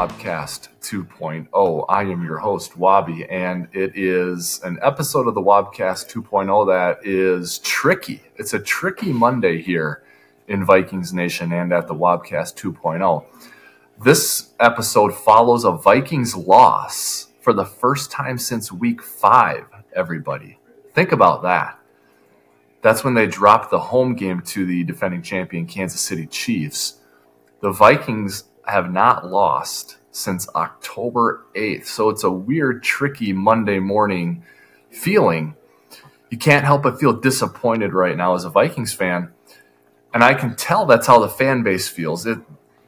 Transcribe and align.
Wobcast 0.00 0.68
2.0. 0.80 1.84
I 1.86 2.02
am 2.04 2.24
your 2.24 2.38
host, 2.38 2.72
Wobby, 2.78 3.30
and 3.30 3.68
it 3.74 3.92
is 3.94 4.58
an 4.64 4.78
episode 4.80 5.28
of 5.28 5.34
the 5.34 5.42
Wobcast 5.42 6.10
2.0 6.10 6.66
that 6.68 7.06
is 7.06 7.58
tricky. 7.58 8.22
It's 8.36 8.54
a 8.54 8.58
tricky 8.58 9.12
Monday 9.12 9.60
here 9.60 10.02
in 10.48 10.64
Vikings 10.64 11.12
Nation 11.12 11.52
and 11.52 11.70
at 11.74 11.86
the 11.86 11.94
Wobcast 11.94 12.54
2.0. 12.54 13.26
This 14.02 14.54
episode 14.58 15.14
follows 15.14 15.64
a 15.66 15.72
Vikings 15.72 16.34
loss 16.34 17.28
for 17.42 17.52
the 17.52 17.66
first 17.66 18.10
time 18.10 18.38
since 18.38 18.72
week 18.72 19.02
five, 19.02 19.66
everybody. 19.94 20.58
Think 20.94 21.12
about 21.12 21.42
that. 21.42 21.78
That's 22.80 23.04
when 23.04 23.12
they 23.12 23.26
dropped 23.26 23.70
the 23.70 23.78
home 23.80 24.14
game 24.14 24.40
to 24.46 24.64
the 24.64 24.82
defending 24.82 25.20
champion 25.20 25.66
Kansas 25.66 26.00
City 26.00 26.26
Chiefs. 26.26 27.00
The 27.60 27.70
Vikings 27.70 28.44
have 28.70 28.92
not 28.92 29.26
lost 29.26 29.96
since 30.10 30.48
October 30.54 31.44
8th. 31.54 31.86
So 31.86 32.10
it's 32.10 32.24
a 32.24 32.30
weird, 32.30 32.82
tricky 32.82 33.32
Monday 33.32 33.78
morning 33.78 34.44
feeling. 34.90 35.54
You 36.30 36.38
can't 36.38 36.64
help 36.64 36.82
but 36.82 37.00
feel 37.00 37.12
disappointed 37.12 37.92
right 37.92 38.16
now 38.16 38.34
as 38.34 38.44
a 38.44 38.50
Vikings 38.50 38.92
fan. 38.92 39.32
And 40.12 40.24
I 40.24 40.34
can 40.34 40.56
tell 40.56 40.86
that's 40.86 41.06
how 41.06 41.20
the 41.20 41.28
fan 41.28 41.62
base 41.62 41.88
feels. 41.88 42.26
It, 42.26 42.38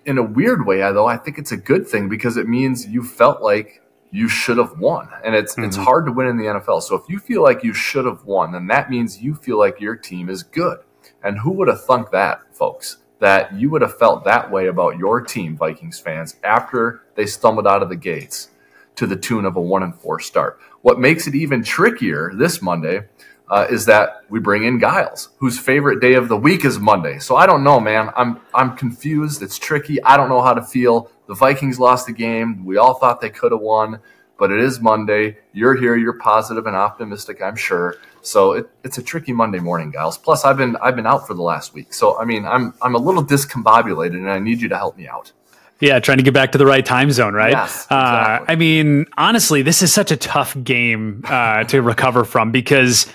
in 0.04 0.18
a 0.18 0.22
weird 0.22 0.66
way, 0.66 0.78
though, 0.78 1.06
I 1.06 1.16
think 1.16 1.38
it's 1.38 1.52
a 1.52 1.56
good 1.56 1.86
thing 1.86 2.08
because 2.08 2.36
it 2.36 2.48
means 2.48 2.86
you 2.86 3.04
felt 3.04 3.42
like 3.42 3.82
you 4.10 4.28
should 4.28 4.58
have 4.58 4.78
won. 4.78 5.08
And 5.24 5.34
it's 5.34 5.54
mm-hmm. 5.54 5.64
it's 5.64 5.76
hard 5.76 6.06
to 6.06 6.12
win 6.12 6.28
in 6.28 6.36
the 6.36 6.44
NFL. 6.44 6.82
So 6.82 6.96
if 6.96 7.08
you 7.08 7.18
feel 7.18 7.42
like 7.42 7.64
you 7.64 7.72
should 7.72 8.04
have 8.04 8.24
won, 8.24 8.52
then 8.52 8.66
that 8.66 8.90
means 8.90 9.22
you 9.22 9.34
feel 9.34 9.58
like 9.58 9.80
your 9.80 9.96
team 9.96 10.28
is 10.28 10.42
good. 10.42 10.78
And 11.22 11.38
who 11.38 11.52
would 11.52 11.68
have 11.68 11.84
thunk 11.84 12.10
that, 12.10 12.40
folks? 12.52 12.98
That 13.22 13.54
you 13.54 13.70
would 13.70 13.82
have 13.82 13.96
felt 13.98 14.24
that 14.24 14.50
way 14.50 14.66
about 14.66 14.98
your 14.98 15.20
team, 15.20 15.56
Vikings 15.56 16.00
fans, 16.00 16.36
after 16.42 17.02
they 17.14 17.26
stumbled 17.26 17.68
out 17.68 17.82
of 17.82 17.88
the 17.88 17.96
gates 18.10 18.50
to 18.96 19.06
the 19.06 19.16
tune 19.16 19.44
of 19.44 19.54
a 19.54 19.60
one 19.60 19.84
and 19.84 19.94
four 19.94 20.18
start. 20.18 20.58
What 20.82 20.98
makes 20.98 21.28
it 21.28 21.34
even 21.36 21.62
trickier 21.62 22.32
this 22.34 22.60
Monday 22.60 23.02
uh, 23.48 23.66
is 23.70 23.84
that 23.86 24.24
we 24.28 24.40
bring 24.40 24.64
in 24.64 24.80
Giles, 24.80 25.28
whose 25.38 25.58
favorite 25.58 26.00
day 26.00 26.14
of 26.14 26.28
the 26.28 26.36
week 26.36 26.64
is 26.64 26.78
Monday. 26.80 27.20
So 27.20 27.36
I 27.36 27.46
don't 27.46 27.62
know, 27.62 27.78
man. 27.78 28.10
I'm 28.16 28.40
I'm 28.54 28.76
confused. 28.76 29.42
It's 29.42 29.58
tricky. 29.58 30.02
I 30.02 30.16
don't 30.16 30.28
know 30.28 30.42
how 30.42 30.54
to 30.54 30.62
feel. 30.62 31.10
The 31.28 31.34
Vikings 31.34 31.78
lost 31.78 32.06
the 32.06 32.12
game. 32.12 32.64
We 32.64 32.76
all 32.78 32.94
thought 32.94 33.20
they 33.20 33.30
could 33.30 33.52
have 33.52 33.60
won, 33.60 34.00
but 34.42 34.50
it 34.50 34.58
is 34.58 34.80
Monday. 34.80 35.38
You're 35.52 35.76
here. 35.76 35.94
You're 35.94 36.18
positive 36.18 36.66
and 36.66 36.74
optimistic, 36.74 37.40
I'm 37.40 37.54
sure. 37.54 37.98
So 38.22 38.54
it, 38.54 38.68
it's 38.82 38.98
a 38.98 39.02
tricky 39.02 39.32
Monday 39.32 39.60
morning, 39.60 39.92
Giles. 39.92 40.18
Plus, 40.18 40.44
I've 40.44 40.56
been 40.56 40.74
I've 40.82 40.96
been 40.96 41.06
out 41.06 41.28
for 41.28 41.34
the 41.34 41.42
last 41.42 41.74
week, 41.74 41.94
so 41.94 42.18
I 42.18 42.24
mean, 42.24 42.44
I'm 42.44 42.74
I'm 42.82 42.96
a 42.96 42.98
little 42.98 43.24
discombobulated, 43.24 44.16
and 44.16 44.28
I 44.28 44.40
need 44.40 44.60
you 44.60 44.68
to 44.70 44.76
help 44.76 44.96
me 44.96 45.06
out. 45.06 45.30
Yeah, 45.78 46.00
trying 46.00 46.18
to 46.18 46.24
get 46.24 46.34
back 46.34 46.50
to 46.52 46.58
the 46.58 46.66
right 46.66 46.84
time 46.84 47.12
zone, 47.12 47.34
right? 47.34 47.52
Yes, 47.52 47.84
exactly. 47.84 48.48
uh, 48.48 48.52
I 48.52 48.56
mean, 48.56 49.06
honestly, 49.16 49.62
this 49.62 49.80
is 49.80 49.92
such 49.92 50.10
a 50.10 50.16
tough 50.16 50.56
game 50.64 51.22
uh, 51.28 51.62
to 51.68 51.80
recover 51.80 52.24
from 52.24 52.50
because 52.50 53.06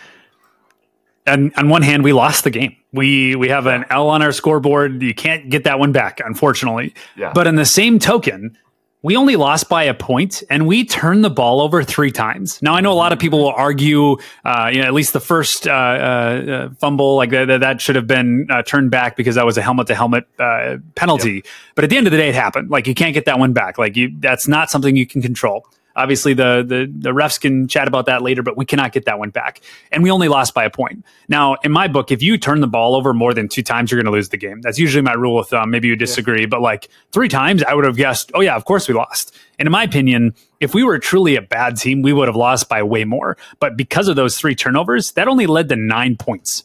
on, 1.28 1.52
on 1.58 1.68
one 1.68 1.82
hand, 1.82 2.06
we 2.06 2.14
lost 2.14 2.46
the 2.46 2.52
game. 2.52 2.74
We 2.94 3.36
we 3.36 3.50
have 3.50 3.66
an 3.66 3.84
L 3.90 4.08
on 4.08 4.22
our 4.22 4.32
scoreboard. 4.32 5.04
You 5.04 5.14
can't 5.14 5.50
get 5.50 5.66
that 5.66 5.78
one 5.78 5.92
back, 5.92 6.22
unfortunately. 6.24 6.96
Yeah. 7.18 7.34
But 7.34 7.48
in 7.48 7.56
the 7.56 7.66
same 7.66 8.00
token, 8.00 8.58
we 9.04 9.16
only 9.16 9.36
lost 9.36 9.70
by 9.70 9.84
a 9.84 9.94
point 9.94 10.44
and 10.50 10.66
we 10.66 10.84
turned 10.84 11.24
the 11.24 11.30
ball 11.30 11.62
over 11.62 11.84
three 11.84 12.12
times. 12.12 12.62
Now 12.62 12.74
I 12.74 12.82
know 12.82 12.92
a 12.92 12.96
lot 12.96 13.14
of 13.14 13.20
people 13.20 13.40
will 13.40 13.52
argue, 13.52 14.18
uh, 14.44 14.70
you 14.74 14.82
know, 14.82 14.88
at 14.88 14.94
least 14.94 15.14
the 15.14 15.20
first 15.20 15.68
uh, 15.68 15.72
uh, 15.72 16.70
fumble 16.80 17.16
like 17.16 17.30
that, 17.30 17.60
that 17.60 17.80
should 17.80 17.96
have 17.96 18.08
been 18.08 18.48
uh, 18.50 18.64
turned 18.64 18.90
back 18.90 19.16
because 19.16 19.36
that 19.36 19.46
was 19.46 19.58
a 19.58 19.62
helmet 19.62 19.88
to 19.88 19.96
helmet 19.96 20.28
uh, 20.40 20.78
penalty. 20.96 21.36
Yep. 21.36 21.46
But 21.76 21.84
at 21.84 21.90
the 21.92 21.98
end 21.98 22.08
of 22.08 22.12
the 22.12 22.18
day, 22.18 22.30
it 22.30 22.36
happened. 22.36 22.72
Like 22.72 22.88
you 22.88 22.96
can't 22.96 23.14
get 23.14 23.26
that 23.26 23.38
one 23.38 23.54
back. 23.54 23.78
Like 23.78 23.96
you, 23.96 24.16
that's 24.20 24.48
not 24.48 24.72
something 24.72 24.96
you 24.96 25.06
can 25.06 25.22
control. 25.22 25.68
Obviously, 25.98 26.34
the, 26.34 26.64
the 26.66 26.90
the 26.90 27.10
refs 27.10 27.40
can 27.40 27.68
chat 27.68 27.88
about 27.88 28.06
that 28.06 28.22
later, 28.22 28.44
but 28.44 28.56
we 28.56 28.66
cannot 28.66 28.94
get 28.94 29.06
that 29.06 29.20
one 29.20 29.32
back. 29.32 29.60
And 29.92 30.04
we 30.04 30.12
only 30.12 30.28
lost 30.28 30.54
by 30.54 30.64
a 30.64 30.70
point. 30.70 31.04
Now, 31.28 31.56
in 31.64 31.72
my 31.72 31.88
book, 31.88 32.12
if 32.12 32.22
you 32.22 32.38
turn 32.38 32.62
the 32.62 32.68
ball 32.68 32.96
over 32.96 33.14
more 33.14 33.34
than 33.34 33.50
two 33.50 33.64
times, 33.64 33.92
you're 33.92 33.98
going 34.02 34.12
to 34.12 34.16
lose 34.16 34.30
the 34.30 34.38
game. 34.38 34.62
That's 34.62 34.80
usually 34.80 35.02
my 35.02 35.14
rule 35.14 35.40
of 35.40 35.50
thumb. 35.50 35.72
Maybe 35.72 35.88
you 35.88 35.96
disagree, 35.96 36.42
yeah. 36.42 36.48
but 36.48 36.62
like 36.62 36.88
three 37.12 37.28
times, 37.28 37.64
I 37.64 37.74
would 37.74 37.84
have 37.84 37.98
guessed, 37.98 38.32
oh 38.36 38.42
yeah, 38.42 38.56
of 38.56 38.66
course 38.66 38.88
we 38.88 38.94
lost. 38.94 39.36
And 39.60 39.66
in 39.66 39.72
my 39.72 39.84
opinion, 39.84 40.36
if 40.60 40.74
we 40.74 40.84
were 40.84 41.00
truly 41.00 41.36
a 41.36 41.42
bad 41.42 41.78
team, 41.78 42.04
we 42.04 42.14
would 42.14 42.28
have 42.28 42.36
lost 42.36 42.70
by 42.70 42.84
way 42.84 43.04
more. 43.04 43.36
But 43.60 43.76
because 43.76 44.08
of 44.08 44.16
those 44.16 44.38
three 44.38 44.56
turnovers, 44.56 45.12
that 45.14 45.28
only 45.28 45.48
led 45.48 45.68
to 45.70 45.76
nine 45.76 46.16
points. 46.16 46.64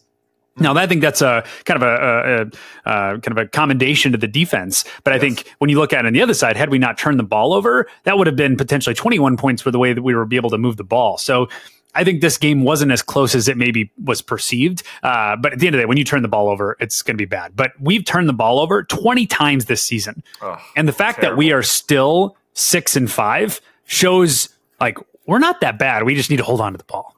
Now, 0.59 0.75
I 0.75 0.87
think 0.87 1.01
that's 1.01 1.23
a 1.23 1.45
kind 1.65 1.83
of 1.83 1.89
a, 1.89 2.51
a, 2.87 2.91
a, 2.91 3.21
kind 3.21 3.29
of 3.29 3.39
a 3.39 3.49
commendation 3.49 4.13
to 4.13 4.19
the 4.19 4.29
defense. 4.29 4.85
But 5.03 5.15
I 5.15 5.19
think 5.19 5.51
when 5.59 5.71
you 5.71 5.79
look 5.79 5.93
at 5.93 6.05
it 6.05 6.07
on 6.07 6.13
the 6.13 6.21
other 6.21 6.35
side, 6.35 6.57
had 6.57 6.69
we 6.69 6.79
not 6.79 6.99
turned 6.99 7.19
the 7.19 7.25
ball 7.25 7.55
over, 7.55 7.89
that 8.05 8.19
would 8.19 8.27
have 8.27 8.37
been 8.37 8.57
potentially 8.57 8.95
21 8.95 9.37
points 9.39 9.63
for 9.63 9.71
the 9.71 9.79
way 9.79 9.93
that 9.93 10.03
we 10.03 10.15
were 10.15 10.29
able 10.31 10.51
to 10.51 10.59
move 10.59 10.77
the 10.77 10.85
ball. 10.85 11.17
So 11.17 11.49
I 11.95 12.05
think 12.05 12.21
this 12.21 12.39
game 12.39 12.65
wasn't 12.65 12.93
as 12.93 13.03
close 13.03 13.35
as 13.35 13.49
it 13.49 13.57
maybe 13.57 13.91
was 14.03 14.23
perceived. 14.23 14.83
Uh, 15.03 15.37
but 15.37 15.55
at 15.55 15.59
the 15.59 15.67
end 15.67 15.75
of 15.75 15.79
the 15.79 15.83
day, 15.83 15.87
when 15.87 15.99
you 15.99 16.05
turn 16.05 16.23
the 16.23 16.29
ball 16.29 16.49
over, 16.49 16.77
it's 16.81 17.03
going 17.03 17.17
to 17.17 17.19
be 17.19 17.27
bad. 17.27 17.55
But 17.55 17.73
we've 17.81 18.05
turned 18.05 18.29
the 18.29 18.35
ball 18.35 18.61
over 18.61 18.83
20 18.85 19.27
times 19.27 19.67
this 19.67 19.83
season. 19.83 20.23
Oh, 20.41 20.59
and 20.77 20.89
the 20.89 20.93
fact 20.93 21.21
terrible. 21.21 21.37
that 21.37 21.39
we 21.39 21.53
are 21.53 21.63
still 21.63 22.37
six 22.55 22.97
and 22.97 23.11
five 23.11 23.61
shows 23.87 24.49
like 24.81 24.99
we're 25.27 25.39
not 25.39 25.61
that 25.61 25.79
bad. 25.79 26.05
We 26.05 26.15
just 26.15 26.31
need 26.31 26.39
to 26.39 26.45
hold 26.45 26.61
on 26.61 26.73
to 26.73 26.79
the 26.79 26.85
ball. 26.85 27.15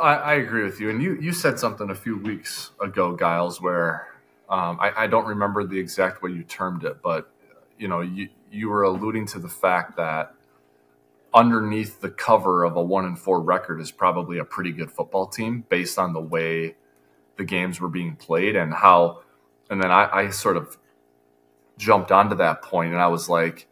I, 0.00 0.14
I, 0.14 0.34
agree 0.34 0.64
with 0.64 0.80
you. 0.80 0.90
And 0.90 1.02
you, 1.02 1.18
you 1.20 1.32
said 1.32 1.58
something 1.58 1.90
a 1.90 1.94
few 1.94 2.18
weeks 2.18 2.72
ago, 2.80 3.16
Giles, 3.16 3.60
where 3.60 4.08
um, 4.48 4.78
I, 4.80 5.04
I, 5.04 5.06
don't 5.06 5.26
remember 5.26 5.64
the 5.64 5.78
exact 5.78 6.22
way 6.22 6.30
you 6.30 6.42
termed 6.42 6.84
it, 6.84 7.02
but 7.02 7.30
you 7.78 7.88
know, 7.88 8.00
you, 8.00 8.28
you 8.50 8.68
were 8.68 8.82
alluding 8.82 9.26
to 9.28 9.38
the 9.38 9.48
fact 9.48 9.96
that 9.96 10.34
underneath 11.34 12.00
the 12.00 12.08
cover 12.08 12.64
of 12.64 12.76
a 12.76 12.82
one 12.82 13.04
and 13.04 13.18
four 13.18 13.40
record 13.40 13.80
is 13.80 13.90
probably 13.90 14.38
a 14.38 14.44
pretty 14.44 14.72
good 14.72 14.90
football 14.90 15.26
team 15.26 15.64
based 15.68 15.98
on 15.98 16.12
the 16.12 16.20
way 16.20 16.74
the 17.36 17.44
games 17.44 17.80
were 17.80 17.88
being 17.88 18.16
played 18.16 18.56
and 18.56 18.72
how. 18.72 19.20
And 19.68 19.82
then 19.82 19.90
I, 19.90 20.08
I 20.12 20.30
sort 20.30 20.56
of 20.56 20.76
jumped 21.76 22.10
onto 22.10 22.36
that 22.36 22.62
point, 22.62 22.92
and 22.92 23.00
I 23.00 23.08
was 23.08 23.28
like 23.28 23.68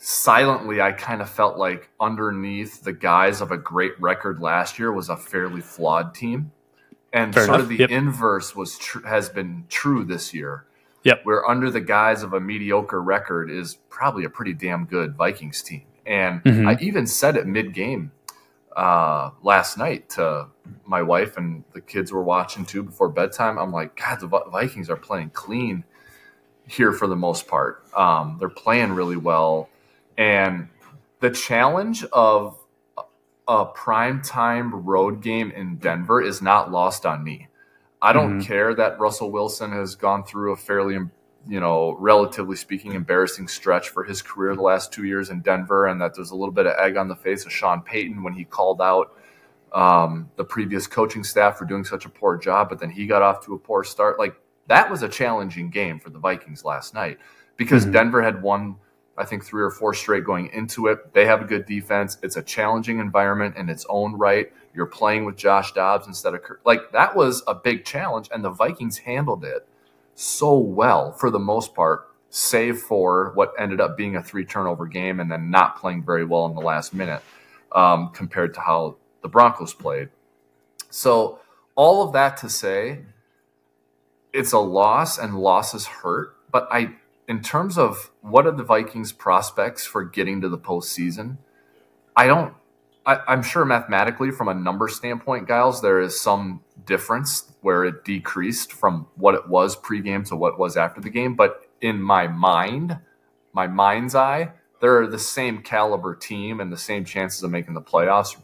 silently, 0.00 0.80
I 0.80 0.92
kind 0.92 1.20
of 1.20 1.28
felt 1.28 1.58
like 1.58 1.90
underneath 2.00 2.82
the 2.82 2.92
guise 2.92 3.40
of 3.40 3.52
a 3.52 3.58
great 3.58 4.00
record 4.00 4.40
last 4.40 4.78
year 4.78 4.90
was 4.90 5.10
a 5.10 5.16
fairly 5.16 5.60
flawed 5.60 6.14
team, 6.14 6.50
and 7.12 7.34
Fair 7.34 7.44
sort 7.44 7.56
enough. 7.56 7.64
of 7.64 7.68
the 7.68 7.76
yep. 7.76 7.90
inverse 7.90 8.56
was 8.56 8.78
tr- 8.78 9.06
has 9.06 9.28
been 9.28 9.66
true 9.68 10.04
this 10.04 10.34
year. 10.34 10.64
Yep. 11.04 11.20
Where 11.24 11.48
under 11.48 11.70
the 11.70 11.80
guise 11.80 12.22
of 12.22 12.32
a 12.32 12.40
mediocre 12.40 13.00
record 13.00 13.50
is 13.50 13.76
probably 13.88 14.24
a 14.24 14.30
pretty 14.30 14.52
damn 14.52 14.86
good 14.86 15.16
Vikings 15.16 15.62
team, 15.62 15.84
and 16.06 16.42
mm-hmm. 16.42 16.66
I 16.66 16.78
even 16.80 17.06
said 17.06 17.36
it 17.36 17.46
mid 17.46 17.74
game 17.74 18.12
uh, 18.76 19.30
last 19.42 19.76
night 19.76 20.08
to 20.10 20.48
my 20.86 21.02
wife 21.02 21.36
and 21.36 21.64
the 21.72 21.80
kids 21.80 22.12
were 22.12 22.22
watching 22.22 22.64
too 22.64 22.82
before 22.82 23.08
bedtime. 23.08 23.58
I'm 23.58 23.72
like, 23.72 23.96
God, 23.96 24.20
the 24.20 24.26
Vikings 24.28 24.88
are 24.88 24.96
playing 24.96 25.30
clean 25.30 25.84
here 26.66 26.92
for 26.92 27.06
the 27.06 27.16
most 27.16 27.48
part. 27.48 27.84
Um, 27.94 28.36
they're 28.38 28.48
playing 28.48 28.92
really 28.92 29.16
well 29.16 29.68
and 30.16 30.68
the 31.20 31.30
challenge 31.30 32.04
of 32.12 32.58
a 33.46 33.64
prime 33.66 34.22
time 34.22 34.72
road 34.86 35.22
game 35.22 35.50
in 35.50 35.76
Denver 35.76 36.22
is 36.22 36.40
not 36.40 36.70
lost 36.70 37.04
on 37.04 37.22
me. 37.22 37.48
I 38.02 38.12
don't 38.12 38.38
mm-hmm. 38.38 38.46
care 38.46 38.74
that 38.74 38.98
Russell 38.98 39.30
Wilson 39.30 39.72
has 39.72 39.94
gone 39.94 40.24
through 40.24 40.52
a 40.52 40.56
fairly, 40.56 40.94
you 41.46 41.60
know, 41.60 41.96
relatively 41.98 42.56
speaking, 42.56 42.92
embarrassing 42.92 43.48
stretch 43.48 43.90
for 43.90 44.04
his 44.04 44.22
career 44.22 44.54
the 44.54 44.62
last 44.62 44.92
two 44.92 45.04
years 45.04 45.30
in 45.30 45.40
Denver, 45.40 45.86
and 45.86 46.00
that 46.00 46.14
there's 46.14 46.30
a 46.30 46.36
little 46.36 46.54
bit 46.54 46.66
of 46.66 46.74
egg 46.78 46.96
on 46.96 47.08
the 47.08 47.16
face 47.16 47.44
of 47.44 47.52
Sean 47.52 47.82
Payton 47.82 48.22
when 48.22 48.32
he 48.32 48.44
called 48.44 48.80
out 48.80 49.14
um, 49.72 50.30
the 50.36 50.44
previous 50.44 50.86
coaching 50.86 51.24
staff 51.24 51.58
for 51.58 51.64
doing 51.64 51.84
such 51.84 52.06
a 52.06 52.08
poor 52.08 52.36
job, 52.38 52.68
but 52.68 52.78
then 52.78 52.90
he 52.90 53.06
got 53.06 53.20
off 53.20 53.44
to 53.44 53.54
a 53.54 53.58
poor 53.58 53.84
start. 53.84 54.18
Like 54.18 54.34
that 54.68 54.90
was 54.90 55.02
a 55.02 55.08
challenging 55.08 55.70
game 55.70 56.00
for 56.00 56.10
the 56.10 56.18
Vikings 56.18 56.64
last 56.64 56.94
night 56.94 57.18
because 57.56 57.82
mm-hmm. 57.82 57.92
Denver 57.92 58.22
had 58.22 58.42
won– 58.42 58.76
I 59.20 59.24
think 59.26 59.44
three 59.44 59.62
or 59.62 59.70
four 59.70 59.92
straight 59.92 60.24
going 60.24 60.48
into 60.48 60.86
it. 60.86 61.12
They 61.12 61.26
have 61.26 61.42
a 61.42 61.44
good 61.44 61.66
defense. 61.66 62.16
It's 62.22 62.36
a 62.36 62.42
challenging 62.42 62.98
environment 62.98 63.56
in 63.56 63.68
its 63.68 63.84
own 63.88 64.14
right. 64.14 64.50
You're 64.74 64.86
playing 64.86 65.26
with 65.26 65.36
Josh 65.36 65.72
Dobbs 65.72 66.06
instead 66.06 66.34
of 66.34 66.42
Kirk. 66.42 66.62
Like 66.64 66.92
that 66.92 67.14
was 67.14 67.42
a 67.46 67.54
big 67.54 67.84
challenge, 67.84 68.30
and 68.32 68.42
the 68.42 68.50
Vikings 68.50 68.98
handled 68.98 69.44
it 69.44 69.68
so 70.14 70.56
well 70.56 71.12
for 71.12 71.30
the 71.30 71.38
most 71.38 71.74
part, 71.74 72.08
save 72.30 72.78
for 72.78 73.32
what 73.34 73.52
ended 73.58 73.80
up 73.80 73.96
being 73.96 74.16
a 74.16 74.22
three 74.22 74.44
turnover 74.44 74.86
game 74.86 75.20
and 75.20 75.30
then 75.30 75.50
not 75.50 75.78
playing 75.78 76.02
very 76.02 76.24
well 76.24 76.46
in 76.46 76.54
the 76.54 76.60
last 76.60 76.94
minute 76.94 77.22
um, 77.72 78.10
compared 78.14 78.54
to 78.54 78.60
how 78.60 78.96
the 79.22 79.28
Broncos 79.28 79.74
played. 79.74 80.08
So, 80.88 81.40
all 81.74 82.02
of 82.02 82.12
that 82.14 82.38
to 82.38 82.48
say, 82.48 83.00
it's 84.32 84.52
a 84.52 84.58
loss 84.58 85.18
and 85.18 85.38
losses 85.38 85.86
hurt, 85.86 86.36
but 86.50 86.68
I 86.70 86.94
in 87.30 87.40
terms 87.40 87.78
of 87.78 88.10
what 88.22 88.44
are 88.44 88.50
the 88.50 88.64
Vikings' 88.64 89.12
prospects 89.12 89.86
for 89.86 90.02
getting 90.02 90.40
to 90.40 90.48
the 90.48 90.58
postseason, 90.58 91.38
I 92.16 92.26
don't. 92.26 92.54
I, 93.06 93.20
I'm 93.28 93.44
sure 93.44 93.64
mathematically, 93.64 94.32
from 94.32 94.48
a 94.48 94.54
number 94.54 94.88
standpoint, 94.88 95.46
Giles, 95.46 95.80
there 95.80 96.00
is 96.00 96.20
some 96.20 96.60
difference 96.84 97.52
where 97.60 97.84
it 97.84 98.04
decreased 98.04 98.72
from 98.72 99.06
what 99.14 99.36
it 99.36 99.48
was 99.48 99.76
pregame 99.76 100.26
to 100.28 100.36
what 100.36 100.54
it 100.54 100.58
was 100.58 100.76
after 100.76 101.00
the 101.00 101.08
game. 101.08 101.36
But 101.36 101.68
in 101.80 102.02
my 102.02 102.26
mind, 102.26 102.98
my 103.52 103.68
mind's 103.68 104.16
eye, 104.16 104.50
they're 104.80 105.06
the 105.06 105.18
same 105.18 105.62
caliber 105.62 106.16
team 106.16 106.58
and 106.58 106.72
the 106.72 106.76
same 106.76 107.04
chances 107.04 107.44
of 107.44 107.52
making 107.52 107.74
the 107.74 107.80
playoffs, 107.80 108.36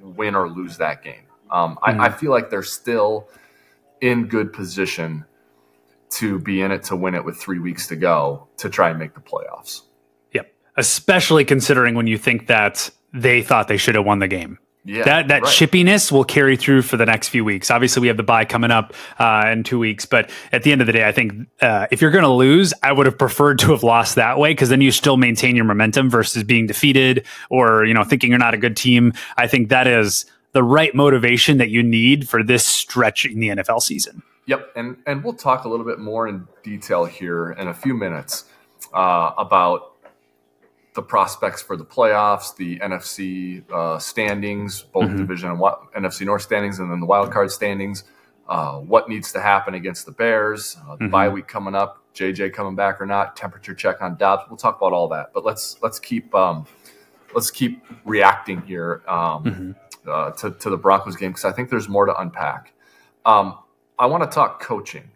win 0.00 0.36
or 0.36 0.48
lose 0.48 0.76
that 0.76 1.02
game. 1.02 1.24
Um, 1.50 1.76
mm-hmm. 1.82 2.00
I, 2.00 2.06
I 2.06 2.10
feel 2.10 2.30
like 2.30 2.50
they're 2.50 2.62
still 2.62 3.28
in 4.00 4.28
good 4.28 4.52
position 4.52 5.24
to 6.12 6.38
be 6.38 6.60
in 6.60 6.70
it 6.70 6.84
to 6.84 6.96
win 6.96 7.14
it 7.14 7.24
with 7.24 7.36
three 7.36 7.58
weeks 7.58 7.86
to 7.88 7.96
go 7.96 8.48
to 8.58 8.68
try 8.68 8.90
and 8.90 8.98
make 8.98 9.14
the 9.14 9.20
playoffs. 9.20 9.82
Yep. 10.32 10.52
Especially 10.76 11.44
considering 11.44 11.94
when 11.94 12.06
you 12.06 12.18
think 12.18 12.46
that 12.46 12.90
they 13.12 13.42
thought 13.42 13.68
they 13.68 13.76
should 13.76 13.94
have 13.94 14.04
won 14.04 14.18
the 14.18 14.28
game. 14.28 14.58
Yeah, 14.84 15.04
that 15.04 15.28
that 15.28 15.42
right. 15.42 15.52
chippiness 15.52 16.10
will 16.10 16.24
carry 16.24 16.56
through 16.56 16.82
for 16.82 16.96
the 16.96 17.06
next 17.06 17.28
few 17.28 17.44
weeks. 17.44 17.70
Obviously, 17.70 18.00
we 18.00 18.08
have 18.08 18.16
the 18.16 18.24
bye 18.24 18.44
coming 18.44 18.72
up 18.72 18.92
uh, 19.16 19.48
in 19.52 19.62
two 19.62 19.78
weeks, 19.78 20.06
but 20.06 20.28
at 20.50 20.64
the 20.64 20.72
end 20.72 20.80
of 20.80 20.88
the 20.88 20.92
day, 20.92 21.06
I 21.06 21.12
think 21.12 21.46
uh, 21.60 21.86
if 21.92 22.02
you're 22.02 22.10
going 22.10 22.24
to 22.24 22.30
lose, 22.30 22.74
I 22.82 22.90
would 22.90 23.06
have 23.06 23.16
preferred 23.16 23.60
to 23.60 23.70
have 23.70 23.84
lost 23.84 24.16
that 24.16 24.38
way 24.38 24.50
because 24.50 24.70
then 24.70 24.80
you 24.80 24.90
still 24.90 25.16
maintain 25.16 25.54
your 25.54 25.66
momentum 25.66 26.10
versus 26.10 26.42
being 26.42 26.66
defeated 26.66 27.24
or 27.48 27.84
you 27.84 27.94
know 27.94 28.02
thinking 28.02 28.30
you're 28.30 28.40
not 28.40 28.54
a 28.54 28.58
good 28.58 28.76
team. 28.76 29.12
I 29.36 29.46
think 29.46 29.68
that 29.68 29.86
is 29.86 30.26
the 30.50 30.64
right 30.64 30.92
motivation 30.96 31.58
that 31.58 31.70
you 31.70 31.84
need 31.84 32.28
for 32.28 32.42
this 32.42 32.66
stretch 32.66 33.24
in 33.24 33.38
the 33.38 33.50
NFL 33.50 33.82
season. 33.82 34.24
Yep, 34.46 34.72
and 34.74 34.96
and 35.06 35.22
we'll 35.22 35.34
talk 35.34 35.64
a 35.64 35.68
little 35.68 35.86
bit 35.86 35.98
more 35.98 36.26
in 36.26 36.48
detail 36.62 37.04
here 37.04 37.52
in 37.52 37.68
a 37.68 37.74
few 37.74 37.94
minutes 37.94 38.46
uh, 38.92 39.32
about 39.38 39.92
the 40.94 41.02
prospects 41.02 41.62
for 41.62 41.76
the 41.76 41.84
playoffs, 41.84 42.54
the 42.56 42.78
NFC 42.80 43.62
uh, 43.72 43.98
standings, 43.98 44.82
both 44.82 45.04
mm-hmm. 45.04 45.18
division 45.18 45.50
and 45.50 45.60
NFC 45.60 46.26
North 46.26 46.42
standings, 46.42 46.80
and 46.80 46.90
then 46.90 47.00
the 47.00 47.06
wild 47.06 47.30
card 47.30 47.50
standings. 47.50 48.04
Uh, 48.48 48.78
what 48.80 49.08
needs 49.08 49.32
to 49.32 49.40
happen 49.40 49.74
against 49.74 50.04
the 50.04 50.12
Bears? 50.12 50.76
Uh, 50.76 50.96
the 50.96 51.04
mm-hmm. 51.04 51.10
bye 51.10 51.28
week 51.28 51.46
coming 51.46 51.74
up. 51.74 52.02
JJ 52.14 52.52
coming 52.52 52.74
back 52.74 53.00
or 53.00 53.06
not? 53.06 53.36
Temperature 53.36 53.74
check 53.74 54.02
on 54.02 54.16
Dobbs. 54.16 54.44
We'll 54.50 54.58
talk 54.58 54.76
about 54.76 54.92
all 54.92 55.08
that, 55.08 55.32
but 55.32 55.44
let's 55.44 55.78
let's 55.82 55.98
keep 55.98 56.34
um, 56.34 56.66
let's 57.34 57.50
keep 57.50 57.82
reacting 58.04 58.60
here 58.62 59.02
um, 59.08 59.44
mm-hmm. 59.44 59.70
Uh, 60.06 60.32
to 60.32 60.50
to 60.50 60.68
the 60.68 60.76
Broncos 60.76 61.14
game 61.14 61.30
because 61.30 61.44
I 61.44 61.52
think 61.52 61.70
there's 61.70 61.88
more 61.88 62.06
to 62.06 62.16
unpack. 62.16 62.72
Um, 63.24 63.58
I 64.02 64.06
want 64.06 64.24
to 64.24 64.34
talk 64.34 64.60
coaching. 64.60 65.12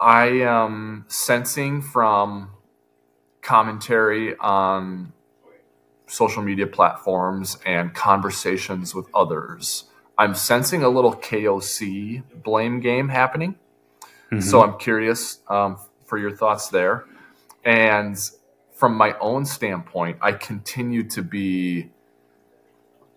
I 0.00 0.28
am 0.40 1.04
sensing 1.08 1.82
from 1.82 2.48
commentary 3.42 4.34
on 4.38 5.12
social 6.06 6.42
media 6.42 6.66
platforms 6.66 7.58
and 7.66 7.92
conversations 7.92 8.94
with 8.94 9.06
others. 9.14 9.84
I'm 10.16 10.34
sensing 10.34 10.82
a 10.82 10.88
little 10.88 11.14
KOC 11.14 12.22
blame 12.42 12.80
game 12.80 13.10
happening. 13.10 13.56
Mm-hmm. 14.32 14.40
So 14.40 14.62
I'm 14.62 14.78
curious 14.78 15.40
um, 15.48 15.76
for 16.06 16.16
your 16.16 16.34
thoughts 16.34 16.68
there. 16.68 17.04
And 17.66 18.18
from 18.72 18.94
my 18.94 19.14
own 19.18 19.44
standpoint, 19.44 20.20
I 20.22 20.32
continue 20.32 21.06
to 21.10 21.20
be 21.20 21.90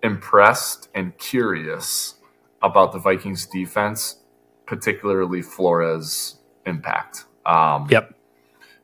impressed 0.03 0.89
and 0.93 1.17
curious 1.17 2.15
about 2.61 2.91
the 2.91 2.99
Vikings 2.99 3.45
defense, 3.45 4.17
particularly 4.65 5.41
Flores' 5.41 6.39
impact. 6.65 7.25
Um, 7.45 7.87
yep. 7.89 8.13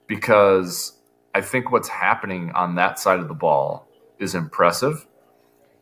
Because 0.08 0.98
I 1.36 1.42
think 1.42 1.72
what's 1.72 1.90
happening 1.90 2.52
on 2.52 2.76
that 2.76 3.00
side 3.00 3.20
of 3.20 3.28
the 3.28 3.34
ball 3.34 3.88
is 4.20 4.34
impressive. 4.34 5.06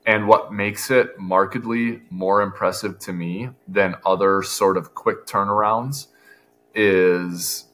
And 0.06 0.27
what 0.27 0.53
makes 0.53 0.92
it 0.92 1.18
markedly 1.18 2.01
more 2.09 2.42
impressive 2.42 3.00
to 3.00 3.13
me 3.13 3.50
than 3.68 3.95
other 4.06 4.44
sort 4.44 4.77
of 4.77 4.94
quick 4.94 5.25
turnarounds 5.25 6.07
is 6.75 7.65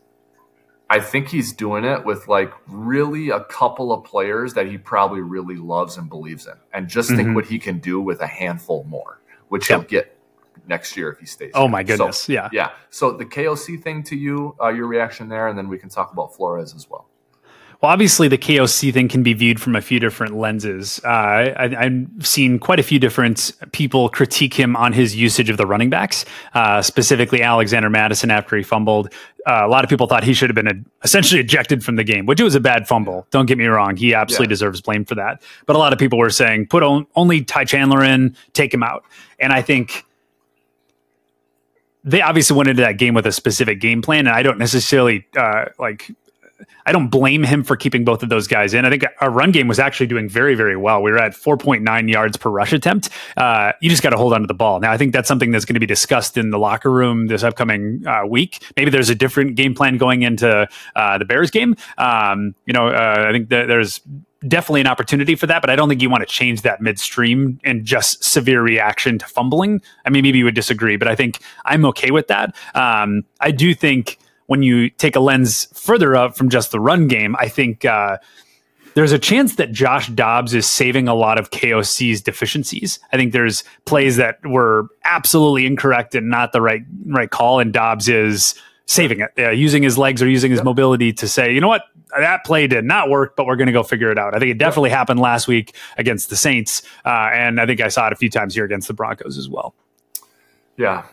I 0.91 0.99
think 0.99 1.29
he's 1.29 1.53
doing 1.53 1.85
it 1.85 2.03
with 2.03 2.27
like 2.27 2.51
really 2.67 3.29
a 3.29 3.39
couple 3.45 3.93
of 3.93 4.03
players 4.03 4.55
that 4.55 4.67
he 4.67 4.77
probably 4.77 5.21
really 5.21 5.55
loves 5.55 5.95
and 5.95 6.09
believes 6.09 6.45
in. 6.47 6.55
And 6.73 6.89
just 6.89 7.07
mm-hmm. 7.07 7.17
think 7.17 7.35
what 7.35 7.45
he 7.45 7.59
can 7.59 7.79
do 7.79 8.01
with 8.01 8.19
a 8.19 8.27
handful 8.27 8.83
more, 8.83 9.20
which 9.51 9.69
yep. 9.69 9.81
he'll 9.81 9.87
get 9.89 10.17
next 10.65 10.95
year 10.95 11.11
if 11.11 11.19
he 11.19 11.25
stays. 11.25 11.51
Oh 11.55 11.67
my 11.67 11.83
goodness. 11.83 12.21
So, 12.21 12.31
yeah. 12.31 12.47
Yeah. 12.53 12.71
So 12.89 13.11
the 13.11 13.25
KOC 13.25 13.83
thing 13.83 14.01
to 14.03 14.15
you, 14.15 14.55
uh, 14.61 14.69
your 14.69 14.87
reaction 14.87 15.27
there, 15.27 15.49
and 15.49 15.57
then 15.57 15.67
we 15.67 15.77
can 15.77 15.89
talk 15.89 16.13
about 16.13 16.33
Flores 16.33 16.73
as 16.73 16.89
well. 16.89 17.09
Well, 17.81 17.91
obviously, 17.91 18.27
the 18.27 18.37
KOC 18.37 18.93
thing 18.93 19.07
can 19.07 19.23
be 19.23 19.33
viewed 19.33 19.59
from 19.59 19.75
a 19.75 19.81
few 19.81 19.99
different 19.99 20.35
lenses. 20.35 21.01
Uh, 21.03 21.07
I, 21.57 21.89
have 21.89 22.27
seen 22.27 22.59
quite 22.59 22.79
a 22.79 22.83
few 22.83 22.99
different 22.99 23.53
people 23.71 24.07
critique 24.07 24.53
him 24.53 24.75
on 24.75 24.93
his 24.93 25.15
usage 25.15 25.49
of 25.49 25.57
the 25.57 25.65
running 25.65 25.89
backs, 25.89 26.23
uh, 26.53 26.83
specifically 26.83 27.41
Alexander 27.41 27.89
Mattison 27.89 28.29
after 28.29 28.55
he 28.55 28.61
fumbled. 28.61 29.11
Uh, 29.47 29.63
a 29.63 29.67
lot 29.67 29.83
of 29.83 29.89
people 29.89 30.05
thought 30.05 30.23
he 30.23 30.33
should 30.33 30.51
have 30.51 30.55
been 30.55 30.67
a, 30.67 30.75
essentially 31.03 31.41
ejected 31.41 31.83
from 31.83 31.95
the 31.95 32.03
game, 32.03 32.27
which 32.27 32.39
was 32.39 32.53
a 32.53 32.59
bad 32.59 32.87
fumble. 32.87 33.25
Don't 33.31 33.47
get 33.47 33.57
me 33.57 33.65
wrong; 33.65 33.95
he 33.95 34.13
absolutely 34.13 34.45
yeah. 34.45 34.49
deserves 34.49 34.79
blame 34.79 35.03
for 35.03 35.15
that. 35.15 35.41
But 35.65 35.75
a 35.75 35.79
lot 35.79 35.91
of 35.91 35.97
people 35.97 36.19
were 36.19 36.29
saying, 36.29 36.67
put 36.67 36.83
on, 36.83 37.07
only 37.15 37.43
Ty 37.43 37.65
Chandler 37.65 38.03
in, 38.03 38.35
take 38.53 38.71
him 38.71 38.83
out. 38.83 39.03
And 39.39 39.51
I 39.51 39.63
think 39.63 40.05
they 42.03 42.21
obviously 42.21 42.55
went 42.55 42.69
into 42.69 42.83
that 42.83 42.97
game 42.97 43.15
with 43.15 43.25
a 43.25 43.31
specific 43.31 43.79
game 43.79 44.03
plan, 44.03 44.27
and 44.27 44.35
I 44.35 44.43
don't 44.43 44.59
necessarily 44.59 45.25
uh, 45.35 45.65
like 45.79 46.11
I 46.85 46.91
don't 46.91 47.09
blame 47.09 47.43
him 47.43 47.63
for 47.63 47.75
keeping 47.75 48.03
both 48.03 48.23
of 48.23 48.29
those 48.29 48.47
guys 48.47 48.73
in. 48.73 48.85
I 48.85 48.89
think 48.89 49.05
our 49.19 49.29
run 49.29 49.51
game 49.51 49.67
was 49.67 49.79
actually 49.79 50.07
doing 50.07 50.29
very, 50.29 50.55
very 50.55 50.77
well. 50.77 51.01
We 51.01 51.11
were 51.11 51.17
at 51.17 51.33
4.9 51.33 52.11
yards 52.11 52.37
per 52.37 52.49
rush 52.49 52.73
attempt. 52.73 53.09
Uh, 53.37 53.71
you 53.81 53.89
just 53.89 54.03
got 54.03 54.11
to 54.11 54.17
hold 54.17 54.33
on 54.33 54.41
to 54.41 54.47
the 54.47 54.53
ball. 54.53 54.79
Now, 54.79 54.91
I 54.91 54.97
think 54.97 55.13
that's 55.13 55.27
something 55.27 55.51
that's 55.51 55.65
going 55.65 55.75
to 55.75 55.79
be 55.79 55.85
discussed 55.85 56.37
in 56.37 56.49
the 56.51 56.59
locker 56.59 56.91
room 56.91 57.27
this 57.27 57.43
upcoming 57.43 58.05
uh, 58.05 58.25
week. 58.25 58.63
Maybe 58.77 58.91
there's 58.91 59.09
a 59.09 59.15
different 59.15 59.55
game 59.55 59.73
plan 59.73 59.97
going 59.97 60.23
into 60.23 60.67
uh, 60.95 61.17
the 61.17 61.25
Bears 61.25 61.51
game. 61.51 61.75
Um, 61.97 62.55
you 62.65 62.73
know, 62.73 62.87
uh, 62.87 63.25
I 63.27 63.31
think 63.31 63.49
th- 63.49 63.67
there's 63.67 64.01
definitely 64.47 64.81
an 64.81 64.87
opportunity 64.87 65.35
for 65.35 65.47
that, 65.47 65.61
but 65.61 65.69
I 65.69 65.75
don't 65.75 65.87
think 65.87 66.01
you 66.01 66.09
want 66.09 66.21
to 66.21 66.27
change 66.27 66.63
that 66.63 66.81
midstream 66.81 67.59
and 67.63 67.85
just 67.85 68.23
severe 68.23 68.61
reaction 68.61 69.19
to 69.19 69.25
fumbling. 69.27 69.81
I 70.05 70.09
mean, 70.09 70.23
maybe 70.23 70.39
you 70.39 70.45
would 70.45 70.55
disagree, 70.55 70.97
but 70.97 71.07
I 71.07 71.15
think 71.15 71.39
I'm 71.65 71.85
okay 71.85 72.11
with 72.11 72.27
that. 72.27 72.55
Um, 72.73 73.23
I 73.39 73.51
do 73.51 73.73
think 73.73 74.17
when 74.51 74.63
you 74.63 74.89
take 74.89 75.15
a 75.15 75.19
lens 75.21 75.69
further 75.73 76.13
up 76.13 76.35
from 76.35 76.49
just 76.49 76.71
the 76.71 76.79
run 76.81 77.07
game, 77.07 77.37
I 77.39 77.47
think 77.47 77.85
uh, 77.85 78.17
there's 78.95 79.13
a 79.13 79.17
chance 79.17 79.55
that 79.55 79.71
Josh 79.71 80.09
Dobbs 80.09 80.53
is 80.53 80.69
saving 80.69 81.07
a 81.07 81.15
lot 81.15 81.39
of 81.39 81.51
KOC's 81.51 82.19
deficiencies. 82.19 82.99
I 83.13 83.15
think 83.15 83.31
there's 83.31 83.63
plays 83.85 84.17
that 84.17 84.45
were 84.45 84.89
absolutely 85.05 85.65
incorrect 85.65 86.15
and 86.15 86.29
not 86.29 86.51
the 86.51 86.59
right 86.59 86.81
right 87.05 87.29
call, 87.29 87.59
and 87.61 87.71
Dobbs 87.71 88.09
is 88.09 88.53
saving 88.87 89.21
it, 89.21 89.31
uh, 89.39 89.51
using 89.51 89.83
his 89.83 89.97
legs 89.97 90.21
or 90.21 90.27
using 90.27 90.51
his 90.51 90.57
yep. 90.57 90.65
mobility 90.65 91.13
to 91.13 91.29
say, 91.29 91.53
you 91.53 91.61
know 91.61 91.69
what, 91.69 91.83
that 92.19 92.43
play 92.43 92.67
did 92.67 92.83
not 92.83 93.09
work, 93.09 93.37
but 93.37 93.45
we're 93.45 93.55
going 93.55 93.67
to 93.67 93.71
go 93.71 93.83
figure 93.83 94.11
it 94.11 94.17
out. 94.17 94.35
I 94.35 94.39
think 94.39 94.51
it 94.51 94.57
definitely 94.57 94.89
yep. 94.89 94.97
happened 94.97 95.21
last 95.21 95.47
week 95.47 95.73
against 95.97 96.29
the 96.29 96.35
Saints, 96.35 96.81
uh, 97.05 97.29
and 97.31 97.61
I 97.61 97.65
think 97.65 97.79
I 97.79 97.87
saw 97.87 98.07
it 98.07 98.11
a 98.11 98.17
few 98.17 98.29
times 98.29 98.53
here 98.53 98.65
against 98.65 98.89
the 98.89 98.93
Broncos 98.93 99.37
as 99.37 99.47
well. 99.47 99.73
Yeah, 100.75 101.05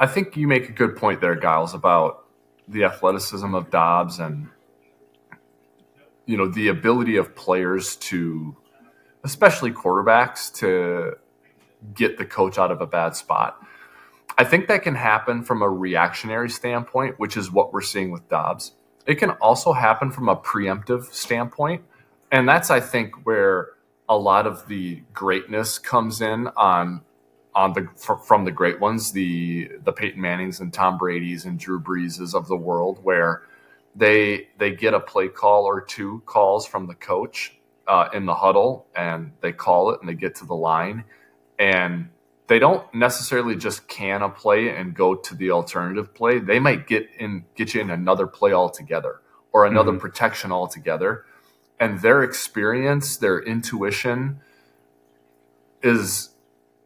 I 0.00 0.06
think 0.06 0.36
you 0.36 0.46
make 0.46 0.68
a 0.68 0.72
good 0.72 0.96
point 0.96 1.20
there, 1.20 1.34
Giles, 1.34 1.74
about 1.74 2.24
the 2.68 2.84
athleticism 2.84 3.54
of 3.54 3.70
Dobbs 3.70 4.18
and 4.18 4.48
you 6.26 6.36
know 6.36 6.46
the 6.46 6.68
ability 6.68 7.16
of 7.16 7.34
players 7.34 7.96
to, 7.96 8.56
especially 9.24 9.72
quarterbacks, 9.72 10.52
to 10.56 11.14
get 11.94 12.18
the 12.18 12.24
coach 12.24 12.58
out 12.58 12.70
of 12.70 12.80
a 12.80 12.86
bad 12.86 13.16
spot. 13.16 13.58
I 14.36 14.44
think 14.44 14.68
that 14.68 14.82
can 14.82 14.94
happen 14.94 15.42
from 15.42 15.62
a 15.62 15.68
reactionary 15.68 16.50
standpoint, 16.50 17.18
which 17.18 17.36
is 17.36 17.50
what 17.50 17.72
we're 17.72 17.80
seeing 17.80 18.10
with 18.12 18.28
Dobbs. 18.28 18.72
It 19.06 19.16
can 19.16 19.30
also 19.30 19.72
happen 19.72 20.12
from 20.12 20.28
a 20.28 20.36
preemptive 20.36 21.06
standpoint. 21.12 21.82
And 22.30 22.48
that's, 22.48 22.70
I 22.70 22.78
think, 22.78 23.26
where 23.26 23.70
a 24.08 24.16
lot 24.16 24.46
of 24.46 24.68
the 24.68 25.02
greatness 25.12 25.78
comes 25.78 26.20
in 26.20 26.48
on 26.56 27.00
on 27.58 27.72
the 27.72 27.88
from 28.24 28.44
the 28.44 28.52
great 28.52 28.78
ones, 28.78 29.10
the 29.10 29.68
the 29.82 29.92
Peyton 29.92 30.20
Mannings 30.20 30.60
and 30.60 30.72
Tom 30.72 30.96
Brady's 30.96 31.44
and 31.44 31.58
Drew 31.58 31.80
Breeses 31.80 32.32
of 32.32 32.46
the 32.46 32.56
world, 32.56 33.00
where 33.02 33.42
they 33.96 34.48
they 34.58 34.70
get 34.70 34.94
a 34.94 35.00
play 35.00 35.26
call 35.26 35.64
or 35.64 35.80
two 35.80 36.22
calls 36.24 36.68
from 36.68 36.86
the 36.86 36.94
coach 36.94 37.58
uh, 37.88 38.10
in 38.14 38.26
the 38.26 38.34
huddle, 38.36 38.86
and 38.94 39.32
they 39.40 39.50
call 39.52 39.90
it, 39.90 39.98
and 39.98 40.08
they 40.08 40.14
get 40.14 40.36
to 40.36 40.46
the 40.46 40.54
line, 40.54 41.02
and 41.58 42.10
they 42.46 42.60
don't 42.60 42.94
necessarily 42.94 43.56
just 43.56 43.88
can 43.88 44.22
a 44.22 44.28
play 44.28 44.68
and 44.68 44.94
go 44.94 45.16
to 45.16 45.34
the 45.34 45.50
alternative 45.50 46.14
play. 46.14 46.38
They 46.38 46.60
might 46.60 46.86
get 46.86 47.08
in 47.18 47.44
get 47.56 47.74
you 47.74 47.80
in 47.80 47.90
another 47.90 48.28
play 48.28 48.52
altogether 48.52 49.20
or 49.52 49.66
another 49.66 49.90
mm-hmm. 49.90 50.00
protection 50.00 50.52
altogether, 50.52 51.24
and 51.80 52.02
their 52.02 52.22
experience, 52.22 53.16
their 53.16 53.40
intuition 53.42 54.38
is 55.82 56.30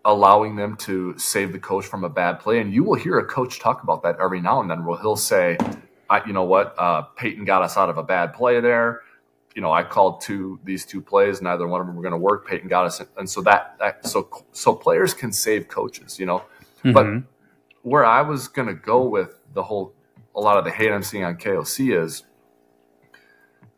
allowing 0.05 0.57
them 0.57 0.77
to 0.77 1.17
save 1.19 1.53
the 1.53 1.59
coach 1.59 1.87
from 1.87 2.05
a 2.05 2.09
bad 2.09 2.41
play. 2.41 2.61
And 2.61 2.73
you 2.73 2.85
will 2.85 2.95
hear 2.95 3.19
a 3.19 3.25
coach 3.25 3.61
talk 3.61 3.83
about 3.83 4.03
that 4.03 4.19
every 4.21 4.41
now 4.41 4.61
and 4.61 4.71
then, 4.71 4.85
where 4.85 5.01
he'll 5.01 5.17
say, 5.17 5.57
you 6.27 6.33
know 6.33 6.45
what, 6.45 6.75
uh, 6.79 7.03
Peyton 7.03 7.45
got 7.45 7.63
us 7.63 7.77
out 7.77 7.89
of 7.89 7.99
a 7.99 8.03
bad 8.03 8.35
play 8.35 8.61
there. 8.61 9.01
You 9.55 9.63
know, 9.63 9.73
I 9.73 9.83
called 9.83 10.21
two 10.21 10.59
these 10.65 10.87
two 10.87 11.01
plays, 11.01 11.43
neither 11.43 11.67
one 11.67 11.81
of 11.81 11.87
them 11.87 11.97
were 11.97 12.03
going 12.03 12.13
to 12.13 12.19
work. 12.19 12.47
Peyton 12.47 12.69
got 12.69 12.87
us, 12.87 13.03
and 13.19 13.29
so 13.29 13.43
that 13.43 13.77
that 13.79 14.07
so 14.07 14.29
so 14.53 14.75
players 14.75 15.13
can 15.13 15.33
save 15.33 15.69
coaches, 15.69 16.19
you 16.19 16.27
know. 16.27 16.43
Mm-hmm. 16.85 16.93
But 16.93 17.23
where 17.83 18.05
I 18.05 18.23
was 18.23 18.49
going 18.49 18.69
to 18.69 18.75
go 18.75 19.03
with 19.05 19.37
the 19.53 19.63
whole 19.63 19.95
a 20.35 20.41
lot 20.41 20.57
of 20.57 20.65
the 20.65 20.71
hate 20.71 20.91
I'm 20.91 21.03
seeing 21.03 21.25
on 21.25 21.37
KOC 21.37 22.03
is 22.03 22.25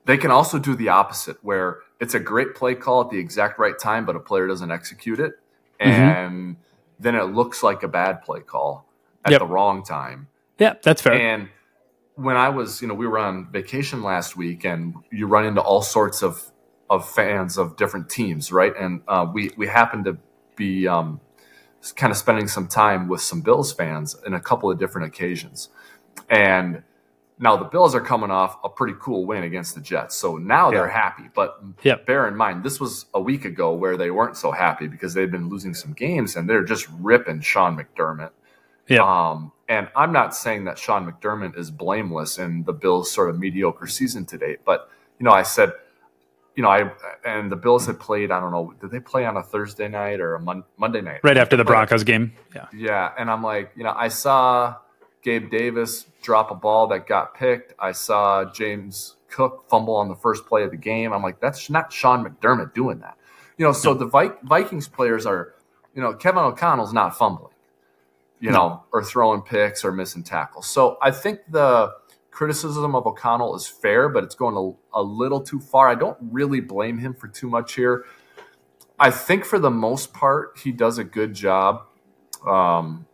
they 0.05 0.17
can 0.17 0.31
also 0.31 0.59
do 0.59 0.77
the 0.77 0.91
opposite, 0.91 1.43
where 1.43 1.81
it's 2.01 2.15
a 2.15 2.21
great 2.21 2.55
play 2.55 2.75
call 2.75 3.01
at 3.01 3.11
the 3.11 3.19
exact 3.19 3.59
right 3.59 3.79
time, 3.79 4.05
but 4.05 4.17
a 4.17 4.21
player 4.21 4.47
doesn't 4.47 4.71
execute 4.71 5.19
it. 5.19 5.33
And 5.85 6.57
mm-hmm. 6.57 6.63
then 7.01 7.15
it 7.15 7.25
looks 7.25 7.63
like 7.63 7.83
a 7.83 7.89
bad 7.89 8.23
play 8.23 8.41
call 8.41 8.87
at 9.25 9.33
yep. 9.33 9.41
the 9.41 9.47
wrong 9.47 9.83
time. 9.83 10.29
Yeah, 10.59 10.75
that's 10.83 11.03
fair. 11.03 11.15
And 11.15 11.49
when 12.17 12.37
I 12.37 12.49
was, 12.49 12.81
you 12.81 12.89
know, 12.89 12.95
we 12.95 13.07
were 13.07 13.19
on 13.19 13.51
vacation 13.51 14.03
last 14.03 14.37
week, 14.37 14.65
and 14.65 14.95
you 15.11 15.27
run 15.27 15.47
into 15.47 15.61
all 15.61 15.83
sorts 15.83 16.23
of 16.23 16.51
of 16.91 17.09
fans 17.09 17.57
of 17.57 17.77
different 17.77 18.09
teams, 18.09 18.53
right? 18.53 18.73
And 18.79 19.03
uh, 19.09 19.27
we 19.33 19.51
we 19.57 19.67
happened 19.67 20.05
to 20.05 20.19
be 20.57 20.87
um, 20.87 21.21
kind 21.97 22.11
of 22.11 22.17
spending 22.17 22.47
some 22.49 22.69
time 22.69 23.09
with 23.09 23.21
some 23.21 23.41
Bills 23.41 23.73
fans 23.73 24.17
in 24.27 24.35
a 24.35 24.41
couple 24.41 24.71
of 24.71 24.79
different 24.79 25.09
occasions, 25.09 25.71
and 26.29 26.83
now 27.39 27.57
the 27.57 27.65
Bills 27.65 27.95
are 27.95 28.01
coming 28.01 28.31
off 28.31 28.59
a 28.63 28.69
pretty 28.69 28.95
cool 29.01 29.27
win 29.27 29.43
against 29.43 29.75
the 29.75 29.81
Jets, 29.81 30.15
so 30.15 30.37
now 30.37 30.71
yeah. 30.71 30.79
they're 30.79 30.89
happy. 30.89 31.25
But 31.35 31.61
yep. 31.83 32.07
bear 32.07 32.29
in 32.29 32.37
mind, 32.37 32.63
this 32.63 32.79
was 32.79 33.07
a 33.13 33.21
week 33.21 33.45
ago 33.45 33.73
where 33.75 33.97
they 33.97 34.11
weren't 34.11 34.37
so 34.37 34.53
happy 34.53 34.87
because 34.87 35.15
they've 35.15 35.31
been 35.31 35.49
losing 35.49 35.75
some 35.75 35.93
games, 35.93 36.37
and 36.37 36.49
they're 36.49 36.65
just 36.65 36.87
ripping 37.01 37.41
Sean 37.41 37.77
McDermott. 37.77 38.31
Yeah. 38.89 39.03
Um, 39.03 39.53
and 39.69 39.89
I'm 39.97 40.13
not 40.13 40.35
saying 40.37 40.65
that 40.65 40.79
Sean 40.79 41.11
McDermott 41.11 41.59
is 41.59 41.71
blameless 41.71 42.39
in 42.39 42.65
the 42.65 42.73
Bills' 42.73 43.11
sort 43.11 43.31
of 43.31 43.39
mediocre 43.39 43.87
season 43.87 44.27
to 44.27 44.39
date, 44.39 44.61
but 44.65 44.89
you 45.19 45.25
know, 45.25 45.33
I 45.33 45.43
said, 45.43 45.73
you 46.55 46.63
know, 46.63 46.69
I 46.69 46.91
and 47.25 47.51
the 47.51 47.57
Bills 47.57 47.87
had 47.87 47.99
played. 47.99 48.31
I 48.31 48.39
don't 48.39 48.53
know, 48.53 48.75
did 48.81 48.91
they 48.91 49.01
play 49.01 49.27
on 49.27 49.37
a 49.37 49.43
Thursday 49.43 49.89
night 49.89 50.21
or 50.21 50.37
a 50.37 50.41
mon- 50.41 50.65
Monday 50.77 51.01
night? 51.01 51.21
Right 51.25 51.37
after 51.37 51.57
the 51.57 51.65
Broncos 51.65 52.05
game. 52.05 52.33
Yeah. 52.55 52.67
Yeah, 52.73 53.13
and 53.19 53.29
I'm 53.31 53.43
like, 53.43 53.73
you 53.75 53.83
know, 53.83 53.95
I 53.97 54.09
saw 54.09 54.77
Gabe 55.23 55.51
Davis 55.51 56.07
drop 56.25 56.51
a 56.51 56.55
ball 56.55 56.89
that 56.89 57.07
got 57.07 57.35
picked. 57.35 57.75
I 57.79 57.93
saw 57.93 58.51
James 58.51 59.17
Cook 59.29 59.65
fumble 59.69 59.95
on 59.95 60.09
the 60.09 60.17
first 60.17 60.47
play 60.47 60.65
of 60.65 60.71
the 60.71 60.77
game. 60.77 61.13
I'm 61.13 61.23
like, 61.23 61.41
that's 61.41 61.71
not 61.71 61.93
Sean 61.93 62.25
McDermott 62.25 62.75
doing 62.75 62.99
that. 63.01 63.17
You 63.59 63.65
know, 63.65 63.73
so 63.73 63.95
the 63.95 64.07
Vikings 64.07 64.89
players 64.89 65.27
are, 65.27 65.55
you 65.95 66.03
know, 66.03 66.15
Kevin 66.15 66.43
O'Connell's 66.43 66.93
not 66.93 67.17
fumbling 67.17 67.55
you 68.45 68.51
no. 68.51 68.57
know, 68.57 68.83
or 68.93 69.03
throwing 69.03 69.41
picks 69.41 69.87
or 69.87 69.93
missing 69.93 70.23
tackles. 70.23 70.67
So 70.67 70.99
I 71.01 71.11
think 71.11 71.41
the 71.49 71.95
criticism 72.31 72.95
of 72.95 73.07
O'Connell 73.07 73.55
is 73.57 73.67
fair, 73.67 74.11
but 74.11 74.23
it's 74.23 74.35
going 74.35 74.55
a, 74.95 75.01
a 75.01 75.03
little 75.03 75.41
too 75.41 75.61
far. 75.61 75.89
I 75.89 75.95
don't 75.95 76.19
really 76.21 76.61
blame 76.61 76.99
him 76.99 77.15
for 77.15 77.27
too 77.27 77.49
much 77.49 77.75
here. 77.75 78.05
I 78.99 79.11
think 79.11 79.47
for 79.47 79.59
the 79.59 79.71
most 79.71 80.13
part, 80.13 80.59
he 80.63 80.73
does 80.73 80.99
a 80.99 81.05
good 81.05 81.33
job. 81.33 81.87
Um, 82.47 83.07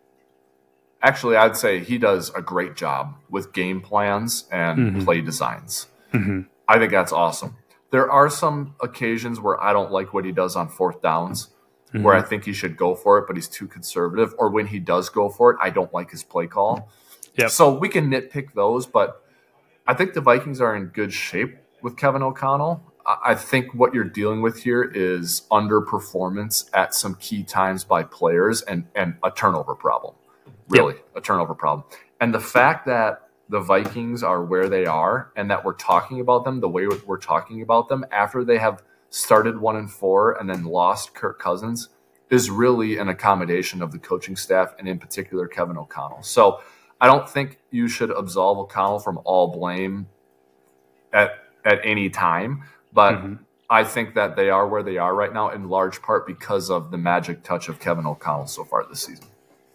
actually, 1.03 1.37
I'd 1.37 1.57
say 1.57 1.81
he 1.81 1.99
does 1.99 2.31
a 2.35 2.43
great 2.43 2.77
job 2.77 3.15
with 3.29 3.53
game 3.53 3.81
plans 3.81 4.47
and 4.51 4.79
mm-hmm. 4.79 5.05
play 5.05 5.21
designs. 5.21 5.87
Mm-hmm. 6.13 6.43
I 6.69 6.79
think 6.79 6.93
that's 6.93 7.13
awesome. 7.13 7.57
There 7.91 8.11
are 8.11 8.31
some 8.31 8.75
occasions 8.81 9.41
where 9.41 9.61
I 9.61 9.73
don't 9.73 9.91
like 9.91 10.15
what 10.15 10.25
he 10.25 10.33
does 10.33 10.57
on 10.57 10.69
fourth 10.69 11.03
downs 11.03 11.49
mm-hmm. 11.89 12.05
where 12.05 12.15
I 12.15 12.23
think 12.23 12.45
he 12.45 12.53
should 12.53 12.77
go 12.77 12.95
for 12.95 13.19
it, 13.19 13.27
but 13.27 13.37
he's 13.37 13.49
too 13.49 13.67
conservative. 13.67 14.35
Or 14.39 14.51
when 14.51 14.67
he 14.67 14.79
does 14.79 15.09
go 15.09 15.29
for 15.29 15.51
it, 15.53 15.59
I 15.61 15.71
don't 15.71 15.93
like 15.93 16.11
his 16.11 16.23
play 16.23 16.47
call. 16.47 16.89
Yeah. 17.37 17.49
So 17.49 17.73
we 17.73 17.89
can 17.89 18.11
nitpick 18.11 18.55
those, 18.55 18.87
but 18.87 19.25
I 19.87 19.95
think 19.95 20.15
the 20.15 20.21
Vikings 20.21 20.61
are 20.61 20.77
in 20.77 20.87
good 20.87 21.13
shape 21.13 21.57
with 21.83 21.97
Kevin 21.97 22.23
O'Connell. 22.23 22.83
I 23.07 23.35
think 23.35 23.75
what 23.75 23.95
you're 23.95 24.05
dealing 24.05 24.43
with 24.43 24.63
here 24.63 24.85
is 24.85 25.43
underperformance 25.51 26.71
at 26.73 26.95
some 26.95 27.15
key 27.17 27.43
times 27.43 27.83
by 27.83 28.05
players 28.05 28.63
and, 28.63 28.87
and 28.95 29.15
a 29.25 29.31
turnover 29.31 29.75
problem. 29.75 30.15
Really, 30.71 30.95
yep. 30.95 31.05
a 31.17 31.21
turnover 31.21 31.55
problem. 31.55 31.85
And 32.21 32.33
the 32.33 32.41
fact 32.41 32.87
that 32.87 33.29
the 33.49 33.61
Vikings 33.61 34.23
are 34.23 34.43
where 34.43 34.69
they 34.69 34.87
are 34.87 35.33
and 35.37 35.51
that 35.51 35.65
we're 35.65 35.75
talking 35.75 36.21
about 36.21 36.45
them 36.45 36.61
the 36.61 36.69
way 36.69 36.87
we're 36.87 37.19
talking 37.19 37.63
about 37.63 37.89
them 37.89 38.07
after 38.13 38.45
they 38.45 38.59
have 38.59 38.83
started 39.11 39.61
one 39.61 39.77
and 39.77 39.91
four 39.91 40.33
and 40.33 40.49
then 40.49 40.65
lost 40.65 41.15
Kirk 41.15 41.41
Cousins 41.41 41.89
is 42.31 42.49
really 42.49 42.97
an 42.97 43.09
accommodation 43.09 43.83
of 43.83 43.91
the 43.91 43.99
coaching 43.99 44.37
staff 44.37 44.73
and 44.79 44.89
in 44.89 45.01
particular 45.01 45.49
Kevin 45.49 45.77
O'Connell. 45.77 46.23
So 46.23 46.61
I 47.01 47.07
don't 47.07 47.29
think 47.29 47.59
you 47.73 47.89
should 47.89 48.11
absolve 48.11 48.59
O'Connell 48.59 49.01
from 49.01 49.21
all 49.25 49.49
blame 49.49 50.07
at 51.13 51.33
at 51.65 51.81
any 51.85 52.09
time, 52.09 52.63
but 52.93 53.15
mm-hmm. 53.15 53.35
I 53.69 53.85
think 53.85 54.15
that 54.15 54.37
they 54.37 54.49
are 54.49 54.67
where 54.67 54.83
they 54.83 54.97
are 54.97 55.15
right 55.15 55.33
now 55.33 55.51
in 55.51 55.69
large 55.69 56.01
part 56.03 56.27
because 56.27 56.71
of 56.71 56.91
the 56.91 56.99
magic 56.99 57.43
touch 57.43 57.69
of 57.69 57.81
Kevin 57.81 58.07
O'Connell 58.07 58.47
so 58.47 58.65
far 58.65 58.87
this 58.89 59.03
season. 59.03 59.27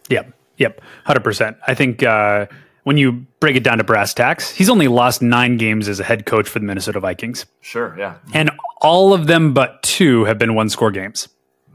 Yep. 0.09 0.33
Yep. 0.57 0.81
100%. 1.07 1.57
I 1.67 1.74
think 1.74 2.03
uh, 2.03 2.47
when 2.83 2.97
you 2.97 3.25
break 3.39 3.55
it 3.55 3.63
down 3.63 3.79
to 3.79 3.83
brass 3.83 4.13
tacks, 4.13 4.51
he's 4.51 4.69
only 4.69 4.88
lost 4.88 5.21
nine 5.21 5.57
games 5.57 5.88
as 5.88 6.00
a 6.00 6.03
head 6.03 6.25
coach 6.25 6.47
for 6.47 6.59
the 6.59 6.65
Minnesota 6.65 7.00
Vikings. 7.00 7.45
Sure, 7.62 7.95
yeah. 7.97 8.17
And 8.33 8.51
all 8.81 9.13
of 9.13 9.27
them 9.27 9.53
but 9.53 9.81
two 9.83 10.25
have 10.25 10.38
been 10.38 10.53
one 10.55 10.69
score 10.69 10.91
games. 10.91 11.27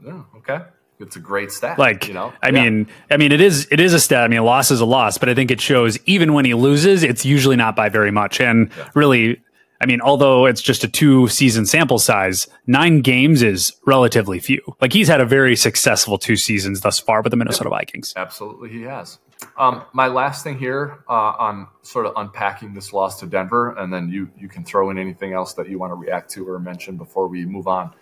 Yeah, 0.04 0.22
okay. 0.36 0.60
It's 1.00 1.16
a 1.16 1.20
great 1.20 1.50
stat. 1.50 1.78
Like, 1.78 2.08
you 2.08 2.14
know, 2.14 2.32
I 2.42 2.50
yeah. 2.50 2.62
mean, 2.62 2.88
I 3.10 3.16
mean, 3.16 3.32
it 3.32 3.40
is, 3.40 3.66
it 3.70 3.80
is 3.80 3.94
a 3.94 4.00
stat. 4.00 4.22
I 4.22 4.28
mean, 4.28 4.38
a 4.38 4.44
loss 4.44 4.70
is 4.70 4.80
a 4.80 4.84
loss, 4.84 5.16
but 5.16 5.28
I 5.28 5.34
think 5.34 5.50
it 5.50 5.60
shows 5.60 5.98
even 6.04 6.34
when 6.34 6.44
he 6.44 6.54
loses, 6.54 7.02
it's 7.02 7.24
usually 7.24 7.56
not 7.56 7.74
by 7.74 7.88
very 7.88 8.10
much. 8.10 8.40
And 8.40 8.70
yeah. 8.76 8.90
really, 8.94 9.40
I 9.80 9.86
mean, 9.86 10.02
although 10.02 10.44
it's 10.44 10.60
just 10.60 10.84
a 10.84 10.88
two 10.88 11.28
season 11.28 11.64
sample 11.64 11.98
size, 11.98 12.46
nine 12.66 13.00
games 13.00 13.42
is 13.42 13.72
relatively 13.86 14.38
few. 14.38 14.60
Like 14.80 14.92
he's 14.92 15.08
had 15.08 15.20
a 15.20 15.24
very 15.24 15.56
successful 15.56 16.18
two 16.18 16.36
seasons 16.36 16.82
thus 16.82 16.98
far 16.98 17.22
with 17.22 17.30
the 17.30 17.36
Minnesota 17.36 17.70
Vikings. 17.70 18.12
Absolutely, 18.16 18.68
he 18.68 18.82
has. 18.82 19.18
Um, 19.56 19.84
my 19.94 20.06
last 20.06 20.44
thing 20.44 20.58
here 20.58 21.02
uh, 21.08 21.32
on 21.38 21.68
sort 21.80 22.04
of 22.04 22.12
unpacking 22.16 22.74
this 22.74 22.92
loss 22.92 23.20
to 23.20 23.26
Denver, 23.26 23.70
and 23.70 23.90
then 23.90 24.10
you 24.10 24.30
you 24.36 24.48
can 24.48 24.64
throw 24.64 24.90
in 24.90 24.98
anything 24.98 25.32
else 25.32 25.54
that 25.54 25.68
you 25.68 25.78
want 25.78 25.92
to 25.92 25.94
react 25.94 26.30
to 26.32 26.46
or 26.46 26.58
mention 26.58 26.98
before 26.98 27.26
we 27.26 27.46
move 27.46 27.66
on. 27.66 27.92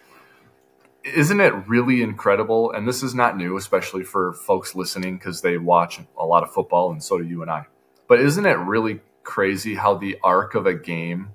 Isn't 1.05 1.41
it 1.41 1.55
really 1.69 2.03
incredible? 2.03 2.73
And 2.73 2.89
this 2.89 3.05
is 3.05 3.15
not 3.15 3.37
new, 3.37 3.57
especially 3.57 4.03
for 4.03 4.33
folks 4.33 4.75
listening 4.75 5.17
because 5.17 5.43
they 5.43 5.59
watch 5.59 6.01
a 6.19 6.27
lot 6.27 6.43
of 6.43 6.53
football, 6.53 6.91
and 6.91 7.03
so 7.03 7.19
do 7.19 7.25
you 7.25 7.43
and 7.43 7.51
I. 7.51 7.67
But 8.09 8.21
isn't 8.21 8.45
it 8.45 8.59
really 8.59 9.01
crazy 9.23 9.77
how 9.77 9.95
the 9.95 10.19
arc 10.25 10.57
of 10.57 10.67
a 10.67 10.75
game 10.75 11.29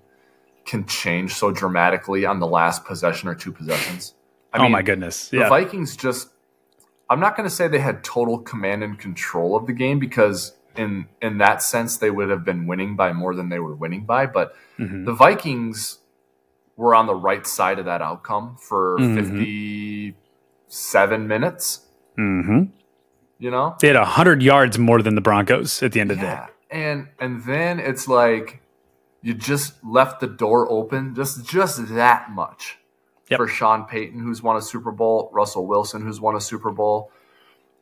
can 0.65 0.86
change 0.86 1.34
so 1.34 1.51
dramatically 1.51 2.25
on 2.25 2.39
the 2.39 2.48
last 2.48 2.86
possession 2.86 3.29
or 3.29 3.36
two 3.36 3.51
possessions? 3.51 4.13
I 4.51 4.60
mean, 4.60 4.67
oh 4.67 4.70
my 4.70 4.82
goodness! 4.82 5.32
Yeah. 5.34 5.43
The 5.43 5.50
Vikings 5.50 5.98
just 5.98 6.29
I'm 7.13 7.20
not 7.20 7.38
going 7.38 7.48
to 7.48 7.55
say 7.55 7.67
they 7.67 7.77
had 7.77 8.03
total 8.03 8.39
command 8.39 8.84
and 8.84 8.98
control 8.98 9.55
of 9.55 9.67
the 9.67 9.74
game 9.74 10.00
because 10.00 10.58
in 10.75 11.05
in 11.22 11.38
that 11.38 11.62
sense 11.62 11.98
they 11.98 12.10
would 12.10 12.32
have 12.32 12.43
been 12.43 12.65
winning 12.65 12.96
by 12.96 13.13
more 13.13 13.36
than 13.36 13.50
they 13.50 13.60
were 13.60 13.75
winning 13.75 14.05
by, 14.05 14.25
but 14.25 14.55
mm-hmm. 14.79 15.05
the 15.05 15.13
Vikings 15.13 16.00
were 16.75 16.96
on 16.96 17.05
the 17.05 17.13
right 17.13 17.46
side 17.46 17.77
of 17.77 17.86
that 17.86 18.01
outcome 18.01 18.58
for 18.60 18.98
mm-hmm. 18.98 19.15
57 19.15 21.27
minutes. 21.27 21.86
Mm-hmm. 22.17 22.63
You 23.38 23.51
know, 23.51 23.75
they 23.79 23.89
had 23.89 23.98
hundred 23.98 24.41
yards 24.41 24.79
more 24.79 25.03
than 25.03 25.13
the 25.13 25.22
Broncos 25.22 25.84
at 25.84 25.91
the 25.91 26.00
end 26.00 26.10
of 26.10 26.17
the 26.17 26.24
day. 26.24 26.39
And 26.72 27.10
and 27.20 27.43
then 27.43 27.79
it's 27.79 28.08
like 28.08 28.62
you 29.24 29.34
just 29.34 29.84
left 29.84 30.20
the 30.20 30.27
door 30.27 30.70
open 30.70 31.15
just 31.15 31.46
just 31.46 31.88
that 31.96 32.30
much 32.30 32.77
yep. 33.30 33.39
for 33.39 33.48
Sean 33.48 33.86
Payton, 33.86 34.20
who's 34.20 34.44
won 34.44 34.58
a 34.58 34.62
Super 34.62 34.92
Bowl, 34.92 35.30
Russell 35.34 35.65
Wilson, 35.65 36.01
who's 36.03 36.22
won 36.22 36.36
a 36.36 36.42
Super 36.42 36.72
Bowl. 36.72 37.10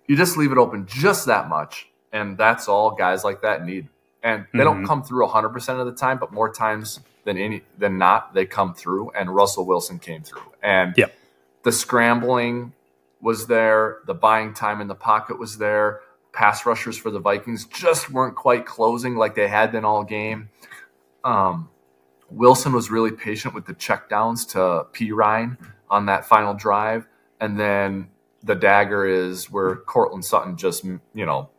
You 0.08 0.16
just 0.16 0.38
leave 0.38 0.52
it 0.52 0.58
open 0.58 0.86
just 0.88 1.26
that 1.26 1.50
much, 1.50 1.90
and 2.14 2.38
that's 2.38 2.68
all 2.68 2.92
guys 2.92 3.24
like 3.24 3.42
that 3.42 3.66
need. 3.66 3.88
And 4.24 4.46
they 4.54 4.60
mm-hmm. 4.60 4.66
don't 4.66 4.86
come 4.86 5.04
through 5.04 5.28
100% 5.28 5.80
of 5.80 5.86
the 5.88 5.94
time, 5.94 6.20
but 6.20 6.32
more 6.32 6.54
times 6.54 7.00
than 7.24 7.38
any 7.38 7.64
than 7.78 7.98
not, 7.98 8.34
they 8.34 8.46
come 8.46 8.74
through. 8.74 9.12
And 9.12 9.34
Russell 9.34 9.66
Wilson 9.66 10.00
came 10.00 10.22
through, 10.22 10.52
and 10.62 10.94
yep. 10.96 11.14
the 11.64 11.72
scrambling 11.72 12.74
was 13.20 13.48
there, 13.48 14.00
the 14.06 14.14
buying 14.14 14.54
time 14.54 14.82
in 14.82 14.88
the 14.88 14.96
pocket 14.96 15.40
was 15.40 15.58
there. 15.58 16.02
Pass 16.34 16.66
rushers 16.66 16.98
for 16.98 17.12
the 17.12 17.20
Vikings 17.20 17.66
just 17.66 18.10
weren't 18.10 18.36
quite 18.36 18.66
closing 18.66 19.16
like 19.16 19.36
they 19.36 19.48
had 19.48 19.72
been 19.72 19.86
all 19.86 20.04
game. 20.04 20.50
Um, 21.24 21.70
Wilson 22.30 22.74
was 22.74 22.90
really 22.90 23.12
patient 23.12 23.54
with 23.54 23.66
the 23.66 23.74
checkdowns 23.74 24.48
to 24.52 24.88
Perine 24.94 25.58
on 25.90 26.06
that 26.06 26.26
final 26.26 26.54
drive. 26.54 27.08
And 27.40 27.60
then 27.60 28.10
the 28.44 28.56
dagger 28.56 29.06
is 29.06 29.52
where 29.52 29.76
Courtland 29.76 30.26
Sutton 30.26 30.56
just, 30.56 30.84
you 30.84 31.26
know, 31.26 31.50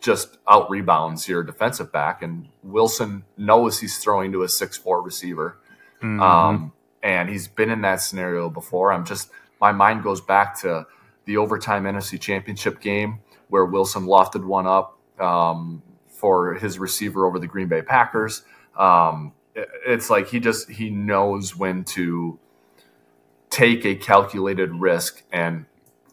just 0.00 0.38
out 0.48 0.68
rebounds 0.68 1.28
your 1.28 1.42
defensive 1.42 1.90
back. 1.92 2.22
And 2.22 2.48
Wilson 2.62 3.24
knows 3.36 3.80
he's 3.80 3.98
throwing 3.98 4.32
to 4.32 4.42
a 4.42 4.48
six-four 4.48 5.00
receiver. 5.02 5.58
Mm-hmm. 6.02 6.20
Um, 6.20 6.72
and 7.02 7.28
he's 7.28 7.48
been 7.48 7.70
in 7.70 7.80
that 7.82 8.00
scenario 8.00 8.50
before. 8.50 8.92
I'm 8.92 9.06
just, 9.06 9.30
my 9.60 9.72
mind 9.72 10.02
goes 10.02 10.20
back 10.20 10.60
to 10.60 10.86
the 11.24 11.36
overtime 11.36 11.84
NFC 11.84 12.20
championship 12.20 12.80
game 12.80 13.20
where 13.48 13.64
Wilson 13.64 14.04
lofted 14.04 14.44
one 14.44 14.66
up 14.66 14.98
um, 15.18 15.82
for 16.08 16.54
his 16.54 16.78
receiver 16.78 17.26
over 17.26 17.38
the 17.38 17.46
Green 17.46 17.68
Bay 17.68 17.82
Packers. 17.82 18.42
Um, 18.80 19.32
it's 19.54 20.08
like 20.08 20.28
he 20.28 20.40
just 20.40 20.70
he 20.70 20.90
knows 20.90 21.54
when 21.54 21.84
to 21.84 22.38
take 23.50 23.84
a 23.84 23.94
calculated 23.94 24.70
risk 24.70 25.22
and 25.32 25.66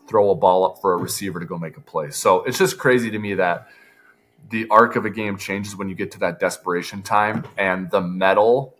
throw 0.08 0.32
a 0.32 0.36
ball 0.36 0.66
up 0.66 0.82
for 0.82 0.94
a 0.94 0.98
receiver 0.98 1.40
to 1.40 1.46
go 1.46 1.58
make 1.58 1.78
a 1.78 1.82
play. 1.82 2.10
So 2.12 2.44
it's 2.44 2.58
just 2.58 2.78
crazy 2.78 3.12
to 3.12 3.20
me 3.20 3.36
that 3.36 3.68
the 4.50 4.68
arc 4.70 4.96
of 4.96 5.06
a 5.06 5.10
game 5.10 5.38
changes 5.38 5.76
when 5.76 5.90
you 5.90 5.96
get 5.96 6.12
to 6.12 6.20
that 6.20 6.40
desperation 6.40 7.04
time 7.04 7.46
and 7.58 7.92
the 7.92 8.02
mettle 8.02 8.74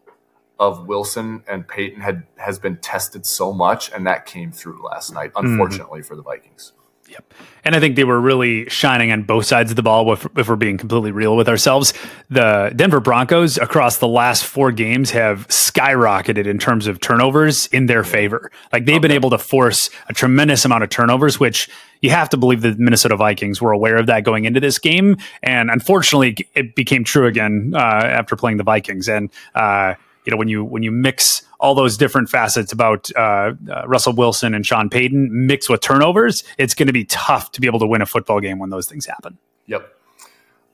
of 0.60 0.88
Wilson 0.88 1.44
and 1.48 1.68
Peyton 1.68 2.02
had 2.02 2.24
has 2.38 2.60
been 2.60 2.78
tested 2.78 3.26
so 3.26 3.54
much, 3.54 3.92
and 3.92 4.08
that 4.08 4.26
came 4.26 4.52
through 4.52 4.84
last 4.84 5.14
night, 5.14 5.34
mm-hmm. 5.34 5.48
unfortunately 5.48 6.02
mm. 6.02 6.06
for 6.06 6.16
the 6.16 6.24
Vikings. 6.24 6.74
Yep. 7.10 7.34
And 7.64 7.76
I 7.76 7.80
think 7.80 7.96
they 7.96 8.04
were 8.04 8.20
really 8.20 8.70
shining 8.70 9.12
on 9.12 9.24
both 9.24 9.46
sides 9.46 9.72
of 9.72 9.76
the 9.76 9.84
ball 9.84 10.12
if, 10.14 10.26
if, 10.38 10.48
we're 10.48 10.56
being 10.56 10.78
completely 10.78 11.12
real 11.12 11.36
with 11.36 11.50
ourselves. 11.50 11.94
The 12.30 12.72
Denver 12.76 13.00
Broncos 13.00 13.58
across 13.58 13.98
the 13.98 14.08
last 14.08 14.46
four 14.46 14.72
games 14.72 15.12
have 15.12 15.48
skyrocketed 15.48 16.48
in 16.48 16.60
terms 16.60 16.88
of 16.88 17.00
turnovers 17.00 17.68
in 17.68 17.86
their 17.86 18.04
favor. 18.04 18.52
Like 18.72 18.86
they've 18.86 18.96
okay. 18.96 19.02
been 19.02 19.12
able 19.12 19.30
to 19.32 19.38
force 19.38 19.90
a 20.10 20.14
tremendous 20.14 20.66
amount 20.66 20.84
of 20.84 20.90
turnovers, 20.90 21.40
which 21.40 21.70
you 22.02 22.10
have 22.10 22.30
to 22.30 22.38
believe 22.38 22.62
the 22.62 22.76
Minnesota 22.78 23.16
Vikings 23.16 23.62
were 23.62 23.72
aware 23.72 23.98
of 23.98 24.06
that 24.08 24.24
going 24.24 24.46
into 24.46 24.60
this 24.60 24.80
game. 24.80 25.18
And 25.42 25.70
unfortunately, 25.70 26.38
it 26.56 26.76
became 26.76 27.04
true 27.04 27.26
again 27.26 27.74
uh, 27.76 27.80
after 27.80 28.36
playing 28.36 28.58
the 28.58 28.64
Vikings. 28.64 29.10
And, 29.10 29.30
uh, 29.56 29.96
you 30.28 30.32
know 30.32 30.38
when 30.38 30.50
you 30.50 30.64
when 30.64 30.84
you 30.84 30.92
mix 30.92 31.44
all 31.60 31.76
those 31.76 31.98
different 31.98 32.30
facets 32.30 32.72
about 32.72 33.10
uh, 33.16 33.54
uh, 33.72 33.88
Russell 33.88 34.14
Wilson 34.14 34.54
and 34.54 34.66
Sean 34.66 34.90
Payton 34.90 35.30
mixed 35.48 35.70
with 35.70 35.82
turnovers, 35.82 36.44
it's 36.58 36.74
going 36.74 36.88
to 36.88 36.94
be 36.94 37.06
tough 37.06 37.52
to 37.54 37.62
be 37.62 37.68
able 37.68 37.80
to 37.80 37.88
win 37.88 38.02
a 38.02 38.06
football 38.06 38.40
game 38.40 38.60
when 38.60 38.70
those 38.70 38.88
things 38.88 39.06
happen. 39.06 39.38
Yep. 39.66 39.94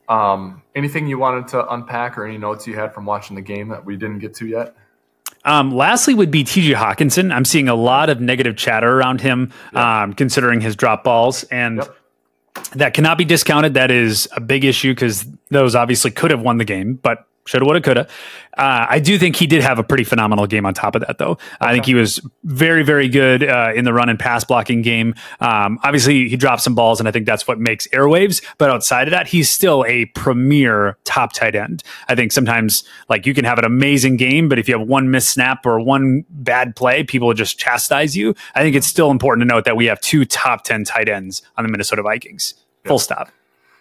Um, 0.08 0.62
anything 0.74 1.06
you 1.06 1.18
wanted 1.18 1.48
to 1.48 1.66
unpack 1.72 2.18
or 2.18 2.26
any 2.26 2.36
notes 2.36 2.66
you 2.66 2.74
had 2.74 2.92
from 2.92 3.06
watching 3.06 3.36
the 3.36 3.42
game 3.42 3.68
that 3.68 3.84
we 3.84 3.96
didn't 3.96 4.18
get 4.18 4.34
to 4.34 4.46
yet? 4.46 4.76
Um, 5.46 5.74
lastly, 5.74 6.14
would 6.14 6.30
be 6.30 6.44
TJ 6.44 6.74
Hockenson. 6.74 7.32
I'm 7.32 7.44
seeing 7.44 7.68
a 7.68 7.74
lot 7.74 8.08
of 8.08 8.20
negative 8.20 8.56
chatter 8.56 8.98
around 8.98 9.20
him, 9.20 9.52
yep. 9.72 9.82
um, 9.82 10.12
considering 10.14 10.60
his 10.60 10.74
drop 10.74 11.04
balls, 11.04 11.44
and 11.44 11.78
yep. 11.78 11.96
that 12.72 12.94
cannot 12.94 13.18
be 13.18 13.24
discounted. 13.24 13.74
That 13.74 13.90
is 13.90 14.28
a 14.32 14.40
big 14.40 14.64
issue 14.64 14.92
because 14.92 15.26
those 15.50 15.74
obviously 15.74 16.10
could 16.10 16.30
have 16.30 16.40
won 16.40 16.56
the 16.58 16.64
game, 16.64 16.94
but 16.94 17.26
shoulda, 17.46 17.64
woulda, 17.64 17.80
coulda. 17.80 18.08
Uh, 18.56 18.86
I 18.88 19.00
do 19.00 19.18
think 19.18 19.36
he 19.36 19.46
did 19.46 19.62
have 19.62 19.78
a 19.78 19.82
pretty 19.82 20.04
phenomenal 20.04 20.46
game 20.46 20.64
on 20.64 20.74
top 20.74 20.94
of 20.94 21.02
that, 21.06 21.18
though. 21.18 21.32
Okay. 21.32 21.40
I 21.60 21.72
think 21.72 21.84
he 21.86 21.94
was 21.94 22.20
very, 22.44 22.84
very 22.84 23.08
good 23.08 23.42
uh, 23.42 23.72
in 23.74 23.84
the 23.84 23.92
run 23.92 24.08
and 24.08 24.18
pass 24.18 24.44
blocking 24.44 24.80
game. 24.82 25.14
Um, 25.40 25.78
obviously, 25.82 26.28
he 26.28 26.36
dropped 26.36 26.62
some 26.62 26.74
balls, 26.74 27.00
and 27.00 27.08
I 27.08 27.12
think 27.12 27.26
that's 27.26 27.48
what 27.48 27.58
makes 27.58 27.88
airwaves. 27.88 28.44
But 28.58 28.70
outside 28.70 29.08
of 29.08 29.12
that, 29.12 29.26
he's 29.26 29.50
still 29.50 29.84
a 29.88 30.06
premier 30.06 30.96
top 31.04 31.32
tight 31.32 31.54
end. 31.54 31.82
I 32.08 32.14
think 32.14 32.32
sometimes, 32.32 32.84
like, 33.08 33.26
you 33.26 33.34
can 33.34 33.44
have 33.44 33.58
an 33.58 33.64
amazing 33.64 34.16
game, 34.16 34.48
but 34.48 34.58
if 34.58 34.68
you 34.68 34.78
have 34.78 34.86
one 34.86 35.10
missed 35.10 35.30
snap 35.30 35.66
or 35.66 35.80
one 35.80 36.24
bad 36.30 36.76
play, 36.76 37.02
people 37.02 37.28
will 37.28 37.34
just 37.34 37.58
chastise 37.58 38.16
you. 38.16 38.34
I 38.54 38.62
think 38.62 38.76
it's 38.76 38.86
still 38.86 39.10
important 39.10 39.42
to 39.48 39.52
note 39.52 39.64
that 39.64 39.76
we 39.76 39.86
have 39.86 40.00
two 40.00 40.24
top 40.24 40.62
10 40.62 40.84
tight 40.84 41.08
ends 41.08 41.42
on 41.56 41.64
the 41.64 41.70
Minnesota 41.70 42.02
Vikings. 42.02 42.54
Yep. 42.84 42.88
Full 42.88 42.98
stop. 42.98 43.30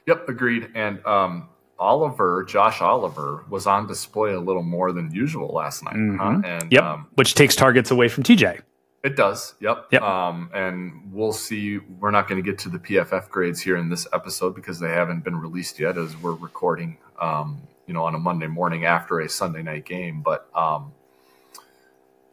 Yep, 0.08 0.28
agreed. 0.28 0.70
And, 0.74 1.06
um, 1.06 1.50
Oliver, 1.84 2.44
Josh 2.46 2.82
Oliver, 2.82 3.46
was 3.50 3.68
on 3.68 3.88
display 3.88 4.32
a 4.34 4.40
little 4.40 4.64
more 4.64 4.92
than 4.94 5.12
usual 5.12 5.50
last 5.50 5.84
night. 5.84 5.96
Mm-hmm. 5.96 6.18
Huh? 6.18 6.42
And 6.46 6.72
yep, 6.72 6.84
um, 6.84 7.08
which 7.16 7.36
takes 7.36 7.56
targets 7.56 7.92
away 7.92 8.08
from 8.08 8.24
TJ. 8.24 8.62
It 9.04 9.18
does. 9.18 9.56
Yep. 9.60 9.88
Yep. 9.92 10.02
Um, 10.02 10.50
and 10.54 11.10
we'll 11.12 11.34
see. 11.34 11.78
We're 11.78 12.12
not 12.12 12.30
going 12.30 12.42
to 12.42 12.50
get 12.50 12.58
to 12.60 12.70
the 12.70 12.80
PFF 12.80 13.30
grades 13.30 13.60
here 13.60 13.76
in 13.76 13.90
this 13.90 14.08
episode 14.14 14.56
because 14.56 14.80
they 14.80 14.92
haven't 14.92 15.26
been 15.26 15.36
released 15.36 15.78
yet, 15.78 15.98
as 15.98 16.16
we're 16.18 16.36
recording. 16.36 16.98
Um, 17.22 17.62
you 17.86 17.94
know, 17.94 18.06
on 18.06 18.16
a 18.16 18.20
Monday 18.20 18.48
morning 18.48 18.86
after 18.86 19.20
a 19.20 19.28
Sunday 19.28 19.62
night 19.62 19.86
game, 19.86 20.22
but 20.22 20.48
um, 20.56 20.94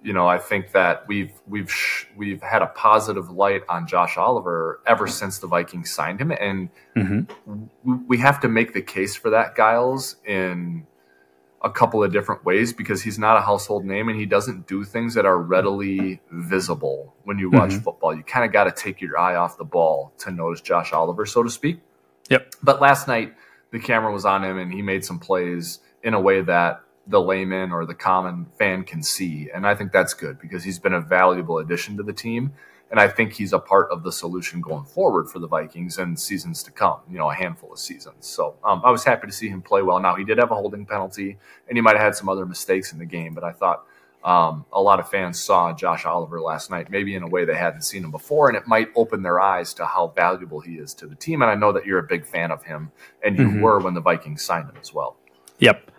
you 0.03 0.13
know, 0.13 0.27
I 0.27 0.39
think 0.39 0.73
that 0.73 1.07
we've 1.07 1.33
we've 1.47 1.73
we've 2.17 2.43
had 2.43 2.63
a 2.63 2.67
positive 2.69 3.31
light 3.31 3.63
on 3.69 3.87
Josh 3.87 4.17
Oliver 4.17 4.81
ever 4.87 5.07
since 5.07 5.39
the 5.39 5.47
Vikings 5.47 5.91
signed 5.91 6.21
him, 6.21 6.31
and 6.31 6.71
mm-hmm. 6.97 7.97
we 8.07 8.19
have 8.19 8.41
to 8.41 8.49
make 8.49 8.73
the 8.73 8.83
case 8.83 9.15
for 9.15 9.31
that, 9.31 9.57
Giles, 9.57 10.17
in 10.27 10.87
a 11.63 11.71
couple 11.71 12.03
of 12.03 12.13
different 12.13 12.45
ways 12.45 12.73
because 12.73 13.03
he's 13.03 13.19
not 13.19 13.37
a 13.37 13.41
household 13.41 13.85
name 13.85 14.09
and 14.09 14.19
he 14.19 14.25
doesn't 14.25 14.67
do 14.67 14.83
things 14.83 15.13
that 15.15 15.27
are 15.27 15.39
readily 15.39 16.21
visible 16.31 17.15
when 17.25 17.39
you 17.39 17.51
watch 17.51 17.71
mm-hmm. 17.71 17.81
football. 17.81 18.15
You 18.15 18.23
kind 18.23 18.47
of 18.47 18.53
got 18.53 18.65
to 18.65 18.73
take 18.73 19.01
your 19.01 19.19
eye 19.19 19.35
off 19.35 19.59
the 19.59 19.65
ball 19.65 20.13
to 20.19 20.31
notice 20.31 20.63
Josh 20.63 20.93
Oliver, 20.93 21.27
so 21.27 21.43
to 21.43 21.51
speak. 21.51 21.81
Yep. 22.31 22.55
But 22.63 22.81
last 22.81 23.09
night 23.09 23.35
the 23.73 23.79
camera 23.79 24.11
was 24.13 24.25
on 24.25 24.43
him 24.43 24.59
and 24.59 24.73
he 24.73 24.81
made 24.81 25.05
some 25.05 25.19
plays 25.19 25.81
in 26.03 26.15
a 26.15 26.21
way 26.21 26.41
that 26.41 26.81
the 27.11 27.21
layman 27.21 27.73
or 27.73 27.85
the 27.85 27.95
common 27.95 28.47
fan 28.59 28.85
can 28.85 29.03
see. 29.03 29.51
And 29.53 29.67
I 29.67 29.75
think 29.75 29.93
that's 29.93 30.15
good 30.15 30.39
because 30.41 30.65
he's 30.65 30.79
been 30.79 30.95
a 30.95 31.01
valuable 31.01 31.59
addition 31.59 31.97
to 31.97 32.03
the 32.03 32.13
team. 32.13 32.53
And 32.91 32.99
I 32.99 33.07
think 33.07 33.35
he's 33.35 33.53
a 33.53 33.59
part 33.59 33.89
of 33.91 34.03
the 34.03 34.11
solution 34.11 34.61
going 34.61 34.85
forward 34.85 35.29
for 35.29 35.39
the 35.39 35.47
Vikings 35.47 35.99
and 35.99 36.19
seasons 36.19 36.63
to 36.65 36.73
come, 36.73 37.01
you 37.09 37.19
know, 37.19 37.31
a 37.31 37.35
handful 37.35 37.73
of 37.73 37.79
seasons. 37.79 38.27
So 38.27 38.57
um, 38.65 38.83
I 38.85 38.91
was 38.91 39.05
happy 39.05 39.29
to 39.29 39.33
see 39.33 39.49
him 39.49 39.63
play 39.63 39.83
well. 39.83 40.01
Now, 40.01 40.17
he 40.17 40.25
did 40.25 40.39
have 40.39 40.51
a 40.51 40.57
holding 40.57 40.87
penalty 40.87 41.39
and 41.69 41.77
he 41.79 41.83
might 41.83 41.97
have 41.97 42.03
had 42.05 42.17
some 42.17 42.29
other 42.29 42.47
mistakes 42.47 42.93
in 42.93 42.99
the 42.99 43.05
game, 43.05 43.35
but 43.35 43.45
I 43.45 43.53
thought 43.53 43.85
um, 44.25 44.67
a 44.73 44.83
lot 44.83 45.01
of 45.01 45.09
fans 45.09 45.41
saw 45.41 45.73
Josh 45.73 46.05
Oliver 46.05 46.41
last 46.41 46.71
night, 46.71 46.91
maybe 46.91 47.15
in 47.15 47.23
a 47.23 47.29
way 47.29 47.45
they 47.45 47.57
hadn't 47.57 47.83
seen 47.83 48.05
him 48.05 48.11
before, 48.11 48.49
and 48.49 48.57
it 48.57 48.67
might 48.67 48.89
open 48.95 49.23
their 49.23 49.41
eyes 49.41 49.73
to 49.75 49.87
how 49.87 50.09
valuable 50.09 50.61
he 50.61 50.75
is 50.75 50.93
to 50.95 51.07
the 51.07 51.15
team. 51.15 51.43
And 51.43 51.51
I 51.51 51.55
know 51.55 51.73
that 51.73 51.87
you're 51.87 52.01
a 52.01 52.07
big 52.07 52.27
fan 52.27 52.51
of 52.51 52.63
him, 52.65 52.93
and 53.25 53.39
you 53.39 53.47
mm-hmm. 53.47 53.61
were 53.63 53.79
when 53.81 53.95
the 53.95 54.01
Vikings 54.01 54.43
signed 54.43 54.69
him 54.69 54.77
as 54.81 54.93
well. 54.93 55.17
Yep. 55.59 55.91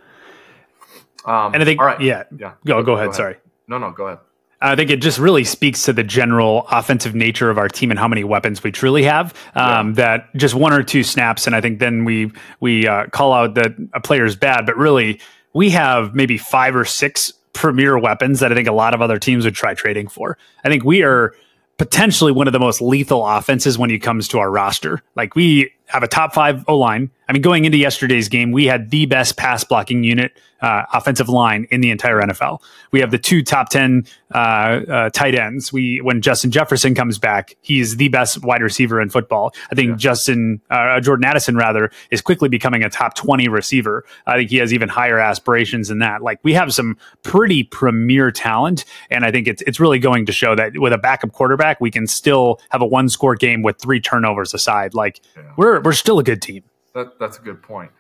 Um, 1.25 1.53
and 1.53 1.61
I 1.61 1.65
think, 1.65 1.79
yeah, 1.99 2.23
yeah. 2.35 2.53
Go, 2.65 2.81
go, 2.83 2.93
ahead. 2.93 3.07
ahead. 3.07 3.15
Sorry. 3.15 3.37
No, 3.67 3.77
no, 3.77 3.91
go 3.91 4.07
ahead. 4.07 4.19
I 4.63 4.75
think 4.75 4.91
it 4.91 5.01
just 5.01 5.17
really 5.17 5.43
speaks 5.43 5.83
to 5.85 5.93
the 5.93 6.03
general 6.03 6.67
offensive 6.69 7.15
nature 7.15 7.49
of 7.49 7.57
our 7.57 7.67
team 7.67 7.89
and 7.89 7.99
how 7.99 8.07
many 8.07 8.23
weapons 8.23 8.63
we 8.63 8.71
truly 8.71 9.03
have. 9.03 9.33
Um, 9.55 9.89
yeah. 9.89 9.93
That 9.95 10.35
just 10.35 10.53
one 10.53 10.71
or 10.71 10.83
two 10.83 11.03
snaps, 11.03 11.47
and 11.47 11.55
I 11.55 11.61
think 11.61 11.79
then 11.79 12.05
we 12.05 12.31
we 12.59 12.87
uh, 12.87 13.07
call 13.07 13.33
out 13.33 13.55
that 13.55 13.73
a 13.93 13.99
player 13.99 14.23
is 14.23 14.35
bad, 14.35 14.65
but 14.67 14.77
really 14.77 15.19
we 15.53 15.71
have 15.71 16.13
maybe 16.13 16.37
five 16.37 16.75
or 16.75 16.85
six 16.85 17.33
premier 17.53 17.97
weapons 17.97 18.39
that 18.39 18.51
I 18.51 18.55
think 18.55 18.67
a 18.67 18.73
lot 18.73 18.93
of 18.93 19.01
other 19.01 19.17
teams 19.17 19.45
would 19.45 19.55
try 19.55 19.73
trading 19.73 20.07
for. 20.07 20.37
I 20.63 20.69
think 20.69 20.83
we 20.83 21.03
are 21.03 21.33
potentially 21.77 22.31
one 22.31 22.47
of 22.47 22.53
the 22.53 22.59
most 22.59 22.81
lethal 22.81 23.25
offenses 23.27 23.77
when 23.77 23.89
it 23.89 23.99
comes 23.99 24.27
to 24.29 24.39
our 24.39 24.51
roster. 24.51 25.01
Like 25.15 25.35
we 25.35 25.73
have 25.91 26.03
a 26.03 26.07
top 26.07 26.33
five 26.33 26.63
O 26.67 26.77
line. 26.77 27.11
I 27.27 27.33
mean, 27.33 27.41
going 27.41 27.65
into 27.65 27.77
yesterday's 27.77 28.29
game, 28.29 28.51
we 28.51 28.65
had 28.65 28.89
the 28.89 29.05
best 29.05 29.37
pass 29.37 29.63
blocking 29.63 30.03
unit 30.03 30.33
uh, 30.61 30.83
offensive 30.93 31.27
line 31.27 31.67
in 31.71 31.81
the 31.81 31.89
entire 31.89 32.21
NFL. 32.21 32.61
We 32.91 32.99
have 32.99 33.11
the 33.11 33.17
two 33.17 33.41
top 33.43 33.69
ten 33.69 34.05
uh, 34.33 34.37
uh, 34.37 35.09
tight 35.09 35.35
ends. 35.35 35.73
We 35.73 35.99
when 36.01 36.21
Justin 36.21 36.51
Jefferson 36.51 36.93
comes 36.93 37.17
back, 37.17 37.55
he's 37.61 37.97
the 37.97 38.09
best 38.09 38.43
wide 38.43 38.61
receiver 38.61 39.01
in 39.01 39.09
football. 39.09 39.53
I 39.71 39.75
think 39.75 39.89
yeah. 39.91 39.95
Justin 39.95 40.61
uh, 40.69 40.99
Jordan 40.99 41.25
Addison 41.25 41.55
rather 41.55 41.91
is 42.11 42.21
quickly 42.21 42.47
becoming 42.47 42.83
a 42.83 42.89
top 42.89 43.15
twenty 43.15 43.47
receiver. 43.47 44.05
I 44.27 44.37
think 44.37 44.49
he 44.49 44.57
has 44.57 44.73
even 44.73 44.89
higher 44.89 45.19
aspirations 45.19 45.87
than 45.87 45.99
that. 45.99 46.21
Like 46.21 46.39
we 46.43 46.53
have 46.53 46.73
some 46.73 46.97
pretty 47.23 47.63
premier 47.63 48.31
talent, 48.31 48.85
and 49.09 49.25
I 49.25 49.31
think 49.31 49.47
it's 49.47 49.61
it's 49.63 49.79
really 49.79 49.99
going 49.99 50.25
to 50.27 50.31
show 50.31 50.55
that 50.55 50.73
with 50.75 50.93
a 50.93 50.97
backup 50.97 51.31
quarterback, 51.31 51.81
we 51.81 51.89
can 51.89 52.05
still 52.05 52.59
have 52.69 52.81
a 52.81 52.85
one 52.85 53.09
score 53.09 53.35
game 53.35 53.63
with 53.63 53.79
three 53.79 53.99
turnovers 53.99 54.53
aside. 54.53 54.93
Like 54.93 55.21
yeah. 55.35 55.43
we're 55.57 55.80
we're 55.83 55.93
still 55.93 56.19
a 56.19 56.23
good 56.23 56.41
team. 56.41 56.63
That, 56.93 57.19
that's 57.19 57.37
a 57.37 57.41
good 57.41 57.61
point. 57.61 57.91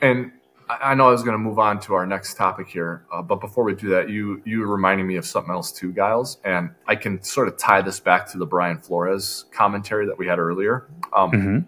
And 0.00 0.32
I 0.68 0.94
know 0.94 1.08
I 1.08 1.10
was 1.10 1.22
going 1.22 1.34
to 1.34 1.38
move 1.38 1.58
on 1.58 1.80
to 1.80 1.94
our 1.94 2.06
next 2.06 2.34
topic 2.34 2.68
here, 2.68 3.04
uh, 3.12 3.22
but 3.22 3.40
before 3.40 3.64
we 3.64 3.74
do 3.74 3.88
that, 3.90 4.08
you 4.08 4.40
you 4.44 4.64
reminding 4.64 5.06
me 5.06 5.16
of 5.16 5.26
something 5.26 5.52
else 5.52 5.72
too, 5.72 5.92
Giles, 5.92 6.38
and 6.44 6.70
I 6.86 6.94
can 6.94 7.22
sort 7.22 7.48
of 7.48 7.56
tie 7.56 7.82
this 7.82 7.98
back 7.98 8.30
to 8.30 8.38
the 8.38 8.46
Brian 8.46 8.78
Flores 8.78 9.46
commentary 9.50 10.06
that 10.06 10.16
we 10.16 10.26
had 10.28 10.38
earlier. 10.38 10.88
Um, 11.12 11.32
mm-hmm. 11.32 11.58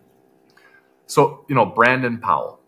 So 1.07 1.45
you 1.49 1.55
know, 1.55 1.67
Brandon 1.67 2.19
Powell. 2.19 2.61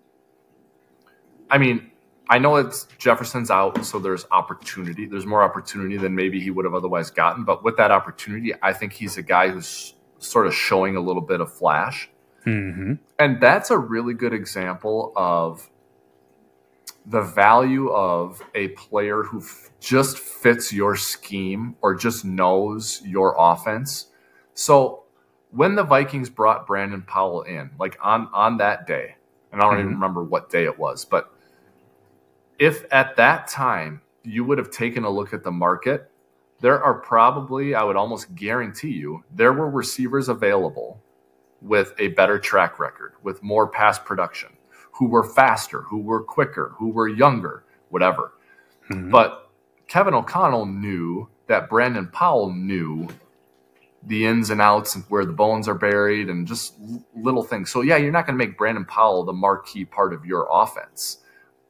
I 1.51 1.59
mean, 1.59 1.93
I 2.29 2.39
know 2.39 2.57
it's 2.57 2.89
Jefferson's 2.99 3.51
out, 3.51 3.85
so 3.85 3.99
there's 3.99 4.27
opportunity. 4.31 5.07
There's 5.07 5.27
more 5.27 5.43
opportunity 5.43 5.99
than 5.99 6.15
maybe 6.17 6.41
he 6.41 6.51
would 6.51 6.65
have 6.65 6.75
otherwise 6.75 7.11
gotten, 7.11 7.45
but 7.45 7.63
with 7.63 7.77
that 7.77 7.93
opportunity, 7.93 8.53
I 8.61 8.73
think 8.73 8.93
he's 8.93 9.19
a 9.19 9.23
guy 9.23 9.51
who's 9.51 9.95
sort 10.19 10.47
of 10.47 10.55
showing 10.55 10.97
a 10.97 11.01
little 11.01 11.23
bit 11.23 11.41
of 11.41 11.53
flash. 11.53 12.11
Mm-hmm. 12.47 12.95
And 13.19 13.41
that's 13.41 13.71
a 13.71 13.79
really 13.79 14.15
good 14.15 14.33
example 14.33 15.13
of 15.17 15.71
the 17.07 17.23
value 17.23 17.89
of 17.91 18.43
a 18.55 18.69
player 18.69 19.23
who 19.23 19.41
f- 19.41 19.71
just 19.81 20.19
fits 20.19 20.73
your 20.73 20.97
scheme 20.97 21.77
or 21.83 21.95
just 21.95 22.25
knows 22.25 23.03
your 23.05 23.35
offense. 23.39 24.07
So 24.55 25.05
when 25.51 25.75
the 25.75 25.85
Vikings 25.85 26.31
brought 26.31 26.67
Brandon 26.67 27.03
Powell 27.03 27.43
in, 27.43 27.71
like 27.79 27.99
on 28.03 28.29
on 28.33 28.59
that 28.59 28.87
day, 28.87 29.17
and 29.53 29.61
I 29.61 29.65
don't 29.65 29.75
mm-hmm. 29.75 29.81
even 29.81 29.95
remember 29.95 30.23
what 30.23 30.51
day 30.51 30.65
it 30.65 30.79
was, 30.79 31.05
but 31.05 31.31
if 32.59 32.85
at 32.91 33.17
that 33.17 33.49
time 33.49 34.01
you 34.23 34.45
would 34.45 34.59
have 34.59 34.71
taken 34.71 35.05
a 35.05 35.11
look 35.11 35.35
at 35.35 35.43
the 35.43 35.51
market, 35.51 36.11
there 36.61 36.83
are 36.83 36.95
probably, 36.95 37.75
I 37.75 37.83
would 37.85 37.97
almost 37.97 38.35
guarantee 38.35 38.93
you, 38.93 39.23
there 39.35 39.53
were 39.53 39.69
receivers 39.69 40.29
available 40.29 41.03
with 41.65 41.95
a 41.99 42.09
better 42.09 42.39
track 42.39 42.79
record, 42.79 43.15
with 43.23 43.43
more 43.43 43.67
past 43.67 44.05
production, 44.05 44.51
who 44.93 45.09
were 45.09 45.25
faster, 45.25 45.81
who 45.83 45.99
were 45.99 46.23
quicker, 46.23 46.75
who 46.79 46.91
were 46.91 47.09
younger, 47.09 47.65
whatever. 47.89 48.35
Mm-hmm. 48.91 49.11
But 49.11 49.51
Kevin 49.89 50.15
O'Connell 50.15 50.67
knew 50.67 51.29
that 51.47 51.69
Brandon 51.69 52.07
Powell 52.07 52.53
knew 52.53 53.09
the 54.07 54.27
ins 54.27 54.51
and 54.51 54.61
outs 54.61 54.95
and 54.95 55.05
where 55.09 55.25
the 55.25 55.33
bones 55.33 55.67
are 55.67 55.75
buried 55.75 56.29
and 56.29 56.47
just 56.47 56.75
little 57.17 57.43
things. 57.43 57.71
So 57.71 57.81
yeah, 57.81 57.97
you're 57.97 58.13
not 58.13 58.27
going 58.27 58.39
to 58.39 58.45
make 58.45 58.59
Brandon 58.59 58.85
Powell 58.85 59.25
the 59.25 59.33
marquee 59.33 59.87
part 59.87 60.13
of 60.13 60.27
your 60.27 60.47
offense. 60.51 61.19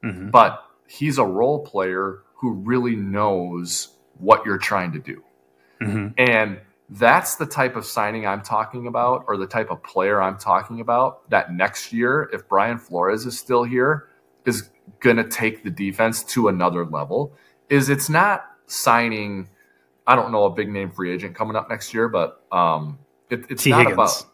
Mm-hmm. 0.03 0.31
But 0.31 0.65
he's 0.89 1.19
a 1.19 1.25
role 1.25 1.65
player 1.65 2.23
who 2.35 2.53
really 2.53 2.97
knows 2.97 3.89
what 4.19 4.45
you're 4.45 4.59
trying 4.59 4.93
to 4.93 4.99
do. 4.99 5.23
Mm-hmm. 5.81 6.09
And 6.19 6.59
that's 6.99 7.35
the 7.37 7.47
type 7.47 7.77
of 7.77 7.85
signing 7.85 8.27
I'm 8.27 8.43
talking 8.43 8.87
about, 8.87 9.25
or 9.27 9.37
the 9.37 9.47
type 9.47 9.71
of 9.71 9.83
player 9.83 10.23
I'm 10.23 10.39
talking 10.39 10.81
about 10.81 11.29
that 11.31 11.53
next 11.53 11.93
year, 11.93 12.31
if 12.33 12.49
Brian 12.49 12.79
Flores 12.79 13.27
is 13.27 13.39
still 13.39 13.65
here, 13.65 14.09
is 14.45 14.71
going 15.01 15.17
to 15.17 15.25
take 15.25 15.65
the 15.65 15.71
defense 15.71 16.23
to 16.25 16.49
another 16.49 16.85
level. 16.85 17.33
Is 17.69 17.89
it's 17.89 18.09
not 18.09 18.45
signing, 18.67 19.49
I 20.07 20.15
don't 20.15 20.31
know, 20.31 20.45
a 20.45 20.51
big 20.51 20.69
name 20.69 20.91
free 20.91 21.13
agent 21.13 21.35
coming 21.35 21.57
up 21.57 21.69
next 21.69 21.93
year, 21.93 22.09
but 22.09 22.43
um, 22.53 22.99
it, 23.29 23.45
it's 23.51 23.65
T. 23.65 23.71
not 23.71 23.79
Higgins. 23.81 23.95
about 23.95 24.27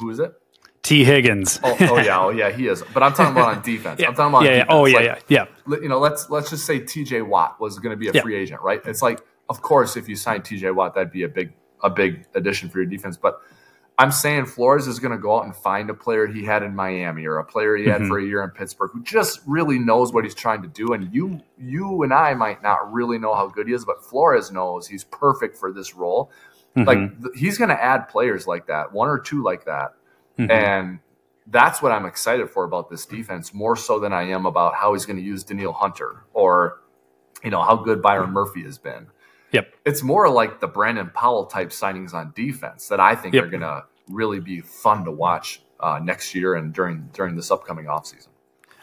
who 0.00 0.10
is 0.10 0.20
it? 0.20 0.34
Tee 0.82 1.04
Higgins. 1.04 1.60
oh, 1.62 1.76
oh, 1.80 1.98
yeah, 1.98 2.20
oh 2.20 2.30
yeah, 2.30 2.50
he 2.50 2.66
is. 2.68 2.82
But 2.94 3.02
I'm 3.02 3.12
talking 3.12 3.32
about 3.32 3.56
on 3.56 3.62
defense. 3.64 4.00
yeah. 4.00 4.08
I'm 4.08 4.14
talking 4.14 4.34
about 4.34 4.44
yeah, 4.44 4.56
yeah. 4.58 4.64
Oh 4.68 4.86
yeah, 4.86 4.96
like, 4.96 5.24
yeah, 5.28 5.44
yeah. 5.68 5.76
You 5.80 5.88
know, 5.88 5.98
let's 5.98 6.30
let's 6.30 6.50
just 6.50 6.64
say 6.64 6.78
T.J. 6.78 7.22
Watt 7.22 7.60
was 7.60 7.78
going 7.78 7.90
to 7.90 7.96
be 7.96 8.08
a 8.08 8.22
free 8.22 8.36
agent, 8.36 8.62
right? 8.62 8.80
It's 8.86 9.02
like, 9.02 9.20
of 9.48 9.60
course, 9.60 9.96
if 9.96 10.08
you 10.08 10.16
sign 10.16 10.42
T.J. 10.42 10.70
Watt, 10.70 10.94
that'd 10.94 11.12
be 11.12 11.24
a 11.24 11.28
big 11.28 11.52
a 11.82 11.90
big 11.90 12.26
addition 12.34 12.68
for 12.68 12.78
your 12.78 12.86
defense. 12.86 13.16
But 13.16 13.40
I'm 13.98 14.12
saying 14.12 14.46
Flores 14.46 14.86
is 14.86 14.98
going 14.98 15.12
to 15.12 15.18
go 15.18 15.36
out 15.36 15.44
and 15.44 15.54
find 15.54 15.90
a 15.90 15.94
player 15.94 16.26
he 16.26 16.44
had 16.44 16.62
in 16.62 16.74
Miami 16.74 17.26
or 17.26 17.38
a 17.38 17.44
player 17.44 17.76
he 17.76 17.84
had 17.86 18.00
mm-hmm. 18.00 18.08
for 18.08 18.18
a 18.18 18.24
year 18.24 18.42
in 18.42 18.50
Pittsburgh 18.50 18.90
who 18.92 19.02
just 19.02 19.40
really 19.46 19.78
knows 19.78 20.12
what 20.12 20.24
he's 20.24 20.34
trying 20.34 20.62
to 20.62 20.68
do. 20.68 20.92
And 20.92 21.12
you, 21.12 21.40
you 21.58 22.02
and 22.02 22.12
I 22.12 22.34
might 22.34 22.62
not 22.62 22.92
really 22.92 23.18
know 23.18 23.34
how 23.34 23.48
good 23.48 23.68
he 23.68 23.74
is, 23.74 23.84
but 23.84 24.04
Flores 24.04 24.50
knows 24.50 24.86
he's 24.86 25.04
perfect 25.04 25.56
for 25.56 25.72
this 25.72 25.94
role. 25.94 26.30
Mm-hmm. 26.76 26.86
Like 26.86 27.34
he's 27.36 27.58
going 27.58 27.70
to 27.70 27.82
add 27.82 28.08
players 28.08 28.46
like 28.46 28.68
that, 28.68 28.92
one 28.92 29.08
or 29.08 29.18
two 29.18 29.42
like 29.42 29.64
that, 29.64 29.94
mm-hmm. 30.38 30.50
and 30.50 31.00
that's 31.48 31.82
what 31.82 31.90
I'm 31.90 32.06
excited 32.06 32.48
for 32.48 32.64
about 32.64 32.90
this 32.90 33.04
defense 33.04 33.52
more 33.52 33.74
so 33.74 33.98
than 33.98 34.12
I 34.12 34.22
am 34.30 34.46
about 34.46 34.74
how 34.76 34.92
he's 34.92 35.04
going 35.04 35.16
to 35.16 35.22
use 35.22 35.42
Danielle 35.42 35.72
Hunter 35.72 36.24
or 36.32 36.80
you 37.42 37.50
know 37.50 37.62
how 37.62 37.76
good 37.76 38.00
Byron 38.00 38.30
Murphy 38.30 38.62
has 38.62 38.78
been. 38.78 39.08
Yep. 39.52 39.74
It's 39.84 40.02
more 40.02 40.28
like 40.28 40.60
the 40.60 40.68
Brandon 40.68 41.10
Powell 41.12 41.46
type 41.46 41.70
signings 41.70 42.14
on 42.14 42.32
defense 42.34 42.88
that 42.88 43.00
I 43.00 43.14
think 43.14 43.34
yep. 43.34 43.44
are 43.44 43.48
going 43.48 43.62
to 43.62 43.84
really 44.08 44.40
be 44.40 44.60
fun 44.60 45.04
to 45.04 45.10
watch 45.10 45.62
uh, 45.80 46.00
next 46.02 46.34
year 46.34 46.54
and 46.54 46.72
during 46.72 47.08
during 47.12 47.36
this 47.36 47.50
upcoming 47.50 47.86
offseason. 47.86 48.28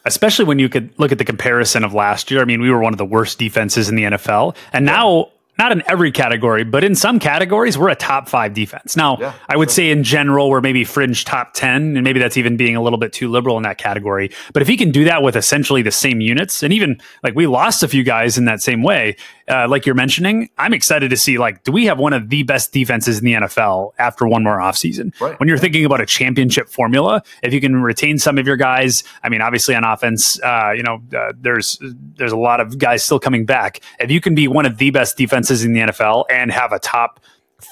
Especially 0.05 0.45
when 0.45 0.57
you 0.57 0.69
could 0.69 0.97
look 0.97 1.11
at 1.11 1.17
the 1.17 1.25
comparison 1.25 1.83
of 1.83 1.93
last 1.93 2.31
year. 2.31 2.41
I 2.41 2.45
mean, 2.45 2.61
we 2.61 2.71
were 2.71 2.79
one 2.79 2.93
of 2.93 2.97
the 2.97 3.05
worst 3.05 3.39
defenses 3.39 3.89
in 3.89 3.95
the 3.95 4.03
NFL, 4.03 4.55
and 4.71 4.85
now 4.85 5.31
not 5.57 5.71
in 5.71 5.83
every 5.87 6.11
category, 6.11 6.63
but 6.63 6.83
in 6.83 6.95
some 6.95 7.19
categories, 7.19 7.77
we're 7.77 7.89
a 7.89 7.95
top 7.95 8.29
five 8.29 8.53
defense. 8.53 8.95
Now, 8.95 9.17
yeah, 9.19 9.33
I 9.49 9.57
would 9.57 9.69
sure. 9.69 9.75
say 9.75 9.91
in 9.91 10.03
general, 10.03 10.49
we're 10.49 10.61
maybe 10.61 10.83
fringe 10.83 11.25
top 11.25 11.53
10, 11.53 11.97
and 11.97 12.03
maybe 12.03 12.19
that's 12.19 12.37
even 12.37 12.57
being 12.57 12.75
a 12.75 12.81
little 12.81 12.99
bit 12.99 13.13
too 13.13 13.29
liberal 13.29 13.57
in 13.57 13.63
that 13.63 13.77
category. 13.77 14.31
But 14.53 14.61
if 14.61 14.67
he 14.67 14.77
can 14.77 14.91
do 14.91 15.03
that 15.05 15.23
with 15.23 15.35
essentially 15.35 15.81
the 15.81 15.91
same 15.91 16.21
units, 16.21 16.63
and 16.63 16.73
even 16.73 17.01
like 17.23 17.35
we 17.35 17.47
lost 17.47 17.83
a 17.83 17.87
few 17.87 18.03
guys 18.03 18.37
in 18.37 18.45
that 18.45 18.61
same 18.61 18.83
way, 18.83 19.15
uh, 19.47 19.67
like 19.69 19.85
you're 19.85 19.95
mentioning, 19.95 20.49
I'm 20.57 20.73
excited 20.73 21.09
to 21.09 21.17
see 21.17 21.37
like, 21.37 21.63
do 21.63 21.71
we 21.71 21.85
have 21.85 21.97
one 21.97 22.13
of 22.13 22.29
the 22.29 22.43
best 22.43 22.73
defenses 22.73 23.19
in 23.19 23.25
the 23.25 23.33
NFL 23.33 23.93
after 23.97 24.27
one 24.27 24.43
more 24.43 24.57
offseason? 24.57 25.19
Right. 25.19 25.39
When 25.39 25.47
you're 25.47 25.57
thinking 25.57 25.85
about 25.85 26.01
a 26.01 26.05
championship 26.05 26.69
formula, 26.69 27.23
if 27.41 27.53
you 27.53 27.61
can 27.61 27.81
retain 27.81 28.19
some 28.19 28.37
of 28.37 28.45
your 28.45 28.57
guys, 28.57 29.03
I 29.23 29.29
mean, 29.29 29.41
obviously 29.41 29.73
on 29.73 29.83
offense, 29.83 30.41
uh, 30.43 30.73
you 30.75 30.83
know, 30.83 31.01
uh, 31.17 31.33
there's 31.39 31.79
there's 32.17 32.31
a 32.31 32.37
lot 32.37 32.59
of 32.59 32.77
guys 32.77 33.03
still 33.03 33.19
coming 33.19 33.45
back. 33.45 33.79
If 33.99 34.11
you 34.11 34.19
can 34.19 34.35
be 34.35 34.47
one 34.47 34.65
of 34.65 34.77
the 34.77 34.89
best 34.91 35.17
defenses 35.17 35.46
in 35.51 35.73
the 35.73 35.79
NFL 35.81 36.25
and 36.29 36.51
have 36.51 36.71
a 36.71 36.79
top 36.79 37.19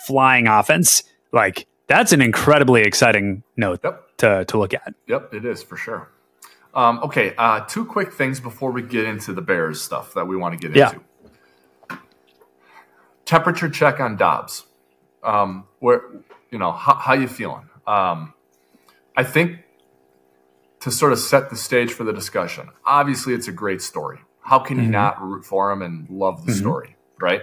flying 0.05 0.47
offense, 0.47 1.03
like 1.31 1.67
that's 1.87 2.11
an 2.11 2.21
incredibly 2.21 2.81
exciting 2.81 3.43
note 3.57 3.79
yep. 3.83 4.17
to 4.17 4.45
to 4.45 4.57
look 4.57 4.73
at. 4.73 4.93
Yep, 5.07 5.33
it 5.33 5.45
is 5.45 5.63
for 5.63 5.77
sure. 5.77 6.09
Um, 6.73 6.99
okay, 7.03 7.33
uh, 7.37 7.61
two 7.61 7.85
quick 7.85 8.11
things 8.11 8.39
before 8.39 8.71
we 8.71 8.81
get 8.81 9.05
into 9.05 9.31
the 9.31 9.41
Bears 9.41 9.81
stuff 9.81 10.13
that 10.13 10.27
we 10.27 10.35
want 10.35 10.59
to 10.59 10.67
get 10.67 10.75
yeah. 10.75 10.91
into 10.91 11.05
temperature 13.25 13.69
check 13.69 13.99
on 13.99 14.15
Dobbs. 14.15 14.65
Um, 15.23 15.65
where 15.79 16.03
you 16.51 16.59
know 16.59 16.71
how, 16.71 16.95
how 16.95 17.13
you 17.13 17.27
feeling? 17.27 17.69
Um, 17.87 18.33
I 19.17 19.23
think 19.23 19.59
to 20.81 20.91
sort 20.91 21.11
of 21.13 21.19
set 21.19 21.49
the 21.49 21.55
stage 21.55 21.91
for 21.91 22.03
the 22.03 22.13
discussion. 22.13 22.69
Obviously, 22.85 23.33
it's 23.33 23.47
a 23.47 23.51
great 23.51 23.81
story. 23.81 24.19
How 24.41 24.59
can 24.59 24.77
mm-hmm. 24.77 24.85
you 24.85 24.91
not 24.91 25.21
root 25.21 25.43
for 25.43 25.71
him 25.71 25.81
and 25.81 26.07
love 26.09 26.45
the 26.45 26.51
mm-hmm. 26.51 26.61
story, 26.61 26.95
right? 27.19 27.41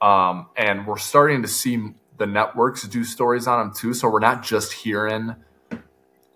Um, 0.00 0.48
and 0.56 0.86
we're 0.86 0.98
starting 0.98 1.42
to 1.42 1.48
see 1.48 1.92
the 2.16 2.26
networks 2.26 2.86
do 2.86 3.04
stories 3.04 3.46
on 3.46 3.60
him 3.60 3.74
too. 3.74 3.94
So 3.94 4.08
we're 4.08 4.20
not 4.20 4.42
just 4.42 4.72
hearing, 4.72 5.34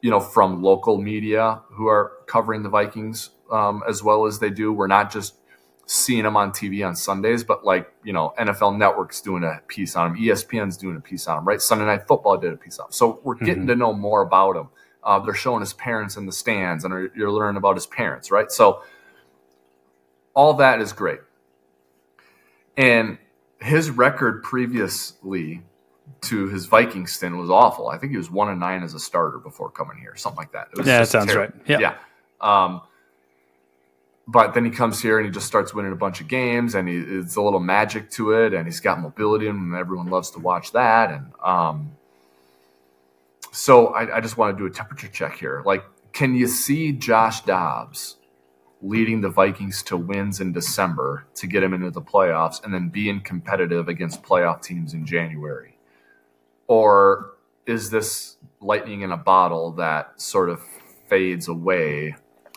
you 0.01 0.11
know, 0.11 0.21
from 0.21 0.63
local 0.63 0.99
media 0.99 1.61
who 1.71 1.87
are 1.87 2.13
covering 2.27 2.63
the 2.63 2.69
Vikings 2.69 3.31
um, 3.51 3.83
as 3.89 4.03
well 4.03 4.27
as 4.27 4.39
they 4.39 4.51
do. 4.51 4.73
We're 4.73 4.87
not 4.87 5.13
just 5.13 5.35
seeing 5.87 6.25
him 6.25 6.37
on 6.37 6.51
TV 6.51 6.87
on 6.87 6.97
Sundays, 6.97 7.45
but 7.45 7.65
like, 7.65 7.93
you 8.03 8.13
know, 8.13 8.33
NFL 8.39 8.79
Network's 8.79 9.21
doing 9.21 9.45
a 9.45 9.61
piece 9.69 9.97
on 9.97 10.17
him, 10.17 10.23
ESPN's 10.23 10.77
doing 10.79 10.97
a 10.97 11.01
piece 11.01 11.27
on 11.27 11.39
him, 11.39 11.45
right? 11.45 11.61
Sunday 11.61 11.85
Night 11.85 12.07
Football 12.07 12.39
did 12.39 12.53
a 12.53 12.57
piece 12.57 12.79
on 12.79 12.87
him. 12.87 12.93
So 12.93 13.21
we're 13.23 13.35
getting 13.35 13.65
mm-hmm. 13.65 13.67
to 13.69 13.77
know 13.77 13.93
more 13.93 14.23
about 14.23 14.57
him. 14.57 14.69
Uh, 15.03 15.19
they're 15.19 15.35
showing 15.35 15.61
his 15.61 15.75
parents 15.75 16.17
in 16.17 16.25
the 16.25 16.33
stands 16.33 16.85
and 16.85 17.11
you're 17.15 17.31
learning 17.31 17.59
about 17.59 17.77
his 17.77 17.87
parents, 17.87 18.31
right? 18.31 18.51
So 18.51 18.83
all 20.33 20.55
that 20.55 20.81
is 20.81 20.95
great. 20.95 21.21
And 22.77 23.19
his 23.61 23.91
record 23.91 24.43
previously 24.43 25.63
to 26.23 26.49
his 26.49 26.67
Viking 26.67 27.07
stint 27.07 27.37
was 27.37 27.51
awful. 27.51 27.89
I 27.89 27.99
think 27.99 28.13
he 28.13 28.19
was 28.19 28.31
one 28.31 28.49
and 28.49 28.61
nine 28.61 28.83
as 28.83 28.95
a 28.95 29.01
starter 29.01 29.39
before 29.39 29.71
coming 29.71 29.99
here, 29.99 30.17
something 30.17 30.39
like 30.39 30.53
that. 30.53 30.69
yeah, 30.79 30.99
that 30.99 31.09
sounds 31.09 31.33
terrible. 31.33 31.57
right. 31.57 31.69
Yeah. 31.69 31.79
yeah. 31.81 31.97
Um, 32.41 32.83
but 34.27 34.55
then 34.55 34.65
he 34.65 34.71
comes 34.71 35.01
here 35.01 35.19
and 35.19 35.27
he 35.27 35.33
just 35.33 35.47
starts 35.47 35.75
winning 35.75 35.93
a 35.93 35.97
bunch 35.97 36.21
of 36.21 36.29
games 36.29 36.75
and 36.75 36.89
he, 36.89 36.97
it's 36.97 37.37
a 37.37 37.43
little 37.43 37.61
magic 37.61 38.11
to 38.13 38.33
it 38.33 38.55
and 38.55 38.67
he's 38.67 38.81
got 38.81 39.01
mobility 39.01 39.49
and 39.49 39.75
everyone 39.75 40.07
loves 40.07 40.31
to 40.31 40.39
watch 40.39 40.73
that 40.73 41.11
and 41.11 41.33
um, 41.43 41.93
so 43.53 43.89
I, 43.89 44.17
I, 44.17 44.21
just 44.21 44.37
want 44.37 44.57
to 44.57 44.63
do 44.63 44.67
a 44.67 44.71
temperature 44.71 45.09
check 45.09 45.37
here 45.37 45.63
like 45.67 45.85
can 46.13 46.35
you 46.35 46.47
see 46.47 46.93
josh 46.93 47.43
dobbs 47.43 48.17
leading 48.85 49.21
the 49.21 49.31
vikings 49.31 49.83
to 49.83 49.97
wins 49.97 50.41
in 50.41 50.53
december 50.53 51.27
to 51.35 51.47
get 51.47 51.63
him 51.63 51.73
into 51.75 51.91
the 51.91 52.03
playoffs 52.03 52.63
and 52.65 52.73
then 52.75 52.89
being 52.89 53.21
competitive 53.21 53.89
against 53.89 54.23
playoff 54.23 54.63
teams 54.63 54.95
in 54.95 55.07
january 55.07 55.77
or 56.67 57.35
is 57.67 57.91
this 57.91 58.37
lightning 58.61 59.03
in 59.03 59.13
a 59.13 59.17
bottle 59.17 59.73
that 59.73 60.21
sort 60.21 60.49
of 60.49 60.61
fades 61.09 61.49
away 61.49 62.17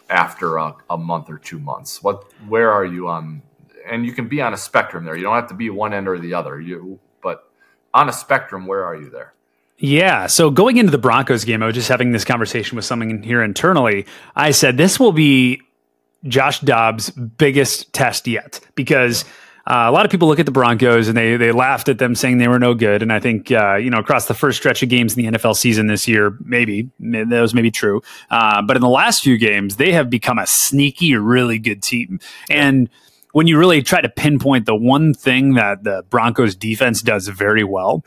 after 0.10 0.58
a, 0.58 0.76
a 0.90 0.98
month 0.98 1.30
or 1.30 1.38
two 1.38 1.60
months? 1.60 2.02
What 2.04 2.24
where 2.48 2.72
are 2.72 2.86
you 2.86 3.08
on? 3.08 3.42
And 3.90 4.06
you 4.06 4.12
can 4.12 4.28
be 4.28 4.42
on 4.42 4.54
a 4.54 4.58
spectrum 4.58 5.06
there. 5.06 5.16
You 5.16 5.24
don't 5.24 5.36
have 5.36 5.48
to 5.48 5.54
be 5.54 5.70
one 5.70 5.94
end 5.94 6.08
or 6.08 6.20
the 6.20 6.34
other. 6.34 6.60
You 6.60 7.00
but 7.22 7.50
on 7.94 8.10
a 8.10 8.14
spectrum, 8.14 8.66
where 8.66 8.84
are 8.86 8.96
you 8.96 9.10
there? 9.10 9.34
Yeah. 9.80 10.26
So 10.28 10.50
going 10.50 10.78
into 10.78 10.92
the 10.92 10.98
Broncos 10.98 11.46
game, 11.46 11.62
I 11.62 11.68
was 11.68 11.76
just 11.76 11.88
having 11.88 12.12
this 12.12 12.26
conversation 12.26 12.76
with 12.76 12.86
someone 12.86 13.22
here 13.22 13.44
internally. 13.44 14.08
I 14.36 14.52
said 14.52 14.78
this 14.78 15.00
will 15.00 15.12
be 15.12 15.62
Josh 16.26 16.60
Dobbs' 16.62 17.10
biggest 17.12 17.94
test 17.94 18.28
yet 18.28 18.60
because. 18.76 19.26
Uh, 19.70 19.90
a 19.90 19.92
lot 19.92 20.06
of 20.06 20.12
people 20.12 20.30
look 20.30 20.40
at 20.40 20.46
the 20.46 20.52
Broncos 20.54 21.10
and 21.10 21.18
they 21.18 21.36
they 21.36 21.52
laughed 21.52 21.90
at 21.90 21.98
them 21.98 22.16
saying 22.16 22.38
they 22.38 22.48
were 22.48 22.58
no 22.58 22.74
good. 22.74 23.02
And 23.02 23.12
I 23.12 23.20
think 23.20 23.52
uh, 23.52 23.76
you 23.76 23.90
know 23.90 23.98
across 23.98 24.28
the 24.28 24.34
first 24.34 24.58
stretch 24.58 24.82
of 24.82 24.88
games 24.88 25.18
in 25.18 25.26
the 25.26 25.38
NFL 25.38 25.58
season 25.58 25.88
this 25.88 26.08
year, 26.08 26.38
maybe 26.40 26.90
that 27.02 27.42
was 27.42 27.54
maybe 27.54 27.70
true. 27.70 28.02
Uh, 28.30 28.62
but 28.62 28.78
in 28.78 28.82
the 28.82 28.88
last 28.88 29.24
few 29.24 29.38
games, 29.38 29.76
they 29.76 29.92
have 29.92 30.10
become 30.10 30.40
a 30.40 30.48
sneaky, 30.48 31.18
really 31.18 31.60
good 31.60 31.84
team. 31.84 32.22
And 32.50 32.90
when 33.34 33.48
you 33.48 33.58
really 33.58 33.82
try 33.82 34.00
to 34.00 34.08
pinpoint 34.08 34.68
the 34.68 34.76
one 34.76 35.14
thing 35.14 35.56
that 35.56 35.84
the 35.84 36.06
Broncos 36.10 36.56
defense 36.56 37.02
does 37.02 37.28
very 37.28 37.66
well, 37.66 38.06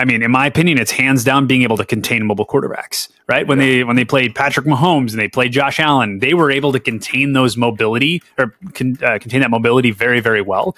I 0.00 0.06
mean, 0.06 0.22
in 0.22 0.30
my 0.30 0.46
opinion, 0.46 0.78
it's 0.78 0.90
hands 0.90 1.24
down 1.24 1.46
being 1.46 1.60
able 1.60 1.76
to 1.76 1.84
contain 1.84 2.24
mobile 2.24 2.46
quarterbacks. 2.46 3.08
Right 3.28 3.46
when 3.46 3.58
yeah. 3.58 3.66
they 3.66 3.84
when 3.84 3.96
they 3.96 4.04
played 4.04 4.34
Patrick 4.34 4.64
Mahomes 4.64 5.10
and 5.10 5.18
they 5.18 5.28
played 5.28 5.52
Josh 5.52 5.78
Allen, 5.78 6.20
they 6.20 6.32
were 6.32 6.50
able 6.50 6.72
to 6.72 6.80
contain 6.80 7.34
those 7.34 7.56
mobility 7.56 8.22
or 8.38 8.54
con, 8.72 8.96
uh, 9.04 9.18
contain 9.18 9.42
that 9.42 9.50
mobility 9.50 9.90
very 9.90 10.20
very 10.20 10.40
well. 10.40 10.74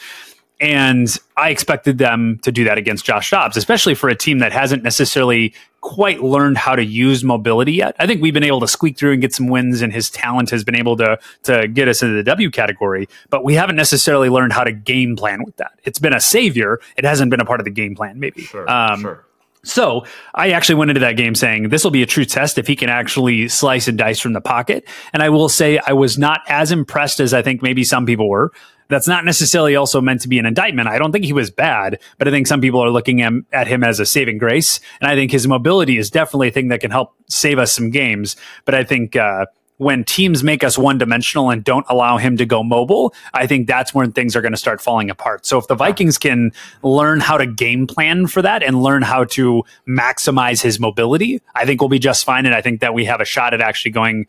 And 0.62 1.08
I 1.36 1.50
expected 1.50 1.98
them 1.98 2.38
to 2.44 2.52
do 2.52 2.62
that 2.64 2.78
against 2.78 3.04
Josh 3.04 3.30
Dobbs, 3.30 3.56
especially 3.56 3.96
for 3.96 4.08
a 4.08 4.14
team 4.14 4.38
that 4.38 4.52
hasn't 4.52 4.84
necessarily 4.84 5.54
quite 5.80 6.22
learned 6.22 6.56
how 6.56 6.76
to 6.76 6.84
use 6.84 7.24
mobility 7.24 7.72
yet. 7.72 7.96
I 7.98 8.06
think 8.06 8.22
we've 8.22 8.32
been 8.32 8.44
able 8.44 8.60
to 8.60 8.68
squeak 8.68 8.96
through 8.96 9.14
and 9.14 9.20
get 9.20 9.34
some 9.34 9.48
wins, 9.48 9.82
and 9.82 9.92
his 9.92 10.08
talent 10.08 10.50
has 10.50 10.62
been 10.62 10.76
able 10.76 10.96
to 10.98 11.18
to 11.42 11.66
get 11.66 11.88
us 11.88 12.00
into 12.00 12.14
the 12.14 12.22
W 12.22 12.48
category. 12.48 13.08
But 13.28 13.42
we 13.42 13.54
haven't 13.54 13.74
necessarily 13.74 14.28
learned 14.28 14.52
how 14.52 14.62
to 14.62 14.70
game 14.70 15.16
plan 15.16 15.42
with 15.42 15.56
that. 15.56 15.72
It's 15.82 15.98
been 15.98 16.14
a 16.14 16.20
savior. 16.20 16.80
It 16.96 17.04
hasn't 17.04 17.32
been 17.32 17.40
a 17.40 17.44
part 17.44 17.58
of 17.58 17.64
the 17.64 17.72
game 17.72 17.96
plan, 17.96 18.20
maybe. 18.20 18.42
Sure, 18.42 18.70
um, 18.70 19.00
sure. 19.00 19.24
So 19.64 20.04
I 20.34 20.50
actually 20.50 20.74
went 20.76 20.90
into 20.90 21.00
that 21.00 21.16
game 21.16 21.34
saying 21.34 21.68
this 21.68 21.84
will 21.84 21.92
be 21.92 22.02
a 22.02 22.06
true 22.06 22.24
test 22.24 22.58
if 22.58 22.66
he 22.66 22.74
can 22.74 22.88
actually 22.88 23.48
slice 23.48 23.86
and 23.86 23.96
dice 23.96 24.18
from 24.18 24.32
the 24.32 24.40
pocket. 24.40 24.84
And 25.12 25.22
I 25.22 25.28
will 25.28 25.48
say 25.48 25.78
I 25.86 25.92
was 25.92 26.18
not 26.18 26.40
as 26.48 26.72
impressed 26.72 27.20
as 27.20 27.32
I 27.32 27.42
think 27.42 27.62
maybe 27.62 27.84
some 27.84 28.04
people 28.04 28.28
were 28.28 28.52
that's 28.88 29.08
not 29.08 29.24
necessarily 29.24 29.76
also 29.76 30.00
meant 30.00 30.20
to 30.22 30.28
be 30.28 30.38
an 30.38 30.46
indictment. 30.46 30.88
I 30.88 30.98
don't 30.98 31.12
think 31.12 31.24
he 31.24 31.32
was 31.32 31.50
bad, 31.50 31.98
but 32.18 32.28
I 32.28 32.30
think 32.30 32.46
some 32.46 32.60
people 32.60 32.80
are 32.80 32.90
looking 32.90 33.22
at 33.52 33.66
him 33.66 33.84
as 33.84 34.00
a 34.00 34.06
saving 34.06 34.38
grace. 34.38 34.80
And 35.00 35.10
I 35.10 35.14
think 35.14 35.30
his 35.30 35.46
mobility 35.46 35.98
is 35.98 36.10
definitely 36.10 36.48
a 36.48 36.52
thing 36.52 36.68
that 36.68 36.80
can 36.80 36.90
help 36.90 37.14
save 37.28 37.58
us 37.58 37.72
some 37.72 37.90
games. 37.90 38.36
But 38.64 38.74
I 38.74 38.84
think, 38.84 39.16
uh, 39.16 39.46
when 39.78 40.04
teams 40.04 40.44
make 40.44 40.62
us 40.62 40.78
one 40.78 40.96
dimensional 40.96 41.50
and 41.50 41.64
don't 41.64 41.84
allow 41.88 42.16
him 42.16 42.36
to 42.36 42.46
go 42.46 42.62
mobile, 42.62 43.12
I 43.34 43.48
think 43.48 43.66
that's 43.66 43.92
when 43.92 44.12
things 44.12 44.36
are 44.36 44.40
going 44.40 44.52
to 44.52 44.58
start 44.58 44.80
falling 44.80 45.10
apart. 45.10 45.44
So 45.44 45.58
if 45.58 45.66
the 45.66 45.74
Vikings 45.74 46.18
can 46.18 46.52
learn 46.82 47.18
how 47.18 47.36
to 47.36 47.46
game 47.46 47.88
plan 47.88 48.28
for 48.28 48.42
that 48.42 48.62
and 48.62 48.82
learn 48.82 49.02
how 49.02 49.24
to 49.24 49.64
maximize 49.88 50.62
his 50.62 50.78
mobility, 50.78 51.40
I 51.54 51.66
think 51.66 51.80
we'll 51.80 51.88
be 51.88 51.98
just 51.98 52.24
fine. 52.24 52.46
And 52.46 52.54
I 52.54 52.60
think 52.60 52.80
that 52.80 52.94
we 52.94 53.06
have 53.06 53.20
a 53.20 53.24
shot 53.24 53.54
at 53.54 53.60
actually 53.60 53.90
going 53.90 54.26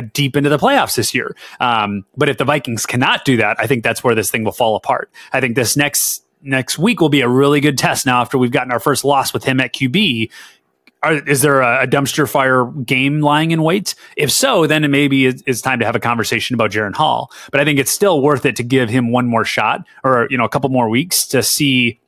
deep 0.00 0.36
into 0.36 0.48
the 0.48 0.58
playoffs 0.58 0.96
this 0.96 1.14
year. 1.14 1.36
Um, 1.60 2.04
but 2.16 2.28
if 2.28 2.38
the 2.38 2.44
Vikings 2.44 2.86
cannot 2.86 3.24
do 3.24 3.36
that, 3.36 3.58
I 3.60 3.66
think 3.66 3.84
that's 3.84 4.02
where 4.02 4.14
this 4.14 4.30
thing 4.30 4.44
will 4.44 4.52
fall 4.52 4.76
apart. 4.76 5.10
I 5.32 5.40
think 5.40 5.54
this 5.54 5.76
next 5.76 6.24
next 6.42 6.78
week 6.78 7.00
will 7.00 7.08
be 7.08 7.20
a 7.20 7.28
really 7.28 7.60
good 7.60 7.78
test. 7.78 8.06
Now, 8.06 8.20
after 8.20 8.38
we've 8.38 8.50
gotten 8.50 8.72
our 8.72 8.80
first 8.80 9.04
loss 9.04 9.32
with 9.32 9.44
him 9.44 9.60
at 9.60 9.72
QB, 9.72 10.30
are, 11.02 11.14
is 11.28 11.42
there 11.42 11.60
a, 11.60 11.84
a, 11.84 11.86
dumpster 11.86 12.28
fire 12.28 12.64
game 12.64 13.20
lying 13.20 13.50
in 13.50 13.62
wait? 13.62 13.94
If 14.16 14.30
so, 14.30 14.66
then 14.66 14.84
it 14.84 14.88
maybe 14.88 15.26
it's, 15.26 15.42
it's 15.46 15.60
time 15.60 15.80
to 15.80 15.84
have 15.84 15.96
a 15.96 16.00
conversation 16.00 16.54
about 16.54 16.70
Jaren 16.70 16.94
Hall. 16.94 17.30
But 17.50 17.60
I 17.60 17.64
think 17.64 17.78
it's 17.78 17.90
still 17.90 18.22
worth 18.22 18.46
it 18.46 18.56
to 18.56 18.62
give 18.62 18.88
him 18.88 19.10
one 19.10 19.26
more 19.26 19.44
shot 19.44 19.84
or 20.04 20.26
you 20.30 20.38
know 20.38 20.44
a 20.44 20.48
couple 20.48 20.70
more 20.70 20.88
weeks 20.88 21.26
to 21.28 21.42
see 21.42 22.00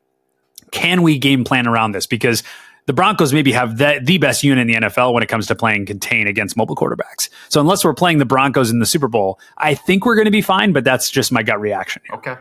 can 0.71 1.03
we 1.03 1.19
game 1.19 1.45
plan 1.45 1.67
around 1.67 1.93
this 1.93 2.07
because 2.07 2.43
the 2.87 2.93
Broncos 2.93 3.33
maybe 3.33 3.53
have 3.53 3.79
the, 3.79 4.01
the 4.03 4.19
best 4.19 4.43
unit 4.43 4.63
in 4.63 4.67
the 4.67 4.89
NFL 4.89 5.15
when 5.15 5.23
it 5.23 5.29
comes 5.29 5.47
to 5.47 5.55
playing 5.55 5.87
contain 5.87 6.27
against 6.27 6.57
mobile 6.57 6.77
quarterbacks. 6.77 7.31
So 7.49 7.61
unless 7.61 7.85
we're 7.85 7.95
playing 7.95 8.19
the 8.19 8.27
Broncos 8.27 8.71
in 8.71 8.79
the 8.79 8.87
Super 8.87 9.09
Bowl, 9.09 9.39
I 9.57 9.75
think 9.75 10.05
we're 10.05 10.17
going 10.17 10.27
to 10.27 10.31
be 10.31 10.43
fine. 10.43 10.73
But 10.73 10.85
that's 10.85 11.11
just 11.11 11.33
my 11.33 11.43
gut 11.43 11.61
reaction. 11.61 12.03
Here. 12.07 12.17
Okay, 12.17 12.37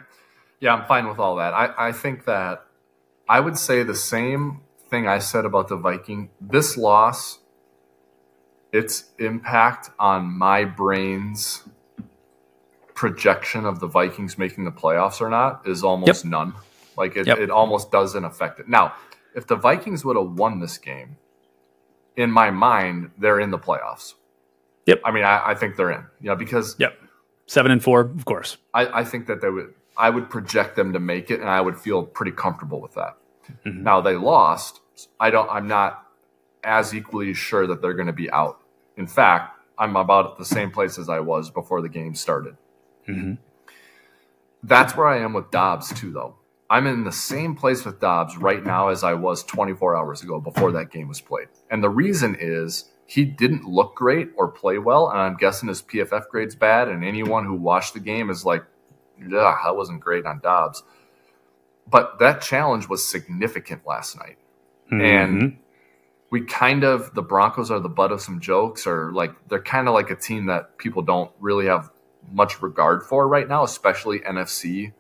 yeah, 0.60 0.73
I'm 0.73 0.86
fine 0.86 1.08
with 1.08 1.19
all 1.19 1.38
that. 1.38 1.53
I, 1.53 1.89
I 1.89 1.91
think 1.91 2.25
that 2.25 2.65
I 3.29 3.39
would 3.39 3.58
say 3.58 3.84
the 3.84 3.95
same 3.95 4.62
thing 4.89 5.08
I 5.08 5.19
said 5.19 5.45
about 5.45 5.69
the 5.69 5.77
Viking. 5.77 6.29
This 6.41 6.77
loss, 6.77 7.39
its 8.71 9.06
impact 9.19 9.91
on 9.97 10.25
my 10.25 10.65
brain's 10.65 11.63
projection 12.95 13.65
of 13.65 13.79
the 13.79 13.88
Vikings 13.88 14.38
making 14.38 14.65
the 14.65 14.71
playoffs 14.71 15.19
or 15.19 15.29
not 15.29 15.67
is 15.67 15.84
almost 15.84 16.23
yep. 16.23 16.32
none. 16.32 16.53
Like 16.97 17.15
it, 17.15 17.27
yep. 17.27 17.39
it 17.39 17.49
almost 17.49 17.91
doesn't 17.91 18.23
affect 18.23 18.60
it. 18.60 18.69
Now, 18.69 18.93
if 19.35 19.47
the 19.47 19.55
Vikings 19.55 20.03
would 20.05 20.17
have 20.17 20.31
won 20.31 20.59
this 20.59 20.77
game, 20.77 21.17
in 22.15 22.31
my 22.31 22.51
mind, 22.51 23.11
they're 23.17 23.39
in 23.39 23.51
the 23.51 23.59
playoffs. 23.59 24.13
Yep. 24.85 25.01
I 25.05 25.11
mean, 25.11 25.23
I, 25.23 25.49
I 25.49 25.55
think 25.55 25.75
they're 25.75 25.91
in. 25.91 26.05
Know, 26.21 26.35
because 26.35 26.75
yep, 26.77 26.97
seven 27.47 27.71
and 27.71 27.81
four, 27.81 28.01
of 28.01 28.25
course. 28.25 28.57
I, 28.73 29.01
I 29.01 29.03
think 29.03 29.27
that 29.27 29.41
they 29.41 29.49
would. 29.49 29.73
I 29.95 30.09
would 30.09 30.29
project 30.29 30.75
them 30.75 30.93
to 30.93 30.99
make 30.99 31.29
it, 31.29 31.39
and 31.39 31.49
I 31.49 31.61
would 31.61 31.77
feel 31.77 32.03
pretty 32.03 32.31
comfortable 32.31 32.81
with 32.81 32.95
that. 32.95 33.17
Mm-hmm. 33.65 33.83
Now 33.83 34.01
they 34.01 34.15
lost. 34.15 34.81
I 35.19 35.29
don't. 35.29 35.49
I'm 35.49 35.67
not 35.67 36.07
as 36.63 36.93
equally 36.93 37.33
sure 37.33 37.67
that 37.67 37.81
they're 37.81 37.93
going 37.93 38.07
to 38.07 38.13
be 38.13 38.31
out. 38.31 38.61
In 38.97 39.07
fact, 39.07 39.59
I'm 39.77 39.95
about 39.95 40.31
at 40.31 40.37
the 40.37 40.45
same 40.45 40.71
place 40.71 40.97
as 40.97 41.09
I 41.09 41.19
was 41.19 41.49
before 41.49 41.81
the 41.81 41.89
game 41.89 42.15
started. 42.15 42.55
Mm-hmm. 43.07 43.33
That's 44.63 44.95
where 44.95 45.07
I 45.07 45.19
am 45.19 45.33
with 45.33 45.51
Dobbs 45.51 45.93
too, 45.93 46.11
though. 46.11 46.35
I'm 46.69 46.88
in 46.88 47.04
the 47.04 47.12
same 47.12 47.56
place 47.56 47.86
with 47.86 47.99
Dobbs 47.99 48.38
right 48.38 48.63
now 48.63 48.88
as 48.88 49.04
I 49.04 49.13
was 49.13 49.43
24 49.43 49.95
hours 49.95 50.23
ago 50.23 50.39
before 50.39 50.71
that 50.73 50.91
game 50.91 51.08
was 51.08 51.21
played. 51.21 51.47
And 51.69 51.84
the 51.84 51.89
reason 51.89 52.36
is 52.39 52.89
he 53.06 53.26
didn't 53.26 53.65
look 53.65 53.95
great 53.95 54.30
or 54.38 54.47
play 54.47 54.78
well, 54.78 55.10
and 55.10 55.19
I'm 55.19 55.36
guessing 55.36 55.69
his 55.69 55.82
PFF 55.82 56.30
grade's 56.30 56.56
bad. 56.56 56.88
And 56.88 57.04
anyone 57.04 57.45
who 57.45 57.54
watched 57.54 57.93
the 57.93 57.99
game 57.99 58.30
is 58.30 58.45
like, 58.45 58.63
yeah, 59.19 59.58
that 59.63 59.76
wasn't 59.76 59.99
great 59.99 60.26
on 60.26 60.39
Dobbs. 60.39 60.84
But 61.89 62.19
that 62.19 62.41
challenge 62.41 62.88
was 62.88 63.06
significant 63.06 63.86
last 63.86 64.17
night. 64.17 64.38
Mm-hmm. 64.91 65.02
And 65.02 65.58
we 66.32 66.41
kind 66.45 66.84
of, 66.84 67.13
the 67.13 67.21
Broncos 67.21 67.69
are 67.69 67.80
the 67.80 67.89
butt 67.89 68.12
of 68.12 68.21
some 68.21 68.39
jokes, 68.39 68.88
or 68.88 69.12
like 69.12 69.32
they're 69.49 69.62
kind 69.62 69.88
of 69.88 69.93
like 69.93 70.10
a 70.10 70.15
team 70.15 70.47
that 70.47 70.78
people 70.78 71.02
don't 71.02 71.32
really 71.39 71.67
have 71.67 71.91
much 72.32 72.62
regard 72.62 73.04
for 73.04 73.28
right 73.28 73.47
now, 73.47 73.63
especially 73.63 74.19
NFC 74.19 74.93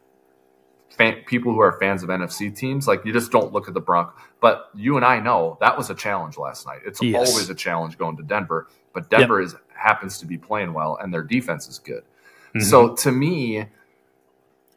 fan, 0.97 1.23
people 1.25 1.53
who 1.53 1.59
are 1.59 1.77
fans 1.79 2.03
of 2.03 2.09
NFC 2.09 2.55
teams. 2.55 2.87
Like 2.87 3.05
you 3.05 3.13
just 3.13 3.31
don't 3.31 3.51
look 3.51 3.67
at 3.67 3.73
the 3.73 3.81
Broncos. 3.81 4.13
But 4.39 4.69
you 4.75 4.97
and 4.97 5.05
I 5.05 5.19
know 5.19 5.57
that 5.61 5.77
was 5.77 5.89
a 5.89 5.95
challenge 5.95 6.37
last 6.37 6.65
night. 6.65 6.81
It's 6.85 7.01
yes. 7.01 7.29
always 7.29 7.49
a 7.49 7.55
challenge 7.55 7.97
going 7.97 8.17
to 8.17 8.23
Denver, 8.23 8.67
but 8.93 9.09
Denver 9.09 9.41
yep. 9.41 9.47
is 9.47 9.55
happens 9.75 10.17
to 10.19 10.25
be 10.25 10.37
playing 10.37 10.73
well 10.73 10.97
and 11.01 11.13
their 11.13 11.23
defense 11.23 11.67
is 11.67 11.79
good. 11.79 12.03
Mm-hmm. 12.49 12.61
So 12.61 12.95
to 12.95 13.11
me, 13.11 13.65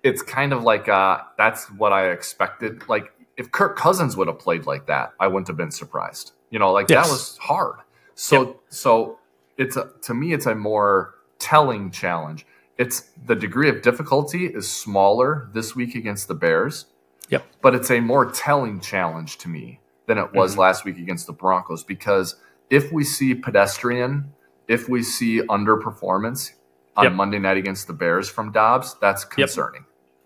it's 0.02 0.22
kind 0.22 0.52
of 0.52 0.62
like 0.62 0.88
uh, 0.88 1.18
that's 1.37 1.70
what 1.72 1.92
I 1.92 2.11
expected. 2.11 2.88
Like 2.88 3.12
if 3.37 3.50
Kirk 3.50 3.76
Cousins 3.76 4.16
would 4.16 4.29
have 4.29 4.38
played 4.38 4.66
like 4.66 4.87
that, 4.87 5.12
I 5.20 5.26
wouldn't 5.26 5.48
have 5.48 5.57
been 5.57 5.70
surprised. 5.70 6.33
You 6.50 6.59
know, 6.59 6.72
like 6.72 6.88
yes. 6.88 7.07
that 7.07 7.12
was 7.12 7.37
hard. 7.38 7.81
So 8.14 8.46
yep. 8.46 8.57
so 8.68 9.18
it's 9.59 9.76
a, 9.76 9.90
to 10.02 10.14
me 10.14 10.33
it's 10.33 10.46
a 10.46 10.55
more 10.55 11.14
telling 11.38 11.90
challenge. 11.90 12.46
It's 12.78 13.10
the 13.24 13.34
degree 13.34 13.68
of 13.68 13.82
difficulty 13.82 14.46
is 14.46 14.70
smaller 14.70 15.48
this 15.54 15.74
week 15.74 15.94
against 15.94 16.28
the 16.28 16.34
Bears. 16.34 16.86
Yep. 17.30 17.44
But 17.62 17.74
it's 17.74 17.90
a 17.90 18.00
more 18.00 18.30
telling 18.30 18.80
challenge 18.80 19.38
to 19.38 19.48
me 19.48 19.80
than 20.06 20.18
it 20.18 20.32
was 20.32 20.52
mm-hmm. 20.52 20.60
last 20.60 20.84
week 20.84 20.98
against 20.98 21.26
the 21.26 21.32
Broncos 21.32 21.82
because 21.82 22.36
if 22.70 22.92
we 22.92 23.02
see 23.04 23.34
pedestrian, 23.34 24.32
if 24.68 24.88
we 24.88 25.02
see 25.02 25.40
underperformance 25.42 26.52
on 26.96 27.04
yep. 27.04 27.12
Monday 27.12 27.38
night 27.38 27.56
against 27.56 27.86
the 27.86 27.92
Bears 27.92 28.28
from 28.28 28.52
Dobbs, 28.52 28.96
that's 29.00 29.24
concerning. 29.24 29.84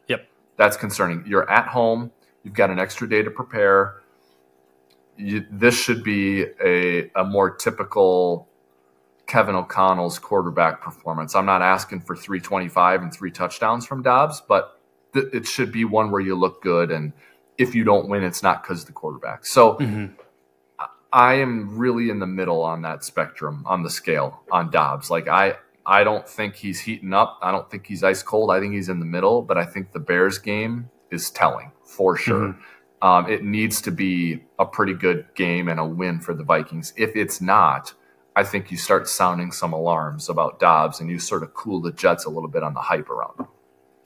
Yep. 0.08 0.20
yep. 0.20 0.28
That's 0.56 0.76
concerning. 0.76 1.24
You're 1.26 1.50
at 1.50 1.68
home, 1.68 2.10
you've 2.42 2.54
got 2.54 2.70
an 2.70 2.78
extra 2.78 3.08
day 3.08 3.22
to 3.22 3.30
prepare. 3.30 4.02
You, 5.16 5.46
this 5.50 5.78
should 5.78 6.02
be 6.02 6.46
a, 6.64 7.10
a 7.14 7.24
more 7.24 7.54
typical 7.54 8.48
Kevin 9.30 9.54
O'Connell's 9.54 10.18
quarterback 10.18 10.80
performance. 10.80 11.36
I'm 11.36 11.46
not 11.46 11.62
asking 11.62 12.00
for 12.00 12.16
325 12.16 13.02
and 13.02 13.14
three 13.14 13.30
touchdowns 13.30 13.86
from 13.86 14.02
Dobbs, 14.02 14.42
but 14.48 14.80
th- 15.14 15.26
it 15.32 15.46
should 15.46 15.70
be 15.70 15.84
one 15.84 16.10
where 16.10 16.20
you 16.20 16.34
look 16.34 16.60
good. 16.60 16.90
And 16.90 17.12
if 17.56 17.72
you 17.72 17.84
don't 17.84 18.08
win, 18.08 18.24
it's 18.24 18.42
not 18.42 18.60
because 18.60 18.84
the 18.84 18.90
quarterback. 18.90 19.46
So 19.46 19.74
mm-hmm. 19.74 20.14
I 21.12 21.34
am 21.34 21.78
really 21.78 22.10
in 22.10 22.18
the 22.18 22.26
middle 22.26 22.60
on 22.60 22.82
that 22.82 23.04
spectrum, 23.04 23.62
on 23.66 23.84
the 23.84 23.90
scale, 23.90 24.42
on 24.50 24.68
Dobbs. 24.72 25.10
Like 25.10 25.28
I, 25.28 25.54
I 25.86 26.02
don't 26.02 26.28
think 26.28 26.56
he's 26.56 26.80
heating 26.80 27.14
up. 27.14 27.38
I 27.40 27.52
don't 27.52 27.70
think 27.70 27.86
he's 27.86 28.02
ice 28.02 28.24
cold. 28.24 28.50
I 28.50 28.58
think 28.58 28.74
he's 28.74 28.88
in 28.88 28.98
the 28.98 29.06
middle. 29.06 29.42
But 29.42 29.58
I 29.58 29.64
think 29.64 29.92
the 29.92 30.00
Bears 30.00 30.38
game 30.38 30.90
is 31.12 31.30
telling 31.30 31.70
for 31.84 32.16
sure. 32.16 32.48
Mm-hmm. 32.48 33.06
Um, 33.06 33.30
it 33.30 33.44
needs 33.44 33.80
to 33.82 33.92
be 33.92 34.42
a 34.58 34.66
pretty 34.66 34.94
good 34.94 35.26
game 35.36 35.68
and 35.68 35.78
a 35.78 35.86
win 35.86 36.18
for 36.18 36.34
the 36.34 36.42
Vikings. 36.42 36.92
If 36.96 37.14
it's 37.14 37.40
not, 37.40 37.94
I 38.40 38.44
think 38.44 38.70
you 38.70 38.78
start 38.78 39.06
sounding 39.06 39.52
some 39.52 39.74
alarms 39.74 40.30
about 40.30 40.58
Dobbs 40.58 40.98
and 40.98 41.10
you 41.10 41.18
sort 41.18 41.42
of 41.42 41.52
cool 41.52 41.82
the 41.82 41.92
Jets 41.92 42.24
a 42.24 42.30
little 42.30 42.48
bit 42.48 42.62
on 42.62 42.72
the 42.72 42.80
hype 42.80 43.10
around 43.10 43.36
them. 43.36 43.48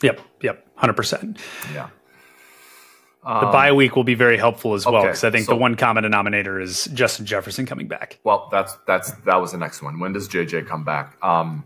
Yep, 0.02 0.20
yep, 0.42 0.66
hundred 0.74 0.94
percent. 0.94 1.38
Yeah. 1.72 1.88
Um, 3.22 3.44
the 3.44 3.52
bye 3.52 3.70
week 3.70 3.94
will 3.94 4.02
be 4.02 4.16
very 4.16 4.36
helpful 4.36 4.74
as 4.74 4.84
well 4.84 5.02
because 5.02 5.22
I 5.22 5.30
think 5.30 5.46
so, 5.46 5.52
the 5.52 5.56
one 5.56 5.76
common 5.76 6.02
denominator 6.02 6.60
is 6.60 6.86
Justin 6.92 7.26
Jefferson 7.26 7.64
coming 7.64 7.86
back. 7.86 8.18
Well, 8.24 8.48
that's 8.50 8.76
that's 8.88 9.12
that 9.12 9.36
was 9.36 9.52
the 9.52 9.58
next 9.58 9.82
one. 9.82 10.00
When 10.00 10.12
does 10.12 10.28
JJ 10.28 10.66
come 10.66 10.82
back? 10.82 11.16
Um, 11.22 11.64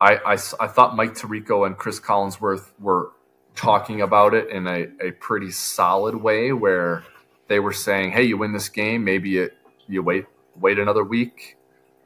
I, 0.00 0.14
I, 0.18 0.32
I 0.34 0.68
thought 0.68 0.94
Mike 0.94 1.14
Tirico 1.14 1.66
and 1.66 1.76
Chris 1.76 1.98
Collinsworth 1.98 2.70
were 2.78 3.10
talking 3.56 4.00
about 4.00 4.32
it 4.32 4.48
in 4.48 4.68
a, 4.68 4.86
a 5.02 5.10
pretty 5.10 5.50
solid 5.50 6.14
way 6.14 6.52
where 6.52 7.02
they 7.48 7.58
were 7.58 7.72
saying, 7.72 8.12
"Hey, 8.12 8.22
you 8.22 8.38
win 8.38 8.52
this 8.52 8.68
game, 8.68 9.02
maybe 9.02 9.38
it, 9.38 9.54
you 9.88 10.04
wait 10.04 10.26
wait 10.60 10.78
another 10.78 11.04
week. 11.04 11.56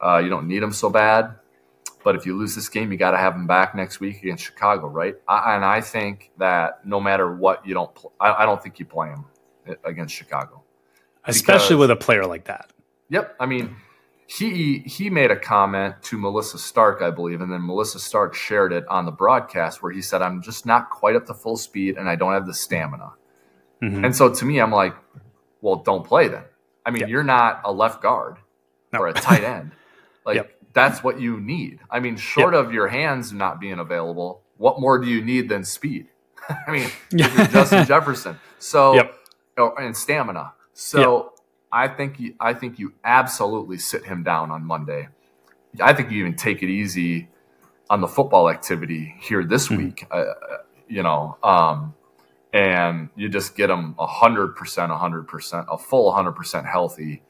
Uh, 0.01 0.19
you 0.19 0.29
don't 0.29 0.49
need 0.49 0.63
him 0.63 0.73
so 0.73 0.91
bad. 0.91 1.37
But 2.05 2.17
if 2.17 2.27
you 2.27 2.37
lose 2.37 2.55
this 2.55 2.69
game, 2.69 2.91
you 2.91 2.99
got 2.99 3.13
to 3.13 3.19
have 3.19 3.35
him 3.35 3.47
back 3.47 3.75
next 3.75 4.01
week 4.01 4.23
against 4.23 4.45
Chicago, 4.45 4.89
right? 4.89 5.15
I, 5.29 5.55
and 5.55 5.65
I 5.65 5.81
think 5.81 6.31
that 6.39 6.85
no 6.85 7.01
matter 7.01 7.33
what, 7.33 7.67
you 7.67 7.75
don't. 7.75 7.95
Pl- 7.95 8.13
I, 8.21 8.43
I, 8.43 8.47
don't 8.47 8.61
think 8.61 8.79
you 8.79 8.85
play 8.85 9.09
him 9.09 9.25
against 9.85 10.15
Chicago, 10.15 10.63
especially 11.25 11.77
because, 11.77 11.79
with 11.79 11.91
a 11.93 11.97
player 11.97 12.27
like 12.27 12.45
that. 12.45 12.73
Yep. 13.11 13.37
I 13.39 13.47
mean, 13.47 13.77
he 14.27 14.79
he 14.79 15.11
made 15.11 15.31
a 15.31 15.37
comment 15.37 15.97
to 16.05 16.19
Melissa 16.19 16.59
Stark, 16.59 17.03
I 17.03 17.11
believe, 17.11 17.41
and 17.41 17.53
then 17.53 17.65
Melissa 17.65 18.01
Stark 18.01 18.35
shared 18.35 18.73
it 18.73 18.87
on 18.89 19.05
the 19.05 19.13
broadcast 19.13 19.83
where 19.83 19.93
he 19.93 20.03
said, 20.03 20.23
"I'm 20.23 20.43
just 20.43 20.67
not 20.67 20.91
quite 20.91 21.17
up 21.17 21.27
to 21.27 21.35
full 21.35 21.57
speed, 21.57 21.97
and 21.99 22.09
I 22.09 22.17
don't 22.17 22.33
have 22.33 22.47
the 22.47 22.55
stamina." 22.55 23.13
Mm-hmm. 23.83 24.05
And 24.05 24.17
so 24.17 24.33
to 24.33 24.45
me, 24.45 24.61
I'm 24.61 24.73
like, 24.73 24.95
"Well, 25.61 25.77
don't 25.77 26.05
play 26.05 26.29
then." 26.29 26.45
I 26.85 26.91
mean, 26.91 27.01
yep. 27.01 27.09
you're 27.09 27.23
not 27.23 27.63
a 27.65 27.73
left 27.73 28.03
guard 28.03 28.39
no. 28.93 29.01
or 29.01 29.09
a 29.09 29.13
tight 29.13 29.45
end. 29.45 29.73
Like 30.25 30.37
yep. 30.37 30.53
that's 30.73 31.03
what 31.03 31.21
you 31.21 31.41
need. 31.41 31.81
I 31.91 31.99
mean, 31.99 32.17
short 32.17 32.55
yep. 32.55 32.65
of 32.65 32.73
your 32.73 32.87
hands 32.87 33.33
not 33.33 33.59
being 33.59 33.81
available, 33.81 34.43
what 34.57 34.81
more 34.81 35.01
do 35.01 35.09
you 35.09 35.21
need 35.21 35.49
than 35.49 35.65
speed? 35.65 36.07
I 36.69 36.71
mean, 36.71 36.89
Justin 37.17 37.85
Jefferson. 37.87 38.39
So 38.61 39.11
oh, 39.59 39.75
and 39.77 39.97
stamina. 39.97 40.53
So 40.75 41.33
I 41.73 41.89
think 41.89 42.21
you, 42.21 42.37
I 42.39 42.55
think 42.55 42.79
you 42.79 42.93
absolutely 43.03 43.79
sit 43.79 44.05
him 44.05 44.23
down 44.23 44.53
on 44.53 44.65
Monday. 44.65 45.09
I 45.81 45.93
think 45.93 46.13
you 46.13 46.21
even 46.21 46.37
take 46.37 46.63
it 46.63 46.69
easy 46.69 47.29
on 47.91 48.01
the 48.01 48.07
football 48.07 48.49
activity 48.49 49.17
here 49.21 49.43
this 49.43 49.67
mm-hmm. 49.67 49.87
week. 49.87 50.07
Uh, 50.09 50.15
uh 50.15 50.35
you 50.87 51.03
know, 51.03 51.39
um, 51.43 51.95
and 52.53 53.09
you 53.17 53.29
just 53.29 53.57
get 53.57 53.69
them 53.69 53.95
100%, 53.99 54.55
100%, 54.55 55.67
a 55.71 55.79
full 55.79 56.13
100% 56.13 56.71
healthy, 56.71 57.23